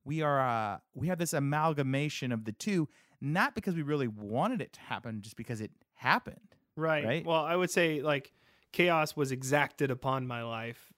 We 0.04 0.22
are 0.22 0.40
uh, 0.40 0.78
we 0.94 1.08
have 1.08 1.20
this 1.20 1.34
amalgamation 1.34 2.32
of 2.32 2.46
the 2.46 2.52
two, 2.54 2.88
not 3.20 3.54
because 3.54 3.76
we 3.76 3.82
really 3.82 4.08
wanted 4.08 4.62
it 4.62 4.74
to 4.74 4.80
happen, 4.80 5.22
just 5.22 5.36
because 5.36 5.62
it 5.62 5.72
happened. 5.94 6.56
Right. 6.76 7.06
right? 7.06 7.26
Well, 7.26 7.44
I 7.44 7.56
would 7.56 7.72
say 7.72 8.02
like 8.02 8.32
chaos 8.72 9.16
was 9.16 9.32
exacted 9.32 9.92
upon 9.92 10.28
my 10.28 10.44
life 10.44 10.94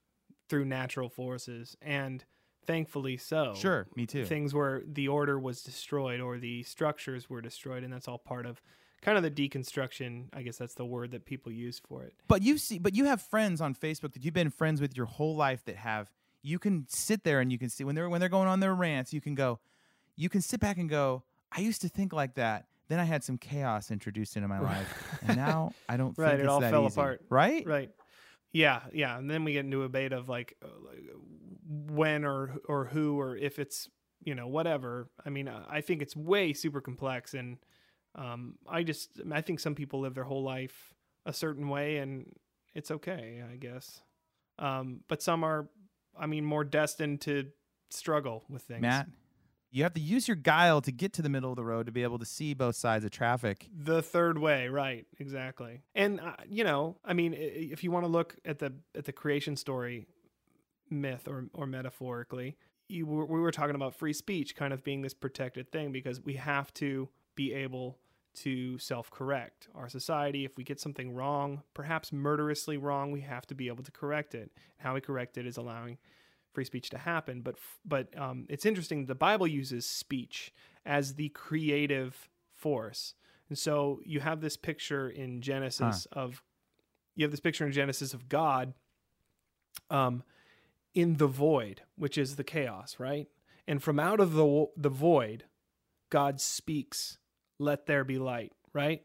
through 0.49 0.65
natural 0.65 1.09
forces, 1.09 1.75
and 1.81 2.23
thankfully 2.67 3.17
so. 3.17 3.53
Sure, 3.55 3.87
me 3.95 4.05
too. 4.05 4.25
Things 4.25 4.53
where 4.53 4.83
the 4.85 5.07
order 5.07 5.39
was 5.39 5.63
destroyed 5.63 6.19
or 6.19 6.37
the 6.37 6.61
structures 6.63 7.29
were 7.29 7.41
destroyed, 7.41 7.83
and 7.83 7.91
that's 7.91 8.07
all 8.07 8.17
part 8.19 8.45
of 8.45 8.61
kind 9.01 9.17
of 9.17 9.23
the 9.23 9.31
deconstruction. 9.31 10.25
I 10.33 10.41
guess 10.43 10.57
that's 10.57 10.73
the 10.75 10.85
word 10.85 11.11
that 11.11 11.25
people 11.25 11.51
use 11.51 11.79
for 11.79 12.03
it. 12.03 12.13
But 12.27 12.41
you 12.43 12.57
see, 12.57 12.77
but 12.77 12.93
you 12.95 13.05
have 13.05 13.21
friends 13.21 13.61
on 13.61 13.73
Facebook 13.73 14.13
that 14.13 14.23
you've 14.23 14.33
been 14.33 14.49
friends 14.51 14.81
with 14.81 14.95
your 14.95 15.05
whole 15.07 15.35
life 15.35 15.63
that 15.65 15.77
have. 15.77 16.11
You 16.43 16.59
can 16.59 16.85
sit 16.87 17.23
there 17.23 17.39
and 17.39 17.51
you 17.51 17.57
can 17.57 17.69
see 17.69 17.83
when 17.83 17.95
they're 17.95 18.09
when 18.09 18.19
they're 18.19 18.29
going 18.29 18.47
on 18.47 18.59
their 18.59 18.75
rants. 18.75 19.11
You 19.13 19.21
can 19.21 19.33
go, 19.35 19.59
you 20.15 20.29
can 20.29 20.41
sit 20.41 20.59
back 20.59 20.77
and 20.77 20.89
go. 20.89 21.23
I 21.51 21.61
used 21.61 21.81
to 21.81 21.89
think 21.89 22.13
like 22.13 22.35
that. 22.35 22.65
Then 22.89 22.99
I 22.99 23.03
had 23.03 23.21
some 23.23 23.37
chaos 23.37 23.91
introduced 23.91 24.37
into 24.37 24.47
my 24.47 24.59
life, 24.59 25.19
and 25.21 25.35
now 25.35 25.71
I 25.89 25.97
don't 25.97 26.17
Right, 26.17 26.31
think 26.31 26.43
it 26.43 26.47
all 26.47 26.61
fell 26.61 26.85
easy. 26.85 26.93
apart. 26.93 27.21
Right? 27.29 27.65
Right. 27.67 27.91
Yeah, 28.53 28.81
yeah, 28.93 29.17
and 29.17 29.29
then 29.29 29.43
we 29.43 29.53
get 29.53 29.65
into 29.65 29.81
a 29.81 29.85
debate 29.85 30.13
of 30.13 30.29
like 30.29 30.55
uh, 30.63 30.67
when 31.67 32.25
or 32.25 32.55
or 32.67 32.85
who 32.85 33.19
or 33.19 33.35
if 33.35 33.59
it's 33.59 33.89
you 34.23 34.35
know 34.35 34.47
whatever. 34.47 35.09
I 35.25 35.29
mean, 35.29 35.47
I 35.47 35.77
I 35.77 35.81
think 35.81 36.01
it's 36.01 36.15
way 36.15 36.53
super 36.53 36.81
complex, 36.81 37.33
and 37.33 37.57
um, 38.15 38.55
I 38.67 38.83
just 38.83 39.21
I 39.31 39.41
think 39.41 39.59
some 39.59 39.75
people 39.75 39.99
live 39.99 40.15
their 40.15 40.23
whole 40.23 40.43
life 40.43 40.93
a 41.25 41.33
certain 41.33 41.69
way, 41.69 41.97
and 41.97 42.33
it's 42.73 42.91
okay, 42.91 43.43
I 43.51 43.57
guess. 43.57 44.01
Um, 44.59 45.01
but 45.07 45.21
some 45.21 45.43
are, 45.43 45.67
I 46.17 46.25
mean, 46.25 46.45
more 46.45 46.63
destined 46.63 47.21
to 47.21 47.47
struggle 47.89 48.43
with 48.49 48.63
things. 48.63 48.81
Matt, 48.81 49.07
you 49.71 49.83
have 49.83 49.93
to 49.93 50.01
use 50.01 50.27
your 50.27 50.35
guile 50.35 50.81
to 50.81 50.91
get 50.91 51.13
to 51.13 51.21
the 51.21 51.29
middle 51.29 51.49
of 51.51 51.55
the 51.55 51.63
road 51.63 51.85
to 51.85 51.91
be 51.91 52.03
able 52.03 52.19
to 52.19 52.25
see 52.25 52.53
both 52.53 52.75
sides 52.75 53.03
of 53.05 53.11
traffic. 53.11 53.67
the 53.75 54.01
third 54.01 54.37
way 54.37 54.67
right 54.67 55.05
exactly. 55.19 55.81
And 55.95 56.19
uh, 56.19 56.33
you 56.47 56.63
know 56.63 56.97
i 57.05 57.13
mean 57.13 57.33
if 57.37 57.83
you 57.83 57.91
want 57.91 58.05
to 58.05 58.11
look 58.11 58.35
at 58.45 58.59
the 58.59 58.73
at 58.95 59.05
the 59.05 59.11
creation 59.11 59.55
story 59.55 60.07
myth 60.89 61.27
or 61.27 61.47
or 61.53 61.65
metaphorically 61.65 62.57
you 62.87 63.05
we 63.05 63.39
were 63.39 63.51
talking 63.51 63.75
about 63.75 63.93
free 63.95 64.13
speech 64.13 64.55
kind 64.55 64.73
of 64.73 64.83
being 64.83 65.01
this 65.01 65.13
protected 65.13 65.71
thing 65.71 65.91
because 65.91 66.21
we 66.21 66.35
have 66.35 66.73
to 66.75 67.09
be 67.35 67.53
able 67.53 67.99
to 68.33 68.77
self-correct. 68.77 69.67
Our 69.73 69.89
society 69.89 70.45
if 70.45 70.57
we 70.57 70.63
get 70.63 70.79
something 70.79 71.13
wrong 71.13 71.63
perhaps 71.73 72.13
murderously 72.13 72.77
wrong 72.77 73.11
we 73.11 73.21
have 73.21 73.45
to 73.47 73.55
be 73.55 73.67
able 73.67 73.83
to 73.83 73.91
correct 73.91 74.35
it. 74.35 74.51
How 74.77 74.93
we 74.93 75.01
correct 75.01 75.37
it 75.37 75.45
is 75.45 75.57
allowing 75.57 75.97
free 76.53 76.65
speech 76.65 76.89
to 76.89 76.97
happen 76.97 77.41
but 77.41 77.55
but 77.85 78.07
um, 78.19 78.45
it's 78.49 78.65
interesting 78.65 79.05
the 79.05 79.15
bible 79.15 79.45
uses 79.47 79.85
speech 79.87 80.51
as 80.85 81.15
the 81.15 81.29
creative 81.29 82.29
force. 82.55 83.13
And 83.49 83.57
so 83.57 83.99
you 84.05 84.19
have 84.21 84.41
this 84.41 84.57
picture 84.57 85.07
in 85.09 85.41
genesis 85.41 86.07
of 86.11 86.41
you 87.15 87.23
have 87.25 87.31
this 87.31 87.39
picture 87.39 87.65
in 87.65 87.71
genesis 87.71 88.13
of 88.13 88.27
god 88.29 88.73
um, 89.89 90.23
in 90.93 91.17
the 91.17 91.27
void 91.27 91.81
which 91.95 92.17
is 92.17 92.35
the 92.35 92.43
chaos 92.43 92.95
right? 92.99 93.27
And 93.67 93.83
from 93.83 93.99
out 93.99 94.19
of 94.19 94.33
the 94.33 94.65
the 94.75 94.89
void 94.89 95.43
god 96.09 96.39
speaks 96.41 97.17
let 97.59 97.85
there 97.85 98.03
be 98.03 98.17
light 98.17 98.53
right? 98.73 99.03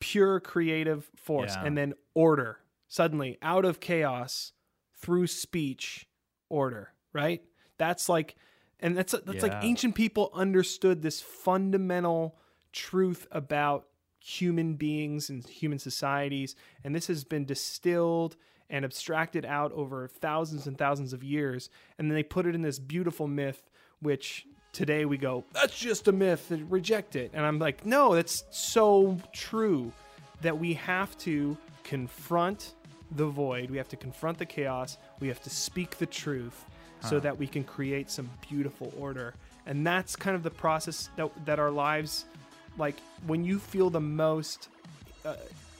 Pure 0.00 0.40
creative 0.40 1.10
force 1.16 1.54
Yeah. 1.54 1.64
and 1.64 1.76
then 1.78 1.94
order. 2.14 2.58
Suddenly 2.88 3.38
out 3.40 3.64
of 3.64 3.80
chaos 3.80 4.52
through 4.96 5.26
speech 5.28 6.06
order 6.52 6.92
right? 7.12 7.42
That's 7.78 8.08
like 8.08 8.36
and 8.80 8.96
that's 8.96 9.12
that's 9.12 9.42
like 9.42 9.62
ancient 9.62 9.94
people 9.94 10.30
understood 10.34 11.02
this 11.02 11.20
fundamental 11.20 12.36
truth 12.72 13.26
about 13.30 13.86
human 14.18 14.74
beings 14.74 15.28
and 15.28 15.44
human 15.46 15.78
societies 15.78 16.54
and 16.84 16.94
this 16.94 17.08
has 17.08 17.24
been 17.24 17.44
distilled 17.44 18.36
and 18.70 18.84
abstracted 18.84 19.44
out 19.44 19.72
over 19.72 20.06
thousands 20.06 20.68
and 20.68 20.78
thousands 20.78 21.12
of 21.12 21.24
years 21.24 21.70
and 21.98 22.08
then 22.08 22.14
they 22.14 22.22
put 22.22 22.46
it 22.46 22.54
in 22.54 22.62
this 22.62 22.78
beautiful 22.78 23.26
myth 23.26 23.68
which 24.00 24.46
today 24.72 25.04
we 25.04 25.18
go 25.18 25.44
that's 25.52 25.76
just 25.76 26.06
a 26.06 26.12
myth 26.12 26.52
reject 26.68 27.16
it. 27.16 27.32
And 27.34 27.44
i'm 27.44 27.58
like 27.58 27.84
no 27.84 28.14
that's 28.14 28.44
so 28.50 29.18
true 29.32 29.92
that 30.40 30.56
we 30.56 30.74
have 30.74 31.18
to 31.18 31.56
confront 31.82 32.74
the 33.16 33.26
void. 33.26 33.70
We 33.70 33.76
have 33.76 33.88
to 33.90 33.96
confront 33.96 34.38
the 34.38 34.46
chaos. 34.46 34.98
We 35.20 35.28
have 35.28 35.42
to 35.42 35.50
speak 35.50 35.98
the 35.98 36.06
truth 36.06 36.64
so 37.08 37.18
that 37.18 37.36
we 37.36 37.48
can 37.48 37.64
create 37.64 38.10
some 38.10 38.30
beautiful 38.48 38.92
order. 38.98 39.34
And 39.66 39.84
that's 39.84 40.14
kind 40.14 40.36
of 40.36 40.42
the 40.44 40.50
process 40.50 41.10
that, 41.16 41.30
that 41.46 41.58
our 41.58 41.70
lives 41.70 42.26
like 42.78 42.96
when 43.26 43.44
you 43.44 43.58
feel 43.58 43.90
the 43.90 44.00
most 44.00 44.68
uh, 45.24 45.34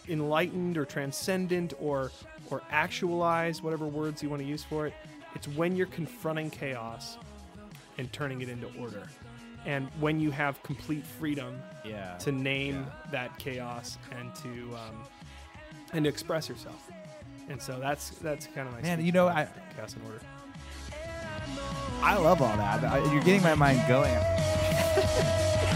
enlightened 0.09 0.77
or 0.77 0.85
transcendent 0.85 1.73
or 1.81 2.11
or 2.50 2.61
actualized 2.71 3.63
whatever 3.63 3.87
words 3.87 4.23
you 4.23 4.29
want 4.29 4.42
to 4.42 4.46
use 4.48 4.63
for 4.63 4.87
it 4.87 4.92
it's 5.35 5.48
when 5.48 5.75
you're 5.75 5.87
confronting 5.87 6.50
chaos 6.50 7.17
and 7.98 8.13
turning 8.13 8.42
it 8.42 8.48
into 8.48 8.69
order. 8.79 9.09
And 9.65 9.88
when 10.00 10.19
you 10.21 10.31
have 10.31 10.63
complete 10.63 11.06
freedom 11.06 11.63
Yeah. 11.85 12.17
to 12.19 12.33
name 12.33 12.87
that 13.11 13.38
chaos 13.38 13.96
and 14.11 14.35
to 14.37 14.75
um, 14.75 15.04
and 15.92 16.04
to 16.04 16.09
express 16.09 16.48
yourself 16.48 16.90
and 17.49 17.61
so 17.61 17.79
that's 17.79 18.11
that's 18.21 18.47
kind 18.49 18.69
of 18.69 18.75
my 18.75 18.83
Man, 18.83 18.99
speech 18.99 19.07
you 19.07 19.13
know, 19.13 19.29
I- 19.29 19.49
chaos 19.77 19.95
and 19.95 20.05
order 20.05 20.21
I 22.03 22.17
love 22.17 22.43
all 22.43 22.57
that. 22.57 22.85
I- 22.85 23.13
You're 23.13 23.23
getting 23.23 23.43
my 23.43 23.55
mind 23.55 23.83
going. 23.88 24.13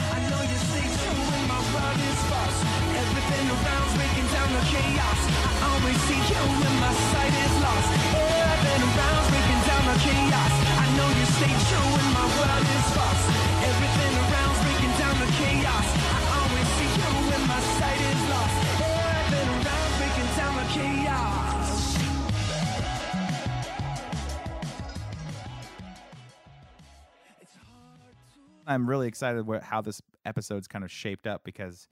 I'm 28.66 28.88
really 28.88 29.08
excited 29.08 29.46
what, 29.46 29.62
how 29.62 29.80
this 29.80 30.02
episode's 30.24 30.66
kind 30.68 30.84
of 30.84 30.90
shaped 30.90 31.26
up 31.26 31.44
because 31.44 31.88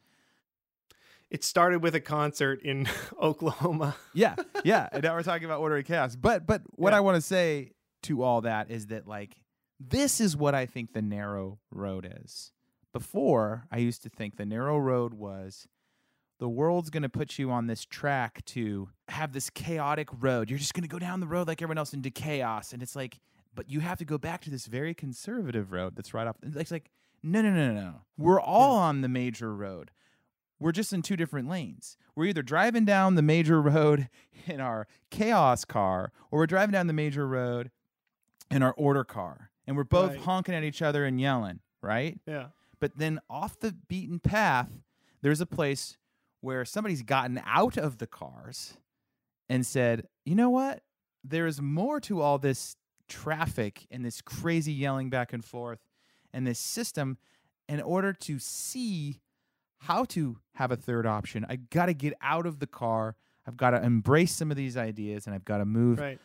It 1.31 1.43
started 1.45 1.83
with 1.83 1.95
a 1.95 2.01
concert 2.01 2.62
in 2.62 2.89
Oklahoma. 3.20 3.97
yeah, 4.12 4.37
yeah, 4.64 4.89
and 4.93 5.03
now 5.03 5.14
we're 5.14 5.22
talking 5.22 5.45
about 5.45 5.61
ordering 5.61 5.85
chaos. 5.85 6.16
But 6.16 6.47
but 6.47 6.62
what 6.77 6.93
Yeah. 6.93 6.99
I 6.99 7.01
want 7.01 7.16
to 7.16 7.20
say 7.22 7.72
to 8.05 8.22
all 8.22 8.43
that 8.43 8.70
is 8.70 8.89
that 8.89 9.07
like 9.07 9.37
this 9.81 10.20
is 10.20 10.37
what 10.37 10.55
I 10.55 10.66
think 10.66 10.93
the 10.93 11.03
narrow 11.03 11.59
road 11.70 12.07
is. 12.25 12.53
Before 12.93 13.66
I 13.72 13.79
used 13.79 14.03
to 14.05 14.09
think 14.09 14.37
the 14.37 14.47
narrow 14.47 14.79
road 14.79 15.14
was 15.14 15.66
the 16.39 16.49
world's 16.49 16.91
going 16.91 17.03
to 17.03 17.09
put 17.09 17.39
you 17.39 17.51
on 17.51 17.66
this 17.66 17.85
track 17.85 18.45
to 18.47 18.89
have 19.09 19.33
this 19.33 19.51
chaotic 19.51 20.09
road. 20.20 20.49
You're 20.51 20.59
just 20.61 20.75
going 20.75 20.83
to 20.83 20.89
go 20.89 20.99
down 21.01 21.18
the 21.20 21.27
road 21.27 21.49
like 21.49 21.61
everyone 21.61 21.79
else 21.79 21.93
into 21.93 22.11
chaos 22.11 22.72
and 22.72 22.83
it's 22.83 22.95
like 22.95 23.18
but 23.55 23.68
you 23.70 23.80
have 23.80 23.98
to 23.98 24.05
go 24.05 24.18
back 24.18 24.40
to 24.42 24.50
this 24.50 24.66
very 24.66 24.94
conservative 24.94 25.72
road 25.72 25.96
that's 25.96 26.12
right 26.14 26.26
off 26.26 26.36
it's 26.42 26.70
like 26.70 26.90
no 27.22 27.40
no 27.42 27.50
no 27.50 27.72
no 27.72 27.80
no. 27.80 27.94
We're 28.18 28.40
all 28.40 28.76
on 28.76 29.00
the 29.00 29.09
major 29.09 29.55
road 29.55 29.90
we're 30.61 30.72
just 30.72 30.92
in 30.92 31.02
two 31.02 31.16
different 31.16 31.48
lanes. 31.48 31.96
We're 32.14 32.26
either 32.26 32.40
driving 32.42 32.84
down 32.84 33.16
the 33.16 33.22
major 33.22 33.61
road 33.61 34.09
in 34.46 34.61
our 34.61 34.86
chaos 35.11 35.64
car 35.64 36.12
or 36.30 36.38
we're 36.38 36.46
driving 36.46 36.72
down 36.72 36.86
the 36.86 36.92
major 36.92 37.26
road 37.26 37.70
in 38.50 38.62
our 38.62 38.72
order 38.74 39.05
car. 39.05 39.50
And 39.66 39.76
we're 39.76 39.84
both 39.84 40.12
Right. 40.12 40.20
honking 40.20 40.55
at 40.55 40.62
each 40.62 40.80
other 40.80 41.05
and 41.05 41.20
yelling, 41.20 41.59
right? 41.82 42.18
Yeah. 42.26 42.46
But 42.80 42.96
then 42.96 43.18
off 43.28 43.59
the 43.59 43.72
beaten 43.88 44.20
path, 44.20 44.70
there's 45.22 45.40
a 45.40 45.46
place 45.46 45.98
where 46.40 46.64
somebody's 46.64 47.02
gotten 47.02 47.42
out 47.44 47.76
of 47.76 47.98
the 47.98 48.07
cars 48.07 48.74
and 49.48 49.66
said, 49.66 50.07
you 50.24 50.34
know 50.34 50.50
what? 50.50 50.82
There 51.24 51.46
is 51.46 51.61
more 51.61 52.00
to 52.02 52.20
all 52.22 52.38
this 52.38 52.76
traffic 53.09 53.86
and 53.90 54.05
this 54.05 54.20
crazy 54.20 54.72
yelling 54.72 55.11
back 55.11 55.32
and 55.32 55.44
forth 55.44 55.80
and 56.32 56.46
this 56.46 56.59
system 56.59 57.18
in 57.68 57.80
order 57.80 58.12
to 58.12 58.38
see 58.38 59.20
how 59.78 60.05
to 60.05 60.38
have 60.55 60.70
a 60.70 60.76
third 60.76 61.07
option. 61.07 61.44
I 61.48 61.57
got 61.57 61.86
to 61.86 61.94
get 61.94 62.14
out 62.22 62.46
of 62.46 62.59
the 62.59 62.66
car. 62.66 63.16
I've 63.46 63.57
got 63.57 63.70
to 63.70 63.82
embrace 63.82 64.32
some 64.34 64.50
of 64.50 64.57
these 64.57 64.76
ideas 64.76 65.26
and 65.26 65.34
I've 65.34 65.44
got 65.44 65.59
to 65.59 65.64
move 65.64 65.98
Right. 65.98 66.18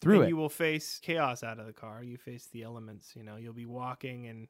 through 0.00 0.16
and 0.20 0.24
it. 0.24 0.28
you 0.28 0.36
will 0.36 0.48
face 0.50 0.98
chaos 1.02 1.42
out 1.42 1.58
of 1.58 1.66
the 1.66 1.72
car. 1.72 2.02
You 2.02 2.16
face 2.18 2.46
the 2.52 2.62
elements. 2.62 3.14
You 3.16 3.22
know, 3.22 3.36
you'll 3.36 3.52
be 3.54 3.66
walking, 3.66 4.26
and 4.26 4.48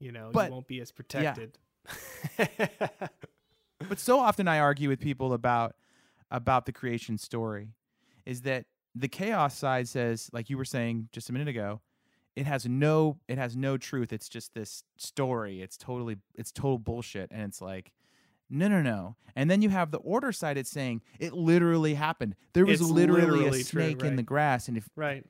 you 0.00 0.10
know 0.12 0.30
But- 0.32 0.46
you 0.46 0.52
won't 0.52 0.66
be 0.66 0.80
as 0.80 0.90
protected. 0.92 1.56
but 3.88 3.98
so 3.98 4.18
often 4.18 4.48
I 4.48 4.58
argue 4.58 4.88
with 4.88 5.00
people 5.00 5.32
about 5.32 5.74
about 6.30 6.66
the 6.66 6.72
creation 6.72 7.18
story 7.18 7.68
is 8.26 8.42
that 8.42 8.64
the 8.94 9.08
chaos 9.08 9.56
side 9.56 9.88
says 9.88 10.30
like 10.32 10.50
you 10.50 10.56
were 10.56 10.64
saying 10.64 11.08
just 11.12 11.28
a 11.28 11.32
minute 11.32 11.48
ago 11.48 11.80
it 12.36 12.46
has 12.46 12.66
no 12.66 13.18
it 13.28 13.38
has 13.38 13.56
no 13.56 13.76
truth. 13.76 14.12
It's 14.12 14.28
just 14.28 14.54
this 14.54 14.84
story. 14.96 15.62
It's 15.62 15.76
totally 15.76 16.16
it's 16.34 16.50
total 16.50 16.78
bullshit. 16.78 17.30
And 17.30 17.42
it's 17.42 17.60
like 17.60 17.92
no 18.50 18.68
no 18.68 18.82
no. 18.82 19.16
And 19.36 19.50
then 19.50 19.62
you 19.62 19.68
have 19.70 19.90
the 19.90 19.98
order 19.98 20.32
side. 20.32 20.58
It's 20.58 20.70
saying 20.70 21.02
it 21.18 21.32
literally 21.32 21.94
happened. 21.94 22.34
There 22.52 22.66
was 22.66 22.80
literally, 22.82 23.22
literally 23.22 23.46
a 23.46 23.50
true, 23.50 23.62
snake 23.62 24.02
in 24.02 24.16
the 24.16 24.22
grass. 24.22 24.68
And 24.68 24.76
if 24.76 24.88
right. 24.96 25.24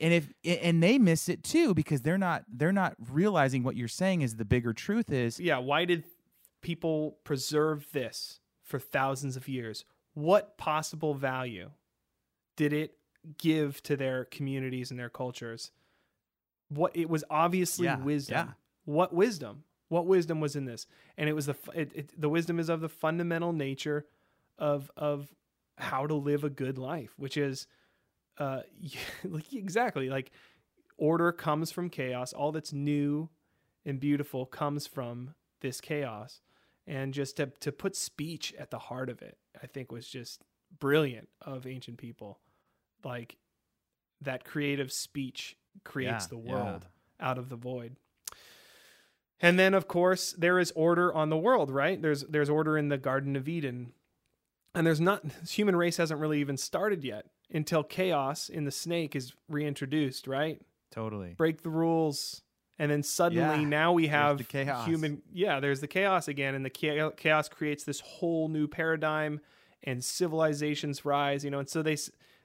and 0.00 0.12
if 0.12 0.32
and 0.44 0.82
they 0.82 0.98
miss 0.98 1.28
it 1.28 1.44
too 1.44 1.74
because 1.74 2.02
they're 2.02 2.18
not 2.18 2.44
they're 2.52 2.72
not 2.72 2.96
realizing 3.10 3.62
what 3.62 3.76
you're 3.76 3.88
saying 3.88 4.22
is 4.22 4.36
the 4.36 4.44
bigger 4.44 4.72
truth 4.72 5.10
is 5.10 5.38
Yeah. 5.38 5.58
Why 5.58 5.84
did 5.84 6.04
people 6.60 7.18
preserve 7.22 7.86
this 7.92 8.40
for 8.64 8.80
thousands 8.80 9.36
of 9.36 9.48
years? 9.48 9.84
What 10.14 10.58
possible 10.58 11.14
value 11.14 11.70
did 12.56 12.72
it 12.72 12.97
give 13.38 13.82
to 13.84 13.96
their 13.96 14.24
communities 14.24 14.90
and 14.90 14.98
their 14.98 15.08
cultures? 15.08 15.70
What 16.68 16.94
it 16.96 17.08
was 17.08 17.24
obviously 17.30 17.86
Yeah, 17.86 17.98
wisdom. 17.98 18.48
yeah. 18.48 18.52
What 18.84 19.12
wisdom? 19.14 19.64
What 19.88 20.06
wisdom 20.06 20.40
was 20.40 20.54
in 20.54 20.64
this? 20.66 20.86
And 21.16 21.28
it 21.28 21.32
was 21.32 21.46
the 21.46 21.56
it, 21.74 21.92
it, 21.94 22.20
the 22.20 22.28
wisdom 22.28 22.58
is 22.58 22.68
of 22.68 22.80
the 22.80 22.88
fundamental 22.88 23.52
nature 23.52 24.06
of 24.58 24.90
of 24.96 25.34
how 25.76 26.06
to 26.06 26.14
live 26.14 26.44
a 26.44 26.50
good 26.50 26.76
life, 26.78 27.14
which 27.16 27.36
is 27.36 27.66
uh 28.38 28.62
like 29.24 29.52
exactly 29.52 30.08
like 30.10 30.30
order 30.96 31.32
comes 31.32 31.70
from 31.70 31.88
chaos. 31.88 32.32
All 32.32 32.52
that's 32.52 32.72
new 32.72 33.30
and 33.86 33.98
beautiful 34.00 34.44
comes 34.46 34.86
from 34.86 35.34
this 35.60 35.80
chaos. 35.80 36.40
And 36.86 37.14
just 37.14 37.36
to 37.36 37.46
to 37.60 37.72
put 37.72 37.96
speech 37.96 38.54
at 38.58 38.70
the 38.70 38.78
heart 38.78 39.08
of 39.08 39.22
it, 39.22 39.38
I 39.62 39.66
think 39.66 39.90
was 39.90 40.06
just 40.06 40.42
brilliant 40.78 41.28
of 41.40 41.66
ancient 41.66 41.96
people. 41.98 42.40
Like 43.04 43.36
that 44.20 44.44
creative 44.44 44.92
speech 44.92 45.56
creates 45.84 46.24
Yeah, 46.24 46.38
the 46.38 46.38
yeah. 46.38 46.52
world 46.52 46.86
out 47.20 47.38
of 47.38 47.48
the 47.48 47.56
void. 47.56 47.96
And 49.40 49.58
then 49.58 49.74
of 49.74 49.86
course 49.86 50.32
there 50.32 50.58
is 50.58 50.72
order 50.74 51.12
on 51.14 51.30
the 51.30 51.36
world, 51.36 51.70
right? 51.70 52.00
There's 52.00 52.22
there's 52.24 52.50
order 52.50 52.76
in 52.76 52.88
the 52.88 52.98
Garden 52.98 53.36
of 53.36 53.48
Eden. 53.48 53.92
And 54.74 54.86
there's 54.86 55.00
not 55.00 55.24
human 55.48 55.76
race 55.76 55.96
hasn't 55.96 56.20
really 56.20 56.40
even 56.40 56.56
started 56.56 57.04
yet 57.04 57.26
until 57.52 57.82
chaos 57.82 58.48
in 58.48 58.64
the 58.64 58.70
snake 58.70 59.16
is 59.16 59.32
reintroduced, 59.48 60.26
right? 60.26 60.60
totally 60.90 61.34
Break 61.36 61.62
the 61.62 61.68
rules. 61.70 62.42
And 62.80 62.90
then 62.90 63.02
suddenly 63.02 63.60
Yeah, 63.62 63.68
now 63.68 63.92
we 63.92 64.06
have 64.06 64.38
the 64.38 64.44
chaos. 64.44 64.86
human 64.86 65.22
yeah, 65.32 65.60
there's 65.60 65.80
the 65.80 65.88
chaos 65.88 66.28
again 66.28 66.54
and 66.54 66.64
the 66.64 66.70
chaos 66.70 67.48
creates 67.48 67.84
this 67.84 68.00
whole 68.00 68.48
new 68.48 68.66
paradigm 68.66 69.40
and 69.84 70.02
civilizations 70.02 71.04
rise, 71.04 71.44
you 71.44 71.50
know, 71.50 71.58
and 71.60 71.68
so 71.68 71.82
they 71.82 71.96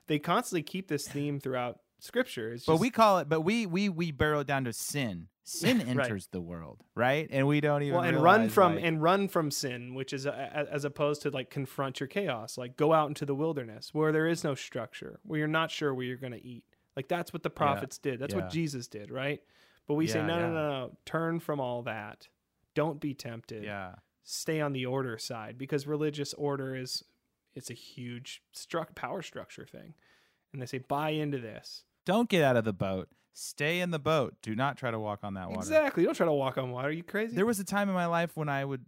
they 0.07 0.19
constantly 0.19 0.63
keep 0.63 0.87
this 0.87 1.07
theme 1.07 1.39
throughout 1.39 1.79
scripture. 1.99 2.51
It's 2.53 2.65
But 2.65 2.73
just- 2.73 2.81
we 2.81 2.89
call 2.89 3.19
it, 3.19 3.29
but 3.29 3.41
we 3.41 3.65
we 3.65 3.89
we 3.89 4.11
it 4.11 4.47
down 4.47 4.65
to 4.65 4.73
sin. 4.73 5.27
Sin 5.45 5.79
Right. 5.79 5.87
enters 5.89 6.27
the 6.27 6.39
world, 6.39 6.79
right? 6.95 7.27
And 7.29 7.45
we 7.47 7.59
don't 7.59 7.83
even 7.83 7.95
well 7.95 8.03
and 8.07 8.23
run 8.23 8.47
from 8.47 8.75
like- 8.75 8.85
and 8.85 9.01
run 9.03 9.27
from 9.27 9.51
sin 9.51 9.93
which 9.93 10.13
is 10.13 10.25
a, 10.25 10.67
as 10.71 10.85
opposed 10.85 11.21
to 11.23 11.31
like 11.31 11.49
confront 11.49 11.99
your 11.99 12.07
chaos 12.07 12.57
like 12.57 12.77
go 12.77 12.93
out 12.93 13.09
into 13.09 13.25
the 13.25 13.35
wilderness 13.35 13.93
where 13.93 14.13
there 14.13 14.25
is 14.25 14.45
no 14.45 14.55
structure 14.55 15.19
where 15.23 15.39
you're 15.39 15.47
not 15.49 15.69
sure 15.69 15.93
where 15.93 16.05
you're 16.05 16.15
going 16.15 16.31
to 16.31 16.41
eat 16.45 16.63
like 16.95 17.09
that's 17.09 17.33
what 17.33 17.43
the 17.43 17.49
prophets 17.49 17.97
did 17.97 18.19
that's 18.19 18.33
yeah. 18.33 18.39
what 18.39 18.49
jesus 18.51 18.87
did 18.87 19.11
right 19.11 19.41
but 19.85 19.95
we 19.95 20.07
say 20.07 20.19
Yeah, 20.19 20.27
no 20.27 20.35
no 20.39 20.45
yeah. 20.47 20.53
no 20.53 20.69
no 20.87 20.97
turn 21.05 21.41
from 21.41 21.59
all 21.59 21.81
that 21.83 22.29
don't 22.73 23.01
be 23.01 23.13
tempted 23.13 23.65
yeah, 23.65 23.95
stay 24.23 24.61
on 24.61 24.71
the 24.71 24.85
order 24.85 25.17
side 25.17 25.57
because 25.57 25.85
religious 25.85 26.33
order 26.35 26.73
is 26.73 27.03
it's 27.55 27.69
a 27.69 27.73
huge 27.73 28.41
struck 28.51 28.95
power 28.95 29.21
structure 29.21 29.65
thing 29.65 29.93
and 30.51 30.61
they 30.61 30.65
say 30.65 30.79
buy 30.79 31.09
into 31.09 31.37
this 31.37 31.83
don't 32.05 32.29
get 32.29 32.43
out 32.43 32.57
of 32.57 32.65
the 32.65 32.73
boat. 32.73 33.07
Stay 33.35 33.79
in 33.79 33.91
the 33.91 33.99
boat. 33.99 34.35
Do 34.43 34.55
not 34.55 34.77
try 34.77 34.91
to 34.91 34.99
walk 34.99 35.21
on 35.23 35.33
that 35.35 35.49
water. 35.49 35.61
exactly 35.61 36.03
don't 36.03 36.15
try 36.15 36.25
to 36.25 36.33
walk 36.33 36.57
on 36.57 36.71
water 36.71 36.89
are 36.89 36.91
you 36.91 37.03
crazy 37.03 37.35
There 37.35 37.45
was 37.45 37.59
a 37.59 37.63
time 37.63 37.89
in 37.89 37.95
my 37.95 38.05
life 38.05 38.35
when 38.35 38.49
I 38.49 38.63
would 38.63 38.85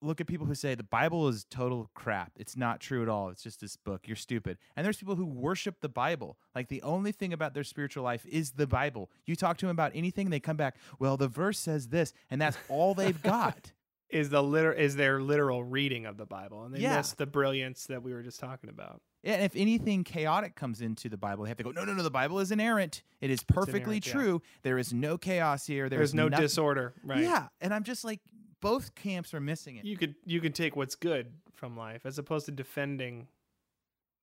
look 0.00 0.20
at 0.20 0.28
people 0.28 0.46
who 0.46 0.54
say 0.54 0.76
the 0.76 0.84
Bible 0.84 1.26
is 1.26 1.44
total 1.50 1.90
crap. 1.94 2.30
It's 2.36 2.56
not 2.56 2.78
true 2.80 3.02
at 3.02 3.08
all. 3.08 3.30
It's 3.30 3.42
just 3.42 3.60
this 3.60 3.76
book. 3.76 4.06
You're 4.06 4.16
stupid. 4.16 4.58
And 4.76 4.84
there's 4.86 4.98
people 4.98 5.16
who 5.16 5.26
worship 5.26 5.80
the 5.80 5.88
Bible. 5.88 6.38
Like 6.54 6.68
the 6.68 6.82
only 6.82 7.10
thing 7.10 7.32
about 7.32 7.54
their 7.54 7.64
spiritual 7.64 8.04
life 8.04 8.24
is 8.26 8.52
the 8.52 8.68
Bible. 8.68 9.10
You 9.26 9.34
talk 9.34 9.56
to 9.58 9.66
them 9.66 9.72
about 9.72 9.92
anything, 9.94 10.30
they 10.30 10.38
come 10.38 10.56
back, 10.56 10.76
well, 11.00 11.16
the 11.16 11.26
verse 11.26 11.58
says 11.58 11.88
this, 11.88 12.12
and 12.30 12.40
that's 12.40 12.58
all 12.68 12.94
they've 12.94 13.20
got. 13.20 13.72
Is 14.10 14.30
the 14.30 14.42
liter 14.42 14.72
is 14.72 14.96
their 14.96 15.20
literal 15.20 15.62
reading 15.62 16.06
of 16.06 16.16
the 16.16 16.24
bible 16.26 16.64
and 16.64 16.74
they 16.74 16.80
Yeah. 16.80 16.96
miss 16.96 17.12
the 17.12 17.26
brilliance 17.26 17.84
that 17.86 18.02
we 18.02 18.12
were 18.12 18.22
just 18.22 18.40
talking 18.40 18.70
about 18.70 19.02
And 19.24 19.42
if 19.42 19.54
anything 19.56 20.04
chaotic 20.04 20.54
comes 20.54 20.80
into 20.80 21.08
the 21.08 21.16
Bible, 21.16 21.42
they 21.44 21.50
have 21.50 21.56
to 21.58 21.64
go, 21.64 21.72
no, 21.72 21.84
no, 21.84 21.92
no, 21.92 22.02
the 22.04 22.10
Bible 22.10 22.38
is 22.38 22.52
inerrant. 22.52 23.02
It 23.20 23.30
is 23.30 23.42
perfectly 23.42 23.96
inerrant, 23.96 24.06
yeah. 24.06 24.12
true. 24.12 24.42
There 24.62 24.78
is 24.78 24.92
no 24.94 25.18
chaos 25.18 25.66
here. 25.66 25.88
there's 25.88 26.14
no 26.14 26.28
nothing- 26.28 26.44
disorder 26.44 26.94
right 27.02 27.20
Yeah. 27.22 27.48
And 27.60 27.74
I'm 27.74 27.82
just 27.82 28.04
like, 28.04 28.20
both 28.60 28.94
camps 28.94 29.34
are 29.34 29.40
missing 29.40 29.76
it. 29.76 29.84
you 29.84 29.96
could 29.96 30.14
you 30.24 30.40
can 30.40 30.52
take 30.52 30.76
what's 30.76 30.94
good 30.94 31.32
from 31.54 31.76
life 31.76 32.06
as 32.06 32.16
opposed 32.18 32.46
to 32.46 32.52
defending 32.52 33.26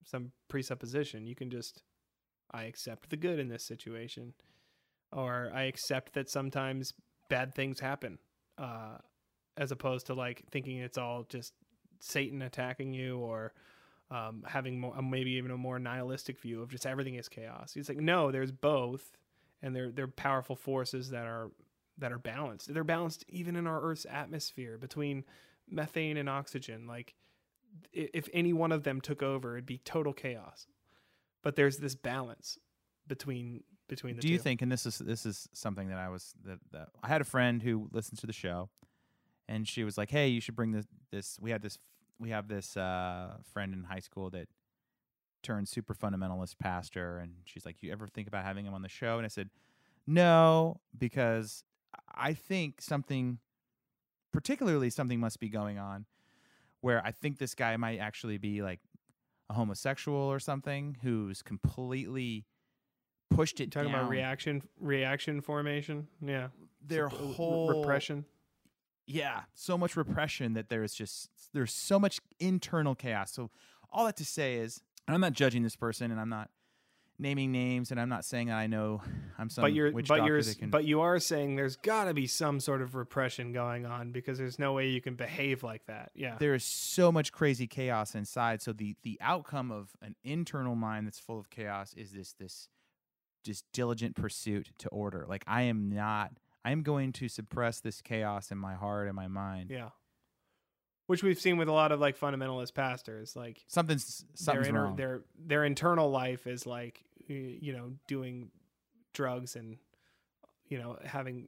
some 0.05 0.31
presupposition 0.47 1.25
you 1.27 1.35
can 1.35 1.49
just 1.49 1.83
i 2.51 2.63
accept 2.63 3.09
the 3.09 3.17
good 3.17 3.37
in 3.39 3.47
this 3.49 3.63
situation 3.65 4.33
or 5.11 5.51
i 5.53 5.63
accept 5.63 6.13
that 6.13 6.29
sometimes 6.29 6.93
bad 7.29 7.53
things 7.55 7.79
happen 7.79 8.17
uh 8.57 8.97
as 9.57 9.71
opposed 9.71 10.07
to 10.07 10.13
like 10.13 10.43
thinking 10.51 10.77
it's 10.77 10.97
all 10.97 11.23
just 11.23 11.53
satan 11.99 12.41
attacking 12.41 12.93
you 12.93 13.17
or 13.19 13.53
um, 14.11 14.43
having 14.47 14.79
more, 14.79 15.01
maybe 15.01 15.31
even 15.31 15.51
a 15.51 15.57
more 15.57 15.79
nihilistic 15.79 16.39
view 16.39 16.61
of 16.61 16.69
just 16.69 16.85
everything 16.85 17.15
is 17.15 17.27
chaos. 17.27 17.73
It's 17.75 17.89
like 17.89 17.97
no, 17.97 18.31
there's 18.31 18.51
both, 18.51 19.17
and 19.61 19.75
they're 19.75 19.91
they're 19.91 20.07
powerful 20.07 20.55
forces 20.55 21.09
that 21.09 21.25
are 21.25 21.49
that 21.97 22.11
are 22.11 22.19
balanced. 22.19 22.71
They're 22.73 22.83
balanced 22.83 23.25
even 23.27 23.55
in 23.55 23.65
our 23.67 23.81
Earth's 23.81 24.05
atmosphere 24.09 24.77
between 24.77 25.23
methane 25.69 26.17
and 26.17 26.29
oxygen. 26.29 26.85
Like 26.87 27.15
if 27.91 28.29
any 28.33 28.53
one 28.53 28.71
of 28.71 28.83
them 28.83 29.01
took 29.01 29.23
over, 29.23 29.55
it'd 29.55 29.65
be 29.65 29.79
total 29.79 30.13
chaos. 30.13 30.67
But 31.41 31.55
there's 31.55 31.77
this 31.77 31.95
balance 31.95 32.59
between 33.07 33.63
between 33.87 34.15
the 34.15 34.21
Do 34.21 34.27
two. 34.27 34.33
you 34.33 34.39
think, 34.39 34.61
and 34.61 34.71
this 34.71 34.85
is 34.85 34.99
this 34.99 35.25
is 35.25 35.49
something 35.53 35.89
that 35.89 35.97
I 35.97 36.09
was 36.09 36.33
that, 36.45 36.59
that 36.71 36.89
I 37.03 37.07
had 37.07 37.21
a 37.21 37.25
friend 37.25 37.61
who 37.61 37.89
listens 37.91 38.19
to 38.21 38.27
the 38.27 38.33
show, 38.33 38.69
and 39.47 39.67
she 39.67 39.83
was 39.83 39.97
like, 39.97 40.09
"Hey, 40.09 40.27
you 40.29 40.41
should 40.41 40.55
bring 40.55 40.71
this 40.71 40.85
this. 41.11 41.37
We 41.39 41.51
had 41.51 41.61
this 41.61 41.77
we 42.19 42.29
have 42.29 42.47
this 42.47 42.75
uh, 42.77 43.37
friend 43.53 43.73
in 43.73 43.83
high 43.83 43.99
school 43.99 44.29
that 44.31 44.47
turned 45.43 45.67
super 45.67 45.93
fundamentalist 45.93 46.57
pastor, 46.59 47.17
and 47.19 47.33
she's 47.45 47.65
like, 47.65 47.83
you 47.83 47.91
ever 47.91 48.07
think 48.07 48.27
about 48.27 48.43
having 48.45 48.65
him 48.65 48.73
on 48.73 48.81
the 48.81 48.89
show?" 48.89 49.17
And 49.17 49.25
I 49.25 49.29
said, 49.29 49.49
"No, 50.07 50.79
because 50.97 51.63
I 52.13 52.33
think 52.33 52.81
something, 52.81 53.39
particularly 54.31 54.89
something 54.89 55.19
must 55.19 55.39
be 55.39 55.49
going 55.49 55.77
on, 55.77 56.05
where 56.81 57.05
I 57.05 57.11
think 57.11 57.37
this 57.37 57.55
guy 57.55 57.75
might 57.77 57.99
actually 57.99 58.37
be 58.37 58.61
like 58.61 58.79
a 59.49 59.53
homosexual 59.53 60.17
or 60.17 60.39
something 60.39 60.97
who's 61.03 61.41
completely 61.43 62.45
pushed 63.29 63.59
it 63.59 63.71
Talking 63.71 63.91
down. 63.91 63.99
about 64.01 64.09
reaction 64.09 64.63
reaction 64.79 65.41
formation. 65.41 66.07
Yeah. 66.21 66.47
Their 66.85 67.09
Sup- 67.09 67.19
whole 67.19 67.79
repression. 67.81 68.25
Yeah, 69.07 69.41
so 69.53 69.77
much 69.77 69.95
repression 69.95 70.53
that 70.53 70.69
there's 70.69 70.93
just 70.93 71.29
there's 71.53 71.73
so 71.73 71.99
much 71.99 72.19
internal 72.39 72.95
chaos. 72.95 73.31
So 73.31 73.51
all 73.91 74.05
that 74.05 74.17
to 74.17 74.25
say 74.25 74.55
is, 74.55 74.81
and 75.07 75.15
I'm 75.15 75.21
not 75.21 75.33
judging 75.33 75.63
this 75.63 75.75
person, 75.75 76.11
and 76.11 76.19
I'm 76.19 76.29
not 76.29 76.49
naming 77.17 77.51
names, 77.51 77.91
and 77.91 77.99
I'm 77.99 78.09
not 78.09 78.25
saying 78.25 78.47
that 78.47 78.55
I 78.55 78.67
know 78.67 79.01
I'm 79.37 79.49
some 79.49 79.61
but 79.63 79.73
you're 79.73 79.91
witch 79.91 80.07
but 80.07 80.17
doctor 80.17 80.33
you're 80.33 80.53
can. 80.53 80.69
but 80.69 80.85
you 80.85 81.01
are 81.01 81.19
saying 81.19 81.55
there's 81.55 81.77
got 81.77 82.05
to 82.05 82.13
be 82.13 82.27
some 82.27 82.59
sort 82.59 82.81
of 82.81 82.95
repression 82.95 83.53
going 83.53 83.85
on 83.85 84.11
because 84.11 84.37
there's 84.37 84.59
no 84.59 84.73
way 84.73 84.89
you 84.89 85.01
can 85.01 85.15
behave 85.15 85.63
like 85.63 85.85
that. 85.85 86.11
Yeah. 86.15 86.35
there 86.39 86.53
is 86.53 86.63
so 86.63 87.11
much 87.11 87.31
crazy 87.31 87.67
chaos 87.67 88.15
inside. 88.15 88.61
So 88.61 88.73
the 88.73 88.95
the 89.03 89.17
outcome 89.21 89.71
of 89.71 89.95
an 90.01 90.15
internal 90.23 90.75
mind 90.75 91.07
that's 91.07 91.19
full 91.19 91.39
of 91.39 91.49
chaos 91.49 91.93
is 91.93 92.11
this 92.11 92.33
this 92.33 92.69
just 93.43 93.63
diligent 93.71 94.15
pursuit 94.15 94.71
to 94.79 94.89
order. 94.89 95.25
Like 95.27 95.43
I 95.47 95.63
am 95.63 95.89
not. 95.89 96.31
I 96.65 96.71
am 96.71 96.81
going 96.81 97.13
to 97.13 97.29
suppress 97.29 97.79
this 97.79 98.01
chaos 98.01 98.51
in 98.51 98.57
my 98.57 98.73
heart 98.73 99.07
and 99.07 99.15
my 99.15 99.27
mind. 99.27 99.69
Yeah. 99.69 99.89
Which 101.07 101.21
we've 101.21 101.39
seen 101.39 101.57
with 101.57 101.67
a 101.67 101.71
lot 101.71 101.91
of 101.91 101.99
like 101.99 102.17
fundamentalist 102.19 102.73
pastors, 102.73 103.35
like 103.35 103.63
Something's 103.67 104.25
something's 104.33 104.65
their 104.65 104.69
inner, 104.75 104.83
wrong. 104.85 104.95
their 104.95 105.21
their 105.37 105.63
internal 105.63 106.09
life 106.09 106.47
is 106.47 106.65
like 106.65 107.03
you 107.27 107.73
know 107.73 107.91
doing 108.07 108.49
drugs 109.13 109.55
and 109.55 109.77
you 110.67 110.79
know 110.79 110.97
having 111.05 111.47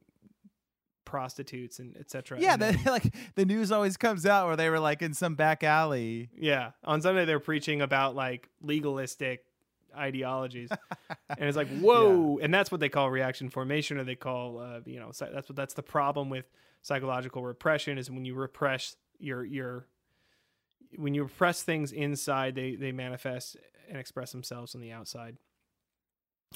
prostitutes 1.04 1.78
and 1.78 1.96
etc. 1.96 2.38
Yeah, 2.40 2.56
the, 2.56 2.66
then- 2.72 2.80
like 2.86 3.14
the 3.34 3.44
news 3.44 3.72
always 3.72 3.96
comes 3.96 4.26
out 4.26 4.46
where 4.46 4.56
they 4.56 4.68
were 4.70 4.78
like 4.80 5.02
in 5.02 5.14
some 5.14 5.34
back 5.34 5.64
alley. 5.64 6.30
yeah. 6.38 6.72
On 6.84 7.00
Sunday 7.00 7.24
they're 7.24 7.40
preaching 7.40 7.80
about 7.82 8.14
like 8.14 8.48
legalistic 8.62 9.42
ideologies, 9.96 10.70
and 11.28 11.48
it's 11.48 11.56
like 11.56 11.68
whoa, 11.68 12.38
and 12.42 12.52
that's 12.52 12.70
what 12.70 12.80
they 12.80 12.88
call 12.88 13.10
reaction 13.10 13.48
formation, 13.50 13.98
or 13.98 14.04
they 14.04 14.14
call 14.14 14.58
uh, 14.58 14.80
you 14.84 14.98
know 15.00 15.10
that's 15.18 15.48
what 15.48 15.56
that's 15.56 15.74
the 15.74 15.82
problem 15.82 16.30
with 16.30 16.48
psychological 16.82 17.42
repression 17.42 17.98
is 17.98 18.10
when 18.10 18.24
you 18.24 18.34
repress 18.34 18.96
your 19.18 19.44
your 19.44 19.86
when 20.96 21.14
you 21.14 21.22
repress 21.24 21.62
things 21.62 21.92
inside, 21.92 22.54
they 22.54 22.74
they 22.74 22.92
manifest 22.92 23.56
and 23.88 23.98
express 23.98 24.32
themselves 24.32 24.74
on 24.74 24.80
the 24.80 24.92
outside, 24.92 25.36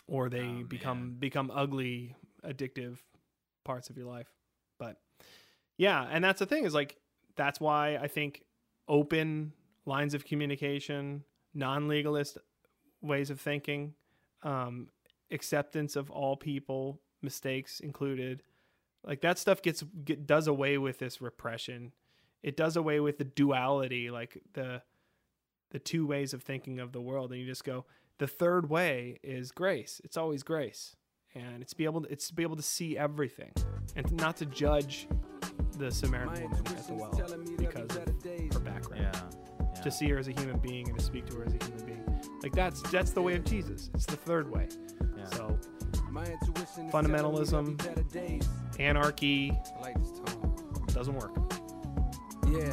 or 0.07 0.29
they 0.29 0.63
Oh, 0.63 0.65
become 0.65 0.99
man. 1.01 1.17
become 1.19 1.51
ugly, 1.53 2.15
addictive 2.45 2.99
parts 3.65 3.91
of 3.91 3.97
your 3.97 4.07
life. 4.07 4.29
But 4.79 4.97
yeah, 5.77 6.07
and 6.11 6.23
that's 6.25 6.39
the 6.39 6.47
thing 6.47 6.65
is 6.65 6.75
like 6.75 6.97
that's 7.37 7.61
why 7.61 7.97
I 7.97 8.09
think 8.09 8.45
open 8.89 9.53
lines 9.87 10.15
of 10.15 10.25
communication, 10.25 11.25
non-legalist 11.55 12.39
ways 13.03 13.31
of 13.31 13.41
thinking, 13.41 13.95
um, 14.43 14.89
acceptance 15.31 15.97
of 15.97 16.11
all 16.11 16.37
people, 16.37 17.01
mistakes 17.21 17.81
included, 17.81 18.43
like 19.05 19.21
that 19.23 19.39
stuff 19.39 19.63
gets 19.63 19.83
get, 20.05 20.27
does 20.27 20.47
away 20.47 20.79
with 20.79 20.99
this 20.99 21.21
repression. 21.21 21.93
It 22.43 22.57
does 22.57 22.77
away 22.77 23.01
with 23.01 23.19
the 23.19 23.25
duality, 23.25 24.11
like 24.11 24.41
the 24.53 24.83
the 25.71 25.79
two 25.79 26.07
ways 26.07 26.35
of 26.35 26.43
thinking 26.43 26.81
of 26.81 26.93
the 26.93 27.01
world, 27.01 27.33
and 27.33 27.41
you 27.41 27.47
just 27.47 27.65
go. 27.65 27.85
The 28.19 28.27
third 28.27 28.69
way 28.69 29.19
is 29.23 29.51
grace. 29.51 30.01
It's 30.05 30.17
always 30.17 30.43
grace, 30.43 30.97
and 31.35 31.63
it's 31.63 31.75
be 31.75 31.85
able 31.85 32.03
to, 32.03 32.13
it's 32.13 32.29
to 32.29 32.35
be 32.35 32.43
able 32.43 32.57
to 32.57 32.63
see 32.63 32.97
everything, 32.97 33.53
and 33.97 34.13
not 34.13 34.37
to 34.37 34.47
judge 34.47 35.09
the 35.79 35.91
Samaritan 35.91 36.51
woman 36.51 36.67
at 36.67 36.87
the 36.87 36.95
well 36.95 37.11
because 37.57 37.97
of 37.97 38.53
her 38.53 38.61
background 38.61 39.03
Yeah, 39.03 39.83
to 39.83 39.91
see 39.91 40.09
her 40.11 40.19
as 40.19 40.29
a 40.29 40.33
human 40.33 40.59
being 40.59 40.89
and 40.89 40.99
to 40.99 41.05
speak 41.05 41.27
to 41.27 41.37
her 41.39 41.45
as 41.45 41.55
a 41.55 41.65
human 41.65 41.79
being. 41.79 41.82
Like 42.43 42.53
that's 42.53 42.83
that's 42.91 43.13
the 43.13 43.23
way 43.23 43.37
of 43.37 43.45
Jesus. 43.45 43.91
It's 43.95 44.07
the 44.07 44.17
third 44.17 44.51
way. 44.51 44.69
Yeah. 45.17 45.25
So 45.27 45.59
Fundamentalism, 46.13 46.91
Fundamentalism. 46.91 48.47
anarchy 48.81 49.53
like 49.81 49.97
this 49.99 50.21
tone. 50.35 50.85
doesn't 50.89 51.15
work. 51.15 51.33
Yeah. 52.49 52.73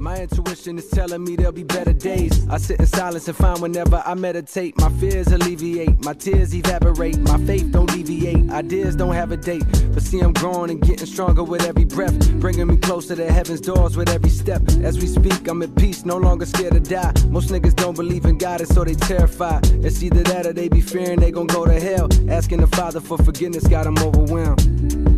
My 0.00 0.16
intuition 0.16 0.78
is 0.78 0.88
telling 0.88 1.22
me 1.24 1.36
there'll 1.36 1.52
be 1.52 1.62
better 1.62 1.92
days. 1.92 2.48
I 2.48 2.56
sit 2.56 2.80
in 2.80 2.86
silence 2.86 3.28
and 3.28 3.36
find 3.36 3.60
whenever 3.60 4.02
I 4.06 4.14
meditate, 4.14 4.78
my 4.78 4.88
fears 4.92 5.26
alleviate, 5.26 6.02
my 6.02 6.14
tears 6.14 6.54
evaporate, 6.54 7.18
my 7.18 7.36
faith 7.44 7.70
don't 7.70 7.92
deviate, 7.92 8.50
ideas 8.50 8.96
don't 8.96 9.12
have 9.12 9.30
a 9.30 9.36
date. 9.36 9.62
But 9.92 10.02
see, 10.02 10.20
I'm 10.20 10.32
growing 10.32 10.70
and 10.70 10.80
getting 10.80 11.04
stronger 11.04 11.44
with 11.44 11.66
every 11.66 11.84
breath, 11.84 12.16
bringing 12.40 12.68
me 12.68 12.78
closer 12.78 13.14
to 13.14 13.30
heaven's 13.30 13.60
doors 13.60 13.94
with 13.94 14.08
every 14.08 14.30
step. 14.30 14.62
As 14.82 14.98
we 14.98 15.06
speak, 15.06 15.46
I'm 15.46 15.60
at 15.60 15.76
peace, 15.76 16.06
no 16.06 16.16
longer 16.16 16.46
scared 16.46 16.72
to 16.72 16.80
die. 16.80 17.12
Most 17.28 17.50
niggas 17.50 17.76
don't 17.76 17.94
believe 17.94 18.24
in 18.24 18.38
God, 18.38 18.62
and 18.62 18.70
so 18.70 18.84
they 18.84 18.94
terrified. 18.94 19.66
It's 19.84 20.02
either 20.02 20.22
that 20.22 20.46
or 20.46 20.54
they 20.54 20.68
be 20.68 20.80
fearing 20.80 21.20
they 21.20 21.30
gon' 21.30 21.46
go 21.46 21.66
to 21.66 21.78
hell. 21.78 22.08
Asking 22.30 22.62
the 22.62 22.68
Father 22.68 23.00
for 23.00 23.18
forgiveness 23.18 23.66
got 23.66 23.86
'em 23.86 23.98
overwhelmed. 23.98 25.09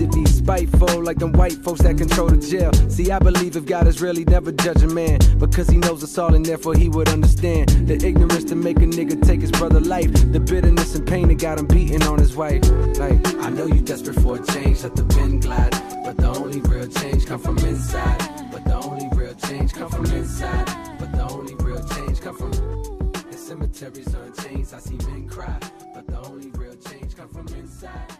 If 0.00 0.14
he's 0.14 0.38
spiteful, 0.38 1.02
like 1.04 1.18
them 1.18 1.32
white 1.32 1.62
folks 1.62 1.82
that 1.82 1.98
control 1.98 2.28
the 2.28 2.38
jail. 2.38 2.72
See, 2.88 3.10
I 3.10 3.18
believe 3.18 3.54
if 3.56 3.66
God 3.66 3.86
is 3.86 4.00
really 4.00 4.24
never 4.24 4.50
judge 4.50 4.82
a 4.82 4.86
man, 4.86 5.18
because 5.38 5.68
he 5.68 5.76
knows 5.76 6.02
us 6.02 6.16
all 6.16 6.34
and 6.34 6.44
therefore 6.44 6.74
he 6.74 6.88
would 6.88 7.10
understand 7.10 7.68
the 7.86 7.94
ignorance 7.94 8.44
to 8.44 8.54
make 8.54 8.78
a 8.78 8.86
nigga 8.86 9.20
take 9.22 9.42
his 9.42 9.50
brother 9.50 9.80
life, 9.80 10.10
the 10.32 10.40
bitterness 10.40 10.94
and 10.94 11.06
pain 11.06 11.28
that 11.28 11.38
got 11.38 11.58
him 11.58 11.66
beating 11.66 12.02
on 12.04 12.18
his 12.18 12.34
wife. 12.34 12.62
Like, 12.98 13.20
I 13.44 13.50
know 13.50 13.66
you 13.66 13.82
desperate 13.82 14.18
for 14.20 14.36
a 14.36 14.46
change, 14.46 14.82
let 14.84 14.96
the 14.96 15.04
pen 15.04 15.38
glide, 15.40 15.72
but 16.02 16.16
the 16.16 16.28
only 16.28 16.60
real 16.60 16.88
change 16.88 17.26
come 17.26 17.40
from 17.40 17.58
inside. 17.58 18.50
But 18.50 18.64
the 18.64 18.76
only 18.76 19.08
real 19.14 19.34
change 19.34 19.74
come 19.74 19.90
from 19.90 20.06
inside. 20.06 20.98
But 20.98 21.12
the 21.12 21.28
only 21.30 21.54
real 21.56 21.86
change 21.88 22.22
come 22.22 22.36
from 22.36 22.52
the 22.52 23.36
cemeteries 23.36 24.14
on 24.14 24.32
chains. 24.32 24.72
I 24.72 24.78
see 24.78 24.96
men 25.08 25.28
cry, 25.28 25.58
but 25.94 26.06
the 26.06 26.20
only 26.20 26.50
real 26.52 26.74
change 26.76 27.14
come 27.14 27.28
from 27.28 27.46
inside. 27.48 28.16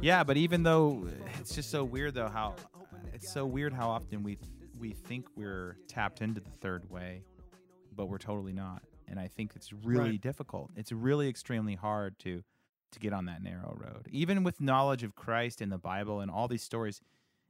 Yeah, 0.00 0.22
but 0.24 0.36
even 0.36 0.62
though 0.62 1.04
uh, 1.06 1.10
it's 1.40 1.54
just 1.54 1.70
so 1.70 1.82
weird 1.84 2.14
though 2.14 2.28
how 2.28 2.54
it's 3.12 3.32
so 3.32 3.46
weird 3.46 3.72
how 3.72 3.88
often 3.88 4.22
we 4.22 4.38
we 4.78 4.90
think 4.92 5.26
we're 5.36 5.76
tapped 5.88 6.20
into 6.20 6.40
the 6.40 6.50
third 6.50 6.88
way, 6.90 7.22
but 7.94 8.06
we're 8.06 8.18
totally 8.18 8.52
not. 8.52 8.82
And 9.08 9.18
I 9.18 9.28
think 9.28 9.52
it's 9.56 9.72
really 9.72 10.10
Right. 10.10 10.20
difficult. 10.20 10.70
It's 10.76 10.92
really 10.92 11.28
extremely 11.28 11.74
hard 11.74 12.18
to 12.20 12.42
to 12.92 12.98
get 13.00 13.12
on 13.12 13.24
that 13.26 13.42
narrow 13.42 13.76
road. 13.80 14.06
Even 14.12 14.44
with 14.44 14.60
knowledge 14.60 15.02
of 15.02 15.14
Christ 15.16 15.60
and 15.60 15.72
the 15.72 15.78
Bible 15.78 16.20
and 16.20 16.30
all 16.30 16.46
these 16.46 16.62
stories, 16.62 17.00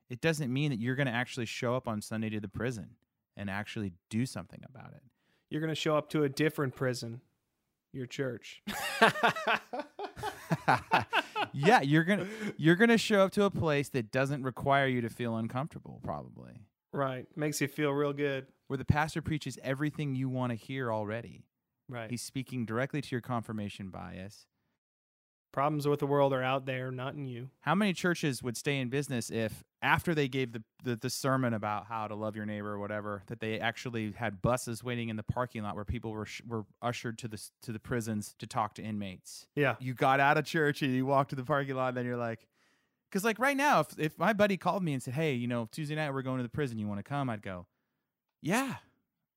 it 0.08 0.20
doesn't 0.20 0.52
mean 0.52 0.70
that 0.70 0.78
you're 0.80 0.94
going 0.96 1.06
to 1.06 1.12
actually 1.12 1.46
show 1.46 1.74
up 1.76 1.86
on 1.86 2.00
Sunday 2.00 2.30
to 2.30 2.40
the 2.40 2.48
prison 2.48 2.90
and 3.36 3.50
actually 3.50 3.92
do 4.08 4.24
something 4.24 4.60
about 4.68 4.92
it. 4.94 5.02
You're 5.50 5.60
gonna 5.60 5.74
show 5.74 5.96
up 5.96 6.08
to 6.10 6.24
a 6.24 6.28
different 6.28 6.74
prison, 6.74 7.20
your 7.96 8.06
church. 8.06 8.62
yeah, 11.52 11.80
you're 11.80 12.04
going 12.04 12.20
to 12.20 12.26
you're 12.56 12.76
going 12.76 12.90
to 12.90 12.98
show 12.98 13.20
up 13.20 13.32
to 13.32 13.44
a 13.44 13.50
place 13.50 13.88
that 13.90 14.10
doesn't 14.10 14.42
require 14.42 14.86
you 14.86 15.00
to 15.00 15.08
feel 15.08 15.36
uncomfortable 15.36 16.00
probably. 16.02 16.60
right. 16.92 17.26
Makes 17.36 17.60
you 17.60 17.68
feel 17.68 17.90
real 17.92 18.12
good. 18.12 18.46
where 18.68 18.76
the 18.76 18.84
pastor 18.84 19.22
preaches 19.22 19.58
everything 19.62 20.14
you 20.14 20.28
want 20.28 20.50
to 20.50 20.56
hear 20.56 20.92
already. 20.92 21.44
Right. 21.88 22.10
He's 22.10 22.22
speaking 22.22 22.64
directly 22.66 23.00
to 23.00 23.08
your 23.10 23.20
confirmation 23.20 23.90
bias. 23.90 24.46
Problems 25.52 25.88
with 25.88 26.00
the 26.00 26.06
world 26.06 26.32
are 26.34 26.42
out 26.42 26.66
there, 26.66 26.90
not 26.90 27.14
in 27.14 27.26
you. 27.26 27.48
How 27.60 27.74
many 27.74 27.94
churches 27.94 28.42
would 28.42 28.56
stay 28.56 28.78
in 28.78 28.90
business 28.90 29.30
if, 29.30 29.64
after 29.80 30.14
they 30.14 30.28
gave 30.28 30.52
the, 30.52 30.62
the, 30.84 30.96
the 30.96 31.08
sermon 31.08 31.54
about 31.54 31.86
how 31.86 32.06
to 32.08 32.14
love 32.14 32.36
your 32.36 32.44
neighbor 32.44 32.72
or 32.72 32.78
whatever, 32.78 33.22
that 33.28 33.40
they 33.40 33.58
actually 33.58 34.12
had 34.12 34.42
buses 34.42 34.84
waiting 34.84 35.08
in 35.08 35.16
the 35.16 35.22
parking 35.22 35.62
lot 35.62 35.74
where 35.74 35.84
people 35.84 36.10
were 36.10 36.26
sh- 36.26 36.42
were 36.46 36.66
ushered 36.82 37.16
to 37.18 37.28
the 37.28 37.42
to 37.62 37.72
the 37.72 37.78
prisons 37.78 38.34
to 38.38 38.46
talk 38.46 38.74
to 38.74 38.82
inmates? 38.82 39.46
Yeah. 39.54 39.76
You 39.80 39.94
got 39.94 40.20
out 40.20 40.36
of 40.36 40.44
church 40.44 40.82
and 40.82 40.92
you 40.92 41.06
walked 41.06 41.30
to 41.30 41.36
the 41.36 41.44
parking 41.44 41.74
lot, 41.74 41.88
and 41.88 41.96
then 41.96 42.04
you're 42.04 42.16
like, 42.18 42.46
because 43.10 43.24
like 43.24 43.38
right 43.38 43.56
now, 43.56 43.80
if 43.80 43.98
if 43.98 44.18
my 44.18 44.34
buddy 44.34 44.58
called 44.58 44.82
me 44.82 44.92
and 44.92 45.02
said, 45.02 45.14
"Hey, 45.14 45.32
you 45.34 45.46
know, 45.46 45.68
Tuesday 45.72 45.94
night 45.94 46.12
we're 46.12 46.22
going 46.22 46.36
to 46.36 46.42
the 46.42 46.48
prison, 46.50 46.78
you 46.78 46.86
want 46.86 46.98
to 46.98 47.04
come?" 47.04 47.30
I'd 47.30 47.40
go, 47.40 47.66
"Yeah, 48.42 48.74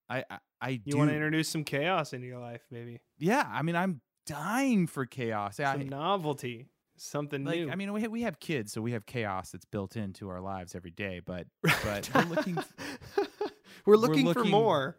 I 0.10 0.26
I, 0.30 0.38
I 0.60 0.82
You 0.84 0.98
want 0.98 1.12
to 1.12 1.16
introduce 1.16 1.48
some 1.48 1.64
chaos 1.64 2.12
into 2.12 2.28
your 2.28 2.40
life, 2.40 2.62
maybe 2.70 3.00
yeah, 3.20 3.48
I 3.50 3.62
mean, 3.62 3.76
I'm 3.76 4.02
dying 4.30 4.88
for 4.88 5.06
chaos. 5.06 5.60
I, 5.60 5.76
novelty, 5.78 6.68
something 6.98 7.44
like, 7.44 7.60
new. 7.60 7.70
I 7.72 7.76
mean, 7.76 7.92
we 7.94 8.02
have, 8.02 8.12
we 8.12 8.22
have 8.22 8.40
kids, 8.40 8.72
so 8.72 8.82
we 8.82 8.92
have 8.92 9.06
chaos 9.06 9.52
that's 9.52 9.66
built 9.66 9.96
into 9.96 10.30
our 10.30 10.42
lives 10.42 10.76
every 10.76 10.92
day. 10.92 11.22
But 11.26 11.48
but 11.62 12.10
we're 12.14 12.24
looking 12.24 12.58
we're 13.86 13.98
looking 13.98 14.26
for 14.34 14.40
looking- 14.40 14.52
more. 14.52 14.98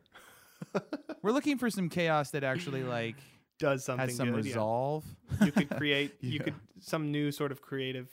we're 1.23 1.33
looking 1.33 1.59
for 1.59 1.71
some 1.71 1.89
chaos 1.89 2.31
that 2.33 2.45
actually 2.45 2.83
like 2.83 3.17
Does 3.59 3.85
something 3.85 4.09
has 4.09 4.17
some 4.17 4.31
good, 4.31 4.45
yeah. 4.45 4.53
resolve. 4.53 5.05
You 5.45 5.53
could 5.53 5.69
create. 5.71 6.15
You 6.21 6.41
could 6.41 6.55
some 6.81 7.13
new 7.13 7.31
sort 7.31 7.53
of 7.53 7.61
creative 7.61 8.09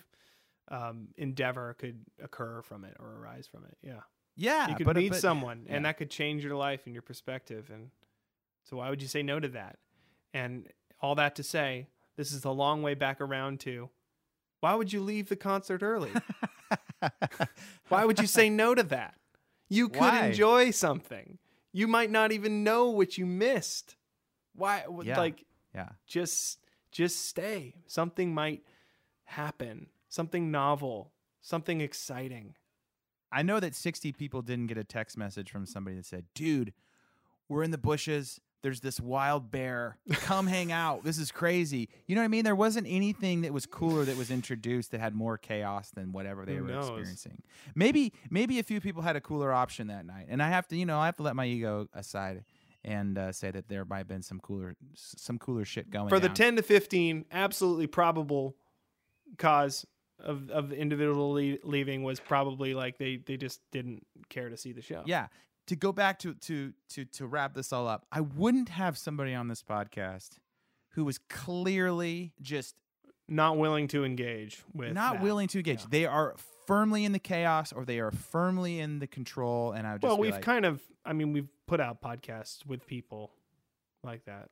um, 0.70 1.08
endeavor 1.18 1.76
could 1.80 2.00
occur 2.22 2.62
from 2.62 2.84
it 2.84 2.96
or 3.00 3.16
arise 3.22 3.48
from 3.48 3.64
it. 3.64 3.78
Yeah. 3.82 4.02
Yeah, 4.36 4.70
you 4.70 4.76
could 4.76 4.86
but, 4.86 4.98
meet 4.98 5.10
but- 5.10 5.20
someone 5.22 5.64
yeah. 5.66 5.76
and 5.76 5.86
that 5.86 5.98
could 5.98 6.12
change 6.12 6.44
your 6.44 6.56
life 6.56 6.82
and 6.86 6.94
your 6.94 7.02
perspective 7.02 7.72
and 7.74 7.90
so 8.66 8.78
why 8.78 8.90
would 8.90 9.02
you 9.02 9.08
say 9.08 9.24
no 9.24 9.40
to 9.40 9.48
that 9.48 9.78
And 10.34 10.68
all 11.02 11.16
that 11.16 11.36
to 11.36 11.44
say, 11.44 11.88
this 12.16 12.32
is 12.32 12.46
a 12.46 12.50
long 12.52 12.82
way 12.82 12.94
back 12.94 13.22
around 13.22 13.60
to 13.62 13.90
why 14.60 14.74
would 14.74 14.92
you 14.92 15.02
leave 15.02 15.30
the 15.30 15.36
concert 15.36 15.84
early? 15.84 16.12
why 17.90 18.06
would 18.06 18.20
you 18.20 18.28
say 18.28 18.50
no 18.50 18.74
to 18.76 18.84
that? 18.84 19.16
You 19.70 19.90
could 19.90 20.00
Why? 20.00 20.28
enjoy 20.28 20.72
something. 20.72 21.38
You 21.74 21.88
might 21.88 22.10
not 22.10 22.32
even 22.32 22.64
know 22.64 22.90
what 22.90 23.18
you 23.18 23.26
missed. 23.26 23.96
Why 24.56 24.86
Yeah. 25.04 25.18
like 25.20 25.46
Yeah. 25.76 25.90
just 26.08 26.60
just 26.92 27.26
stay. 27.26 27.76
Something 27.86 28.34
might 28.34 28.64
happen. 29.26 29.90
Something 30.10 30.50
novel, 30.50 31.12
something 31.42 31.82
exciting. 31.82 32.56
I 33.32 33.44
know 33.44 33.60
that 33.60 33.76
60 33.76 34.14
people 34.14 34.42
didn't 34.42 34.68
get 34.68 34.78
a 34.78 34.86
text 34.86 35.18
message 35.18 35.52
from 35.52 35.66
somebody 35.66 35.98
that 35.98 36.06
said, 36.06 36.26
dude, 36.34 36.74
we're 37.50 37.62
in 37.62 37.72
the 37.72 37.78
bushes. 37.78 38.40
There's 38.64 38.80
this 38.82 39.00
wild 39.00 39.52
bear. 39.52 39.98
Come 40.12 40.48
hang 40.48 40.72
out. 40.72 41.04
This 41.04 41.18
is 41.18 41.32
crazy. 41.32 41.90
You 42.08 42.16
know 42.16 42.22
what 42.22 42.26
I 42.26 42.30
mean? 42.30 42.44
There 42.44 42.56
wasn't 42.56 42.88
anything 42.90 43.42
that 43.42 43.54
was 43.54 43.66
cooler 43.66 44.04
that 44.04 44.18
was 44.18 44.32
introduced 44.32 44.92
that 44.92 45.00
had 45.00 45.14
more 45.14 45.38
chaos 45.38 45.92
than 45.92 46.12
whatever 46.12 46.46
they 46.46 46.56
Who 46.56 46.64
were 46.64 46.70
knows? 46.72 46.90
experiencing. 46.90 47.42
Maybe 47.76 48.14
maybe 48.30 48.60
a 48.60 48.64
few 48.64 48.82
people 48.82 49.04
had 49.04 49.16
a 49.16 49.22
cooler 49.22 49.54
option 49.54 49.88
that 49.88 50.06
night. 50.06 50.26
And 50.30 50.42
I 50.42 50.50
have 50.50 50.68
to, 50.70 50.76
you 50.76 50.86
know, 50.86 51.00
I 51.00 51.06
have 51.06 51.18
to 51.18 51.24
let 51.24 51.36
my 51.36 51.46
ego 51.46 51.88
aside 51.94 52.44
and 52.84 53.18
uh, 53.18 53.32
say 53.32 53.52
that 53.52 53.68
there 53.70 53.86
might 53.86 54.00
have 54.00 54.08
been 54.08 54.24
some 54.24 54.40
cooler 54.40 54.76
some 54.96 55.38
cooler 55.38 55.64
shit 55.66 55.90
going 55.90 56.06
on. 56.06 56.10
For 56.10 56.20
the 56.20 56.28
down. 56.30 56.36
10 56.36 56.56
to 56.58 56.62
15 56.64 57.26
absolutely 57.32 57.88
probable 57.88 58.56
cause 59.38 59.86
of 60.20 60.50
of 60.50 60.74
individual 60.74 61.32
leaving 61.32 62.02
was 62.02 62.20
probably 62.20 62.74
like 62.74 62.98
they 62.98 63.18
they 63.18 63.38
just 63.38 63.62
didn't 63.72 64.06
care 64.30 64.50
to 64.50 64.58
see 64.58 64.72
the 64.72 64.82
show. 64.82 65.04
Yeah. 65.06 65.28
To 65.68 65.76
go 65.76 65.92
back 65.92 66.20
to 66.20 66.34
to 66.34 66.74
to 66.90 67.06
to 67.06 67.28
wrap 67.28 67.54
this 67.54 67.72
all 67.74 67.88
up, 67.88 68.06
I 68.12 68.22
wouldn't 68.22 68.70
have 68.70 68.98
somebody 68.98 69.34
on 69.34 69.48
this 69.50 69.62
podcast 69.64 70.38
who 70.92 71.04
was 71.06 71.18
clearly 71.30 72.34
just 72.42 72.76
Not 73.28 73.58
willing 73.58 73.88
to 73.90 74.04
engage 74.06 74.64
with 74.74 74.94
not 74.94 75.16
that. 75.16 75.22
willing 75.24 75.48
to 75.50 75.58
engage. 75.60 75.82
Yeah. 75.82 75.88
They 75.90 76.06
are 76.06 76.36
firmly 76.66 77.04
in 77.06 77.12
the 77.12 77.20
chaos 77.20 77.72
or 77.74 77.84
they 77.86 78.00
are 78.00 78.12
firmly 78.12 78.80
in 78.80 79.00
the 79.00 79.08
control 79.08 79.74
and 79.74 79.86
I 79.86 79.94
would 79.94 80.02
just 80.02 80.10
Well, 80.10 80.18
we've 80.20 80.32
like- 80.34 80.42
kind 80.42 80.66
of 80.66 80.82
I 81.06 81.14
mean 81.14 81.34
we've 81.34 81.50
put 81.68 81.80
out 81.82 82.02
podcasts 82.02 82.66
with 82.66 82.86
people 82.88 83.32
like 84.04 84.24
that. 84.26 84.50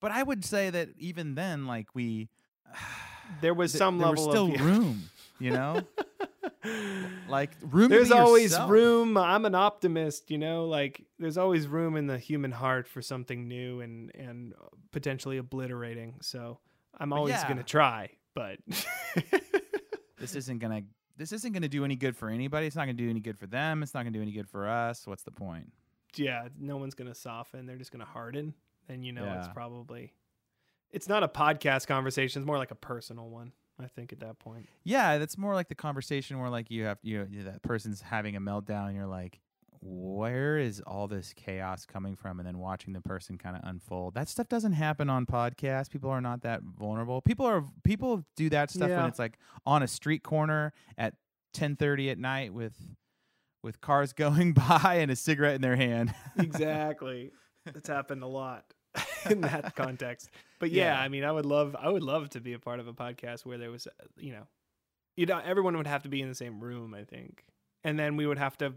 But 0.00 0.12
I 0.12 0.22
would 0.22 0.44
say 0.44 0.70
that 0.70 0.90
even 0.96 1.34
then 1.34 1.66
like 1.66 1.94
we 1.94 2.28
There 3.40 3.54
was 3.54 3.72
th- 3.72 3.78
some 3.78 3.98
there 3.98 4.08
level 4.08 4.26
was 4.26 4.32
still 4.32 4.54
of 4.54 4.60
room, 4.60 5.10
you 5.40 5.50
know? 5.50 5.82
like 7.28 7.50
room 7.60 7.90
there's 7.90 8.10
always 8.12 8.52
yourself. 8.52 8.70
room 8.70 9.16
i'm 9.16 9.44
an 9.44 9.54
optimist 9.54 10.30
you 10.30 10.38
know 10.38 10.66
like 10.66 11.04
there's 11.18 11.38
always 11.38 11.66
room 11.66 11.96
in 11.96 12.06
the 12.06 12.18
human 12.18 12.52
heart 12.52 12.86
for 12.86 13.02
something 13.02 13.48
new 13.48 13.80
and 13.80 14.14
and 14.14 14.54
potentially 14.92 15.38
obliterating 15.38 16.14
so 16.20 16.58
i'm 16.98 17.12
always 17.12 17.32
yeah. 17.32 17.44
going 17.44 17.58
to 17.58 17.64
try 17.64 18.10
but 18.34 18.58
This 20.18 20.36
isn't 20.36 20.60
going 20.60 20.82
to 20.82 20.88
this 21.16 21.32
isn't 21.32 21.50
going 21.50 21.62
to 21.62 21.68
do 21.68 21.84
any 21.84 21.96
good 21.96 22.16
for 22.16 22.28
anybody. 22.30 22.68
It's 22.68 22.76
not 22.76 22.84
going 22.84 22.96
to 22.96 23.02
do 23.02 23.10
any 23.10 23.18
good 23.18 23.36
for 23.36 23.48
them. 23.48 23.82
It's 23.82 23.92
not 23.92 24.04
going 24.04 24.12
to 24.12 24.18
do 24.18 24.22
any 24.22 24.30
good 24.30 24.48
for 24.48 24.68
us. 24.68 25.04
What's 25.04 25.24
the 25.24 25.32
point? 25.32 25.72
yeah 26.16 26.48
no 26.58 26.76
one's 26.76 26.94
going 26.94 27.08
to 27.08 27.14
soften 27.14 27.66
they're 27.66 27.76
just 27.76 27.90
going 27.90 28.04
to 28.04 28.10
harden 28.10 28.54
and 28.88 29.04
you 29.04 29.12
know 29.12 29.24
it's 29.38 29.48
probably 29.48 30.12
it's 30.90 31.08
not 31.08 31.22
a 31.22 31.28
podcast 31.28 31.86
conversation 31.86 32.42
it's 32.42 32.46
more 32.46 32.58
like 32.58 32.70
a 32.70 32.76
personal 32.76 33.28
one 33.28 33.52
i 33.82 33.86
think 33.86 34.12
at 34.12 34.20
that 34.20 34.38
point 34.38 34.68
Yeah, 34.84 35.18
that's 35.18 35.36
more 35.38 35.54
like 35.54 35.68
the 35.68 35.74
conversation 35.74 36.38
where 36.38 36.50
like 36.50 36.70
you 36.70 36.84
have 36.84 36.98
you, 37.02 37.26
you 37.30 37.42
that 37.44 37.62
person's 37.62 38.00
having 38.02 38.36
a 38.36 38.40
meltdown 38.40 38.86
and 38.88 38.96
you're 38.96 39.06
like, 39.06 39.40
where 39.80 40.58
is 40.58 40.80
all 40.86 41.08
this 41.08 41.32
chaos 41.34 41.84
coming 41.86 42.14
from? 42.14 42.38
And 42.38 42.46
then 42.46 42.58
watching 42.58 42.92
the 42.92 43.00
person 43.00 43.36
kind 43.36 43.56
of 43.56 43.62
unfold. 43.64 44.14
That 44.14 44.28
stuff 44.28 44.48
doesn't 44.48 44.74
happen 44.74 45.10
on 45.10 45.26
podcasts. 45.26 45.90
People 45.90 46.10
are 46.10 46.20
not 46.20 46.42
that 46.42 46.62
vulnerable. 46.62 47.20
People 47.20 47.46
are 47.46 47.64
people 47.82 48.24
do 48.36 48.48
that 48.50 48.70
stuff 48.70 48.88
Yeah. 48.90 48.98
when 48.98 49.06
it's 49.06 49.18
like 49.18 49.38
on 49.66 49.82
a 49.82 49.88
street 49.88 50.22
corner 50.22 50.72
at 50.96 51.14
ten 51.52 51.74
thirty 51.76 52.10
at 52.10 52.18
night 52.18 52.52
with 52.54 52.76
with 53.64 53.80
cars 53.80 54.12
going 54.24 54.52
by 54.52 54.98
and 55.00 55.10
a 55.10 55.16
cigarette 55.16 55.54
in 55.56 55.62
their 55.62 55.76
hand. 55.76 56.14
exactly 56.38 57.30
it's 57.66 57.88
happened 57.88 58.22
a 58.22 58.26
lot 58.26 58.64
in 59.30 59.40
that 59.40 59.74
context 59.76 60.30
but 60.62 60.70
yeah, 60.70 60.94
Yeah. 60.94 61.00
i 61.00 61.08
mean 61.08 61.24
i 61.24 61.32
would 61.32 61.44
love 61.44 61.74
i 61.78 61.88
would 61.88 62.04
love 62.04 62.28
to 62.30 62.40
be 62.40 62.52
a 62.52 62.58
part 62.58 62.78
of 62.80 62.86
a 62.86 62.92
podcast 62.94 63.44
where 63.44 63.58
there 63.58 63.70
was 63.72 63.88
you 64.16 64.32
know 64.32 64.46
you 65.16 65.26
know 65.26 65.40
everyone 65.44 65.76
would 65.76 65.88
have 65.88 66.04
to 66.04 66.08
be 66.08 66.22
in 66.22 66.28
the 66.28 66.34
same 66.34 66.60
room 66.60 66.94
i 66.94 67.04
think. 67.04 67.44
And 67.84 67.98
then 67.98 68.16
we 68.16 68.26
would 68.28 68.38
have 68.38 68.56
to 68.58 68.74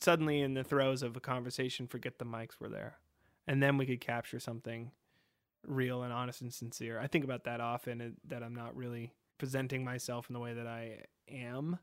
suddenly 0.00 0.40
in 0.40 0.54
the 0.54 0.64
throes 0.64 1.02
of 1.04 1.16
a 1.16 1.20
conversation 1.20 1.86
forget 1.86 2.18
the 2.18 2.24
mics 2.24 2.58
were 2.58 2.68
there. 2.68 2.96
And 3.46 3.62
then 3.62 3.76
we 3.78 3.86
could 3.86 4.00
capture 4.00 4.40
something 4.40 4.90
real 5.64 6.02
and 6.02 6.12
honest 6.12 6.40
and 6.40 6.52
sincere. 6.52 6.98
I 6.98 7.06
think 7.06 7.22
about 7.24 7.44
that 7.44 7.60
often 7.60 8.16
that 8.26 8.42
i'm 8.42 8.54
not 8.54 8.74
really 8.76 9.12
presenting 9.38 9.84
myself 9.84 10.28
in 10.28 10.34
the 10.34 10.40
way 10.40 10.52
that 10.54 10.66
i 10.66 11.04
am 11.28 11.78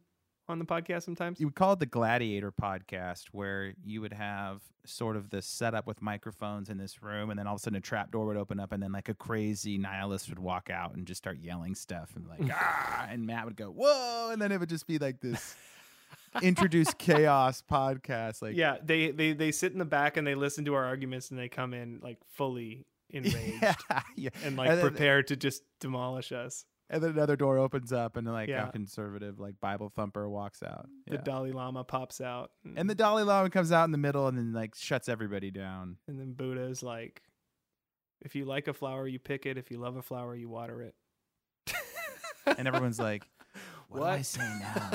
on 0.50 0.60
the 0.60 0.66
podcast 0.66 1.04
sometimes? 1.04 1.40
You 1.40 1.48
would 1.48 1.56
call 1.56 1.74
it 1.74 1.80
the 1.80 1.86
gladiator 1.86 2.52
podcast 2.52 3.26
where 3.32 3.74
you 3.84 4.02
would 4.02 4.14
have 4.14 4.62
sort 4.86 5.16
of 5.16 5.30
this 5.30 5.46
setup 5.46 5.86
with 5.86 6.02
microphones 6.02 6.70
in 6.70 6.78
this 6.78 7.04
room 7.04 7.30
and 7.30 7.38
then 7.38 7.46
all 7.46 7.56
of 7.56 7.60
a 7.60 7.64
sudden 7.64 7.78
a 7.78 7.82
trap 7.82 8.12
door 8.12 8.26
would 8.26 8.38
open 8.38 8.60
up 8.60 8.72
and 8.72 8.82
then 8.82 8.92
like 8.92 9.10
a 9.10 9.14
crazy 9.14 9.78
nihilist 9.78 10.30
would 10.30 10.40
walk 10.40 10.70
out 10.70 10.96
and 10.96 11.06
just 11.06 11.18
start 11.18 11.38
yelling 11.42 11.76
stuff 11.76 12.12
and 12.16 12.26
like 12.28 12.40
ah! 12.54 13.08
and 13.10 13.26
matt 13.28 13.46
would 13.46 13.58
go 13.58 13.70
whoa! 13.70 14.30
and 14.32 14.42
then 14.42 14.52
it 14.52 14.60
would 14.60 14.70
just 14.70 14.88
be 14.88 14.98
like 14.98 15.20
this 15.20 15.56
introduce 16.42 16.94
chaos 16.94 17.62
podcast 17.70 18.42
like 18.42 18.56
yeah 18.56 18.78
they, 18.82 19.12
they 19.12 19.34
they 19.34 19.52
sit 19.52 19.74
in 19.74 19.80
the 19.80 19.86
back 19.86 20.16
and 20.16 20.26
they 20.26 20.36
listen 20.36 20.64
to 20.64 20.74
our 20.74 20.86
arguments 20.86 21.32
and 21.32 21.40
they 21.40 21.50
come 21.50 21.74
in 21.74 22.00
like 22.02 22.18
fully 22.30 22.86
enraged 23.10 23.62
yeah, 23.62 24.02
yeah. 24.16 24.30
and 24.44 24.56
like 24.56 24.70
then- 24.70 24.82
prepared 24.82 25.28
to 25.28 25.36
just 25.36 25.64
demolish 25.80 26.32
us 26.32 26.66
and 26.90 27.04
then 27.04 27.12
another 27.12 27.36
door 27.36 27.58
opens 27.58 27.92
up 27.92 28.16
and 28.18 28.26
like 28.28 28.50
Yeah. 28.50 28.70
a 28.70 28.72
conservative 28.72 29.40
like 29.40 29.60
bible 29.60 29.90
thumper 29.96 30.28
walks 30.30 30.64
out 30.64 30.88
the 31.08 31.18
dalai 31.18 31.52
lama 31.52 31.84
pops 31.84 32.22
out 32.22 32.52
and, 32.64 32.78
and 32.78 32.90
the 32.90 32.96
dalai 32.96 33.24
lama 33.24 33.50
comes 33.50 33.72
out 33.72 33.86
in 33.86 33.92
the 33.92 33.98
middle 33.98 34.28
and 34.28 34.38
then 34.38 34.54
like 34.54 34.76
shuts 34.76 35.10
everybody 35.10 35.52
down 35.52 35.98
and 36.08 36.20
then 36.20 36.34
buddha's 36.34 36.82
like 36.84 37.22
if 38.22 38.36
you 38.36 38.46
like 38.46 38.68
a 38.68 38.74
flower 38.74 39.08
you 39.08 39.20
pick 39.20 39.46
it 39.46 39.58
if 39.58 39.70
you 39.72 39.78
love 39.80 39.96
a 39.98 40.02
flower 40.02 40.36
you 40.36 40.50
water 40.50 40.82
it 40.82 40.96
and 42.58 42.68
everyone's 42.68 43.00
like 43.00 43.28
what, 43.90 44.00
do 44.00 44.06
i 44.06 44.22
say 44.22 44.42
now 44.60 44.92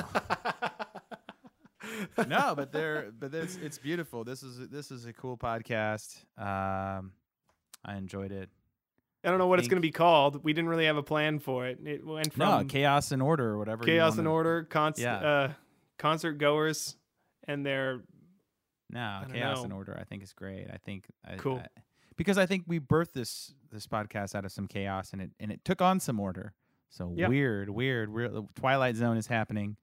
no, 2.27 2.53
but 2.55 2.71
they're 2.71 3.11
but 3.19 3.31
this 3.31 3.57
it's 3.61 3.77
beautiful. 3.77 4.23
This 4.23 4.41
is 4.41 4.69
this 4.69 4.89
is 4.89 5.05
a 5.05 5.13
cool 5.13 5.37
podcast. 5.37 6.15
Um, 6.37 7.11
I 7.85 7.97
enjoyed 7.97 8.31
it. 8.31 8.49
I 9.23 9.29
don't 9.29 9.37
know 9.39 9.47
what 9.47 9.59
it's 9.59 9.67
going 9.67 9.81
to 9.81 9.85
be 9.87 9.91
called 9.91 10.43
we 10.43 10.53
didn't 10.53 10.69
really 10.69 10.85
have 10.85 10.97
a 10.97 11.03
plan 11.03 11.39
for 11.39 11.65
it 11.67 11.79
it 11.85 12.05
went 12.05 12.33
from 12.33 12.39
No, 12.39 12.63
chaos 12.65 13.11
and 13.11 13.21
order 13.21 13.49
or 13.49 13.57
whatever. 13.57 13.83
chaos 13.83 14.17
and 14.17 14.27
order 14.27 14.63
con- 14.63 14.93
Yeah. 14.97 15.15
uh, 15.17 15.51
concert 15.97 16.33
goers 16.33 16.95
and 17.47 17.65
their 17.65 18.01
No, 18.89 19.23
chaos 19.31 19.57
know. 19.57 19.63
and 19.65 19.73
order. 19.73 19.97
I 19.99 20.03
think 20.03 20.21
is 20.23 20.33
great. 20.33 20.67
I 20.71 20.77
think 20.77 21.05
I, 21.25 21.35
Cool. 21.37 21.57
I- 21.59 21.67
because 22.15 22.37
I 22.37 22.45
think 22.45 22.63
we 22.67 22.79
birthed 22.79 23.13
this 23.13 23.53
this 23.71 23.87
podcast 23.87 24.35
out 24.35 24.45
of 24.45 24.51
some 24.51 24.67
chaos 24.67 25.13
and 25.13 25.21
it 25.21 25.31
and 25.39 25.51
it 25.51 25.65
took 25.65 25.81
on 25.81 25.99
some 25.99 26.19
order. 26.19 26.53
So 26.89 27.13
Yeah. 27.15 27.27
weird, 27.27 27.69
weird, 27.69 28.09
weird. 28.13 28.33
The 28.33 28.43
Twilight 28.55 28.95
Zone 28.95 29.17
is 29.17 29.27
happening. 29.27 29.77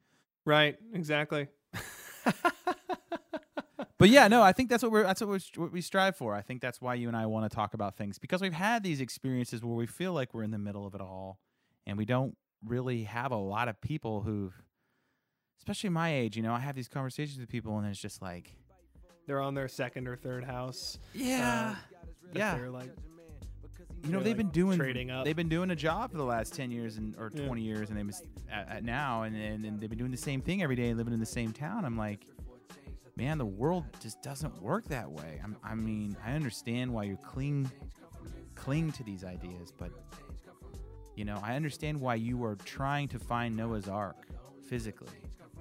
right 0.46 0.78
exactly 0.94 1.48
But 4.00 4.08
yeah, 4.08 4.28
no, 4.28 4.42
I 4.42 4.52
think 4.52 4.70
that's 4.70 4.82
what 4.82 4.90
we're 4.90 5.02
that's 5.02 5.20
what, 5.20 5.28
we're, 5.28 5.62
what 5.62 5.72
we 5.72 5.82
strive 5.82 6.16
for. 6.16 6.34
I 6.34 6.40
think 6.40 6.62
that's 6.62 6.80
why 6.80 6.94
you 6.94 7.06
and 7.06 7.14
I 7.16 7.26
want 7.26 7.48
to 7.48 7.54
talk 7.54 7.74
about 7.74 7.98
things 7.98 8.18
because 8.18 8.40
we've 8.40 8.54
had 8.54 8.82
these 8.82 8.98
experiences 8.98 9.62
where 9.62 9.76
we 9.76 9.86
feel 9.86 10.14
like 10.14 10.32
we're 10.32 10.42
in 10.42 10.52
the 10.52 10.58
middle 10.58 10.86
of 10.86 10.94
it 10.94 11.02
all, 11.02 11.38
and 11.86 11.98
we 11.98 12.06
don't 12.06 12.34
really 12.64 13.04
have 13.04 13.30
a 13.30 13.36
lot 13.36 13.68
of 13.68 13.78
people 13.82 14.22
who, 14.22 14.52
especially 15.58 15.90
my 15.90 16.14
age, 16.14 16.34
you 16.34 16.42
know, 16.42 16.54
I 16.54 16.60
have 16.60 16.74
these 16.74 16.88
conversations 16.88 17.38
with 17.38 17.50
people, 17.50 17.76
and 17.76 17.86
it's 17.86 18.00
just 18.00 18.22
like, 18.22 18.54
they're 19.26 19.42
on 19.42 19.54
their 19.54 19.68
second 19.68 20.08
or 20.08 20.16
third 20.16 20.44
house 20.44 20.98
yeah, 21.12 21.68
um, 21.68 21.76
that 22.32 22.38
yeah, 22.38 22.54
they're 22.56 22.70
like 22.70 22.90
you 24.02 24.12
know, 24.12 24.20
they've 24.20 24.34
been 24.34 24.48
doing 24.48 24.78
trading 24.78 25.10
up. 25.10 25.26
They've 25.26 25.36
been 25.36 25.50
doing 25.50 25.70
a 25.72 25.76
job 25.76 26.10
for 26.10 26.16
the 26.16 26.24
last 26.24 26.54
ten 26.54 26.70
years 26.70 26.96
and 26.96 27.14
or 27.18 27.30
Yeah. 27.34 27.44
twenty 27.44 27.62
years, 27.62 27.90
and 27.90 27.98
they've 27.98 28.06
been 28.06 28.16
at, 28.50 28.76
at 28.76 28.84
now, 28.84 29.24
and, 29.24 29.36
and 29.36 29.62
and 29.66 29.78
they've 29.78 29.90
been 29.90 29.98
doing 29.98 30.10
the 30.10 30.16
same 30.16 30.40
thing 30.40 30.62
every 30.62 30.76
day, 30.76 30.94
living 30.94 31.12
in 31.12 31.20
the 31.20 31.26
same 31.26 31.52
town. 31.52 31.84
I'm 31.84 31.98
like, 31.98 32.26
man, 33.20 33.36
the 33.36 33.44
world 33.44 33.84
just 34.00 34.22
doesn't 34.22 34.62
work 34.62 34.86
that 34.88 35.10
way. 35.10 35.40
I'm, 35.44 35.54
I 35.62 35.74
mean, 35.74 36.16
I 36.24 36.32
understand 36.32 36.90
why 36.90 37.04
you 37.04 37.18
cling 37.18 37.70
cling 38.54 38.92
to 38.92 39.04
these 39.04 39.24
ideas, 39.24 39.72
but 39.76 39.90
you 41.16 41.26
know, 41.26 41.38
I 41.42 41.54
understand 41.54 42.00
why 42.00 42.14
you 42.14 42.42
are 42.44 42.56
trying 42.56 43.08
to 43.08 43.18
find 43.18 43.54
Noah's 43.54 43.88
Ark 43.88 44.26
physically 44.66 45.08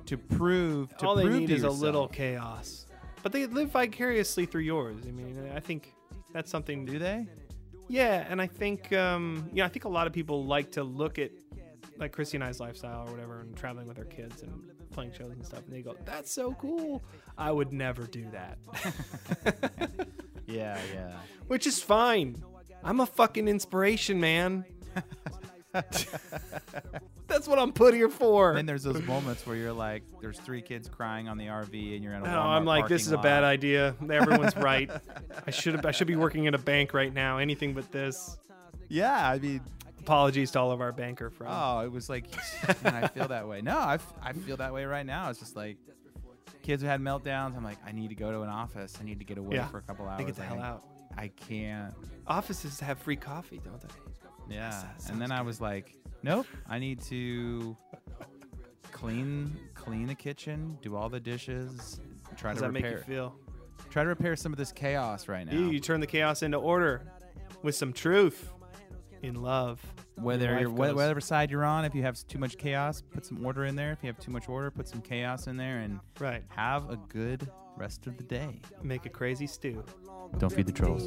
to 0.05 0.17
prove 0.17 0.95
to 0.97 1.05
all 1.05 1.15
they 1.15 1.25
need 1.27 1.47
to 1.47 1.53
is 1.53 1.63
a 1.63 1.69
little 1.69 2.07
chaos 2.07 2.85
but 3.21 3.31
they 3.31 3.45
live 3.45 3.69
vicariously 3.69 4.45
through 4.45 4.61
yours 4.61 5.03
i 5.07 5.11
mean 5.11 5.51
i 5.55 5.59
think 5.59 5.93
that's 6.33 6.49
something 6.49 6.85
Do 6.85 6.97
they? 6.97 7.27
yeah 7.87 8.25
and 8.29 8.41
i 8.41 8.47
think 8.47 8.91
um 8.93 9.47
you 9.51 9.57
know 9.57 9.65
i 9.65 9.67
think 9.67 9.85
a 9.85 9.89
lot 9.89 10.07
of 10.07 10.13
people 10.13 10.45
like 10.45 10.71
to 10.71 10.83
look 10.83 11.19
at 11.19 11.31
like 11.99 12.11
christy 12.11 12.37
and 12.37 12.43
i's 12.43 12.59
lifestyle 12.59 13.07
or 13.07 13.11
whatever 13.11 13.41
and 13.41 13.55
traveling 13.55 13.87
with 13.87 13.97
our 13.99 14.05
kids 14.05 14.41
and 14.41 14.51
playing 14.91 15.11
shows 15.11 15.31
and 15.31 15.45
stuff 15.45 15.63
and 15.65 15.75
they 15.75 15.81
go 15.81 15.95
that's 16.05 16.31
so 16.31 16.53
cool 16.53 17.03
i 17.37 17.51
would 17.51 17.71
never 17.71 18.03
do 18.03 18.25
that 18.31 18.57
Yeah, 20.47 20.79
yeah. 20.95 21.13
which 21.47 21.67
is 21.67 21.79
fine 21.79 22.43
I'm 22.83 22.99
a 22.99 23.05
fucking 23.05 23.47
inspiration, 23.47 24.19
man. 24.19 24.65
That's 25.73 27.47
what 27.47 27.59
I'm 27.59 27.71
put 27.73 27.93
here 27.93 28.09
for. 28.09 28.49
And 28.49 28.57
Then 28.57 28.65
there's 28.65 28.83
those 28.83 29.03
moments 29.03 29.45
where 29.45 29.55
you're 29.55 29.73
like, 29.73 30.03
there's 30.21 30.39
three 30.39 30.61
kids 30.61 30.89
crying 30.89 31.27
on 31.27 31.37
the 31.37 31.45
RV, 31.45 31.95
and 31.95 32.03
you're 32.03 32.13
in 32.13 32.21
a. 32.21 32.25
No, 32.25 32.31
Walmart 32.31 32.45
I'm 32.45 32.65
like, 32.65 32.87
this 32.87 33.03
parking 33.03 33.19
is 33.19 33.25
a 33.25 33.29
bad 33.29 33.43
idea. 33.43 33.95
Everyone's 34.09 34.55
right. 34.55 34.89
I 35.47 35.51
should 35.51 35.75
have. 35.75 35.85
I 35.85 35.91
should 35.91 36.07
be 36.07 36.15
working 36.15 36.47
at 36.47 36.55
a 36.55 36.57
bank 36.57 36.93
right 36.93 37.13
now. 37.13 37.37
Anything 37.37 37.73
but 37.73 37.91
this. 37.91 38.37
Yeah, 38.87 39.29
I 39.29 39.37
mean, 39.37 39.61
Apologies 39.99 40.51
to 40.51 40.59
all 40.59 40.71
of 40.71 40.81
our 40.81 40.91
banker 40.91 41.29
friends. 41.29 41.53
oh, 41.55 41.79
it 41.81 41.91
was 41.91 42.09
like, 42.09 42.25
man, 42.83 42.95
I 43.03 43.07
feel 43.07 43.27
that 43.27 43.47
way. 43.47 43.61
No, 43.61 43.77
I, 43.77 43.95
f- 43.95 44.13
I 44.21 44.33
feel 44.33 44.57
that 44.57 44.73
way 44.73 44.85
right 44.85 45.05
now. 45.05 45.29
It's 45.29 45.39
just 45.39 45.55
like, 45.55 45.77
kids 46.63 46.81
have 46.81 46.91
had 46.91 47.01
meltdowns. 47.01 47.55
I'm 47.55 47.63
like, 47.63 47.77
I 47.85 47.91
need 47.91 48.09
to 48.09 48.15
go 48.15 48.31
to 48.31 48.41
an 48.41 48.49
office. 48.49 48.97
I 48.99 49.03
need 49.03 49.19
to 49.19 49.25
get 49.25 49.37
away 49.37 49.55
Yeah. 49.57 49.67
for 49.67 49.77
a 49.77 49.81
couple 49.81 50.07
hours. 50.07 50.17
They 50.19 50.25
get 50.25 50.35
the 50.35 50.41
I 50.43 50.45
hell 50.45 50.55
can- 50.55 50.65
out. 50.65 50.83
I 51.17 51.27
can't. 51.29 51.93
Offices 52.27 52.79
have 52.79 52.99
free 52.99 53.15
coffee, 53.17 53.59
don't 53.63 53.81
they? 53.81 54.55
Yeah. 54.55 54.83
and 55.09 55.21
then 55.21 55.31
I 55.31 55.41
was 55.41 55.59
like, 55.61 55.95
nope, 56.23 56.47
I 56.67 56.79
need 56.79 57.01
to 57.03 57.75
clean 58.91 59.57
clean 59.75 60.07
the 60.07 60.15
kitchen, 60.15 60.77
do 60.81 60.95
all 60.95 61.09
the 61.09 61.19
dishes, 61.19 61.99
try 62.37 62.49
How 62.49 62.53
does 62.53 62.61
to 62.61 62.67
that 62.67 62.71
make 62.73 62.83
repair 62.83 62.97
you 62.99 63.03
feel? 63.05 63.35
try 63.89 64.03
to 64.03 64.09
repair 64.09 64.35
some 64.35 64.51
of 64.51 64.57
this 64.57 64.71
chaos 64.71 65.27
right 65.27 65.45
now. 65.45 65.53
You, 65.53 65.69
you 65.71 65.79
turn 65.79 65.99
the 65.99 66.07
chaos 66.07 66.41
into 66.43 66.57
order 66.57 67.03
with 67.63 67.75
some 67.75 67.93
truth 67.93 68.51
in 69.23 69.41
love. 69.41 69.81
Whether 70.15 70.59
you're 70.59 70.69
whatever 70.69 71.21
side 71.21 71.51
you're 71.51 71.65
on, 71.65 71.85
if 71.85 71.95
you 71.95 72.01
have 72.03 72.15
too 72.27 72.39
much 72.39 72.57
chaos, 72.57 73.01
put 73.01 73.25
some 73.25 73.45
order 73.45 73.65
in 73.65 73.75
there. 73.75 73.91
If 73.91 73.99
you 74.03 74.07
have 74.07 74.19
too 74.19 74.31
much 74.31 74.49
order, 74.49 74.71
put 74.71 74.87
some 74.87 75.01
chaos 75.01 75.47
in 75.47 75.57
there, 75.57 75.79
and 75.79 75.99
right. 76.19 76.43
have 76.49 76.89
a 76.89 76.97
good 76.97 77.49
rest 77.77 78.07
of 78.07 78.17
the 78.17 78.23
day. 78.23 78.61
Make 78.83 79.05
a 79.05 79.09
crazy 79.09 79.47
stew. 79.47 79.83
Don't 80.37 80.51
feed 80.51 80.67
the 80.67 80.71
trolls. 80.71 81.05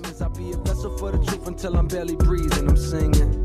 Until 1.47 1.77
I'm 1.77 1.89
barely 1.89 2.17
breathing. 2.17 2.69
I'm 2.69 2.77
singing. 2.77 3.43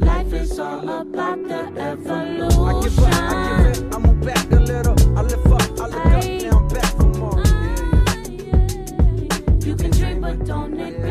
Life 0.00 0.32
is 0.32 0.58
all 0.58 0.88
about 0.88 1.42
the. 1.48 1.64
I 1.74 2.82
give 2.82 2.98
up, 2.98 3.14
I 3.14 3.44
give 4.50 4.72
I 4.72 4.76
up, 4.76 5.00
I 5.16 5.86
look 5.86 6.06
up, 6.06 6.24
now 6.42 6.58
I'm 6.58 6.68
back 6.68 6.94
don't. 10.44 11.03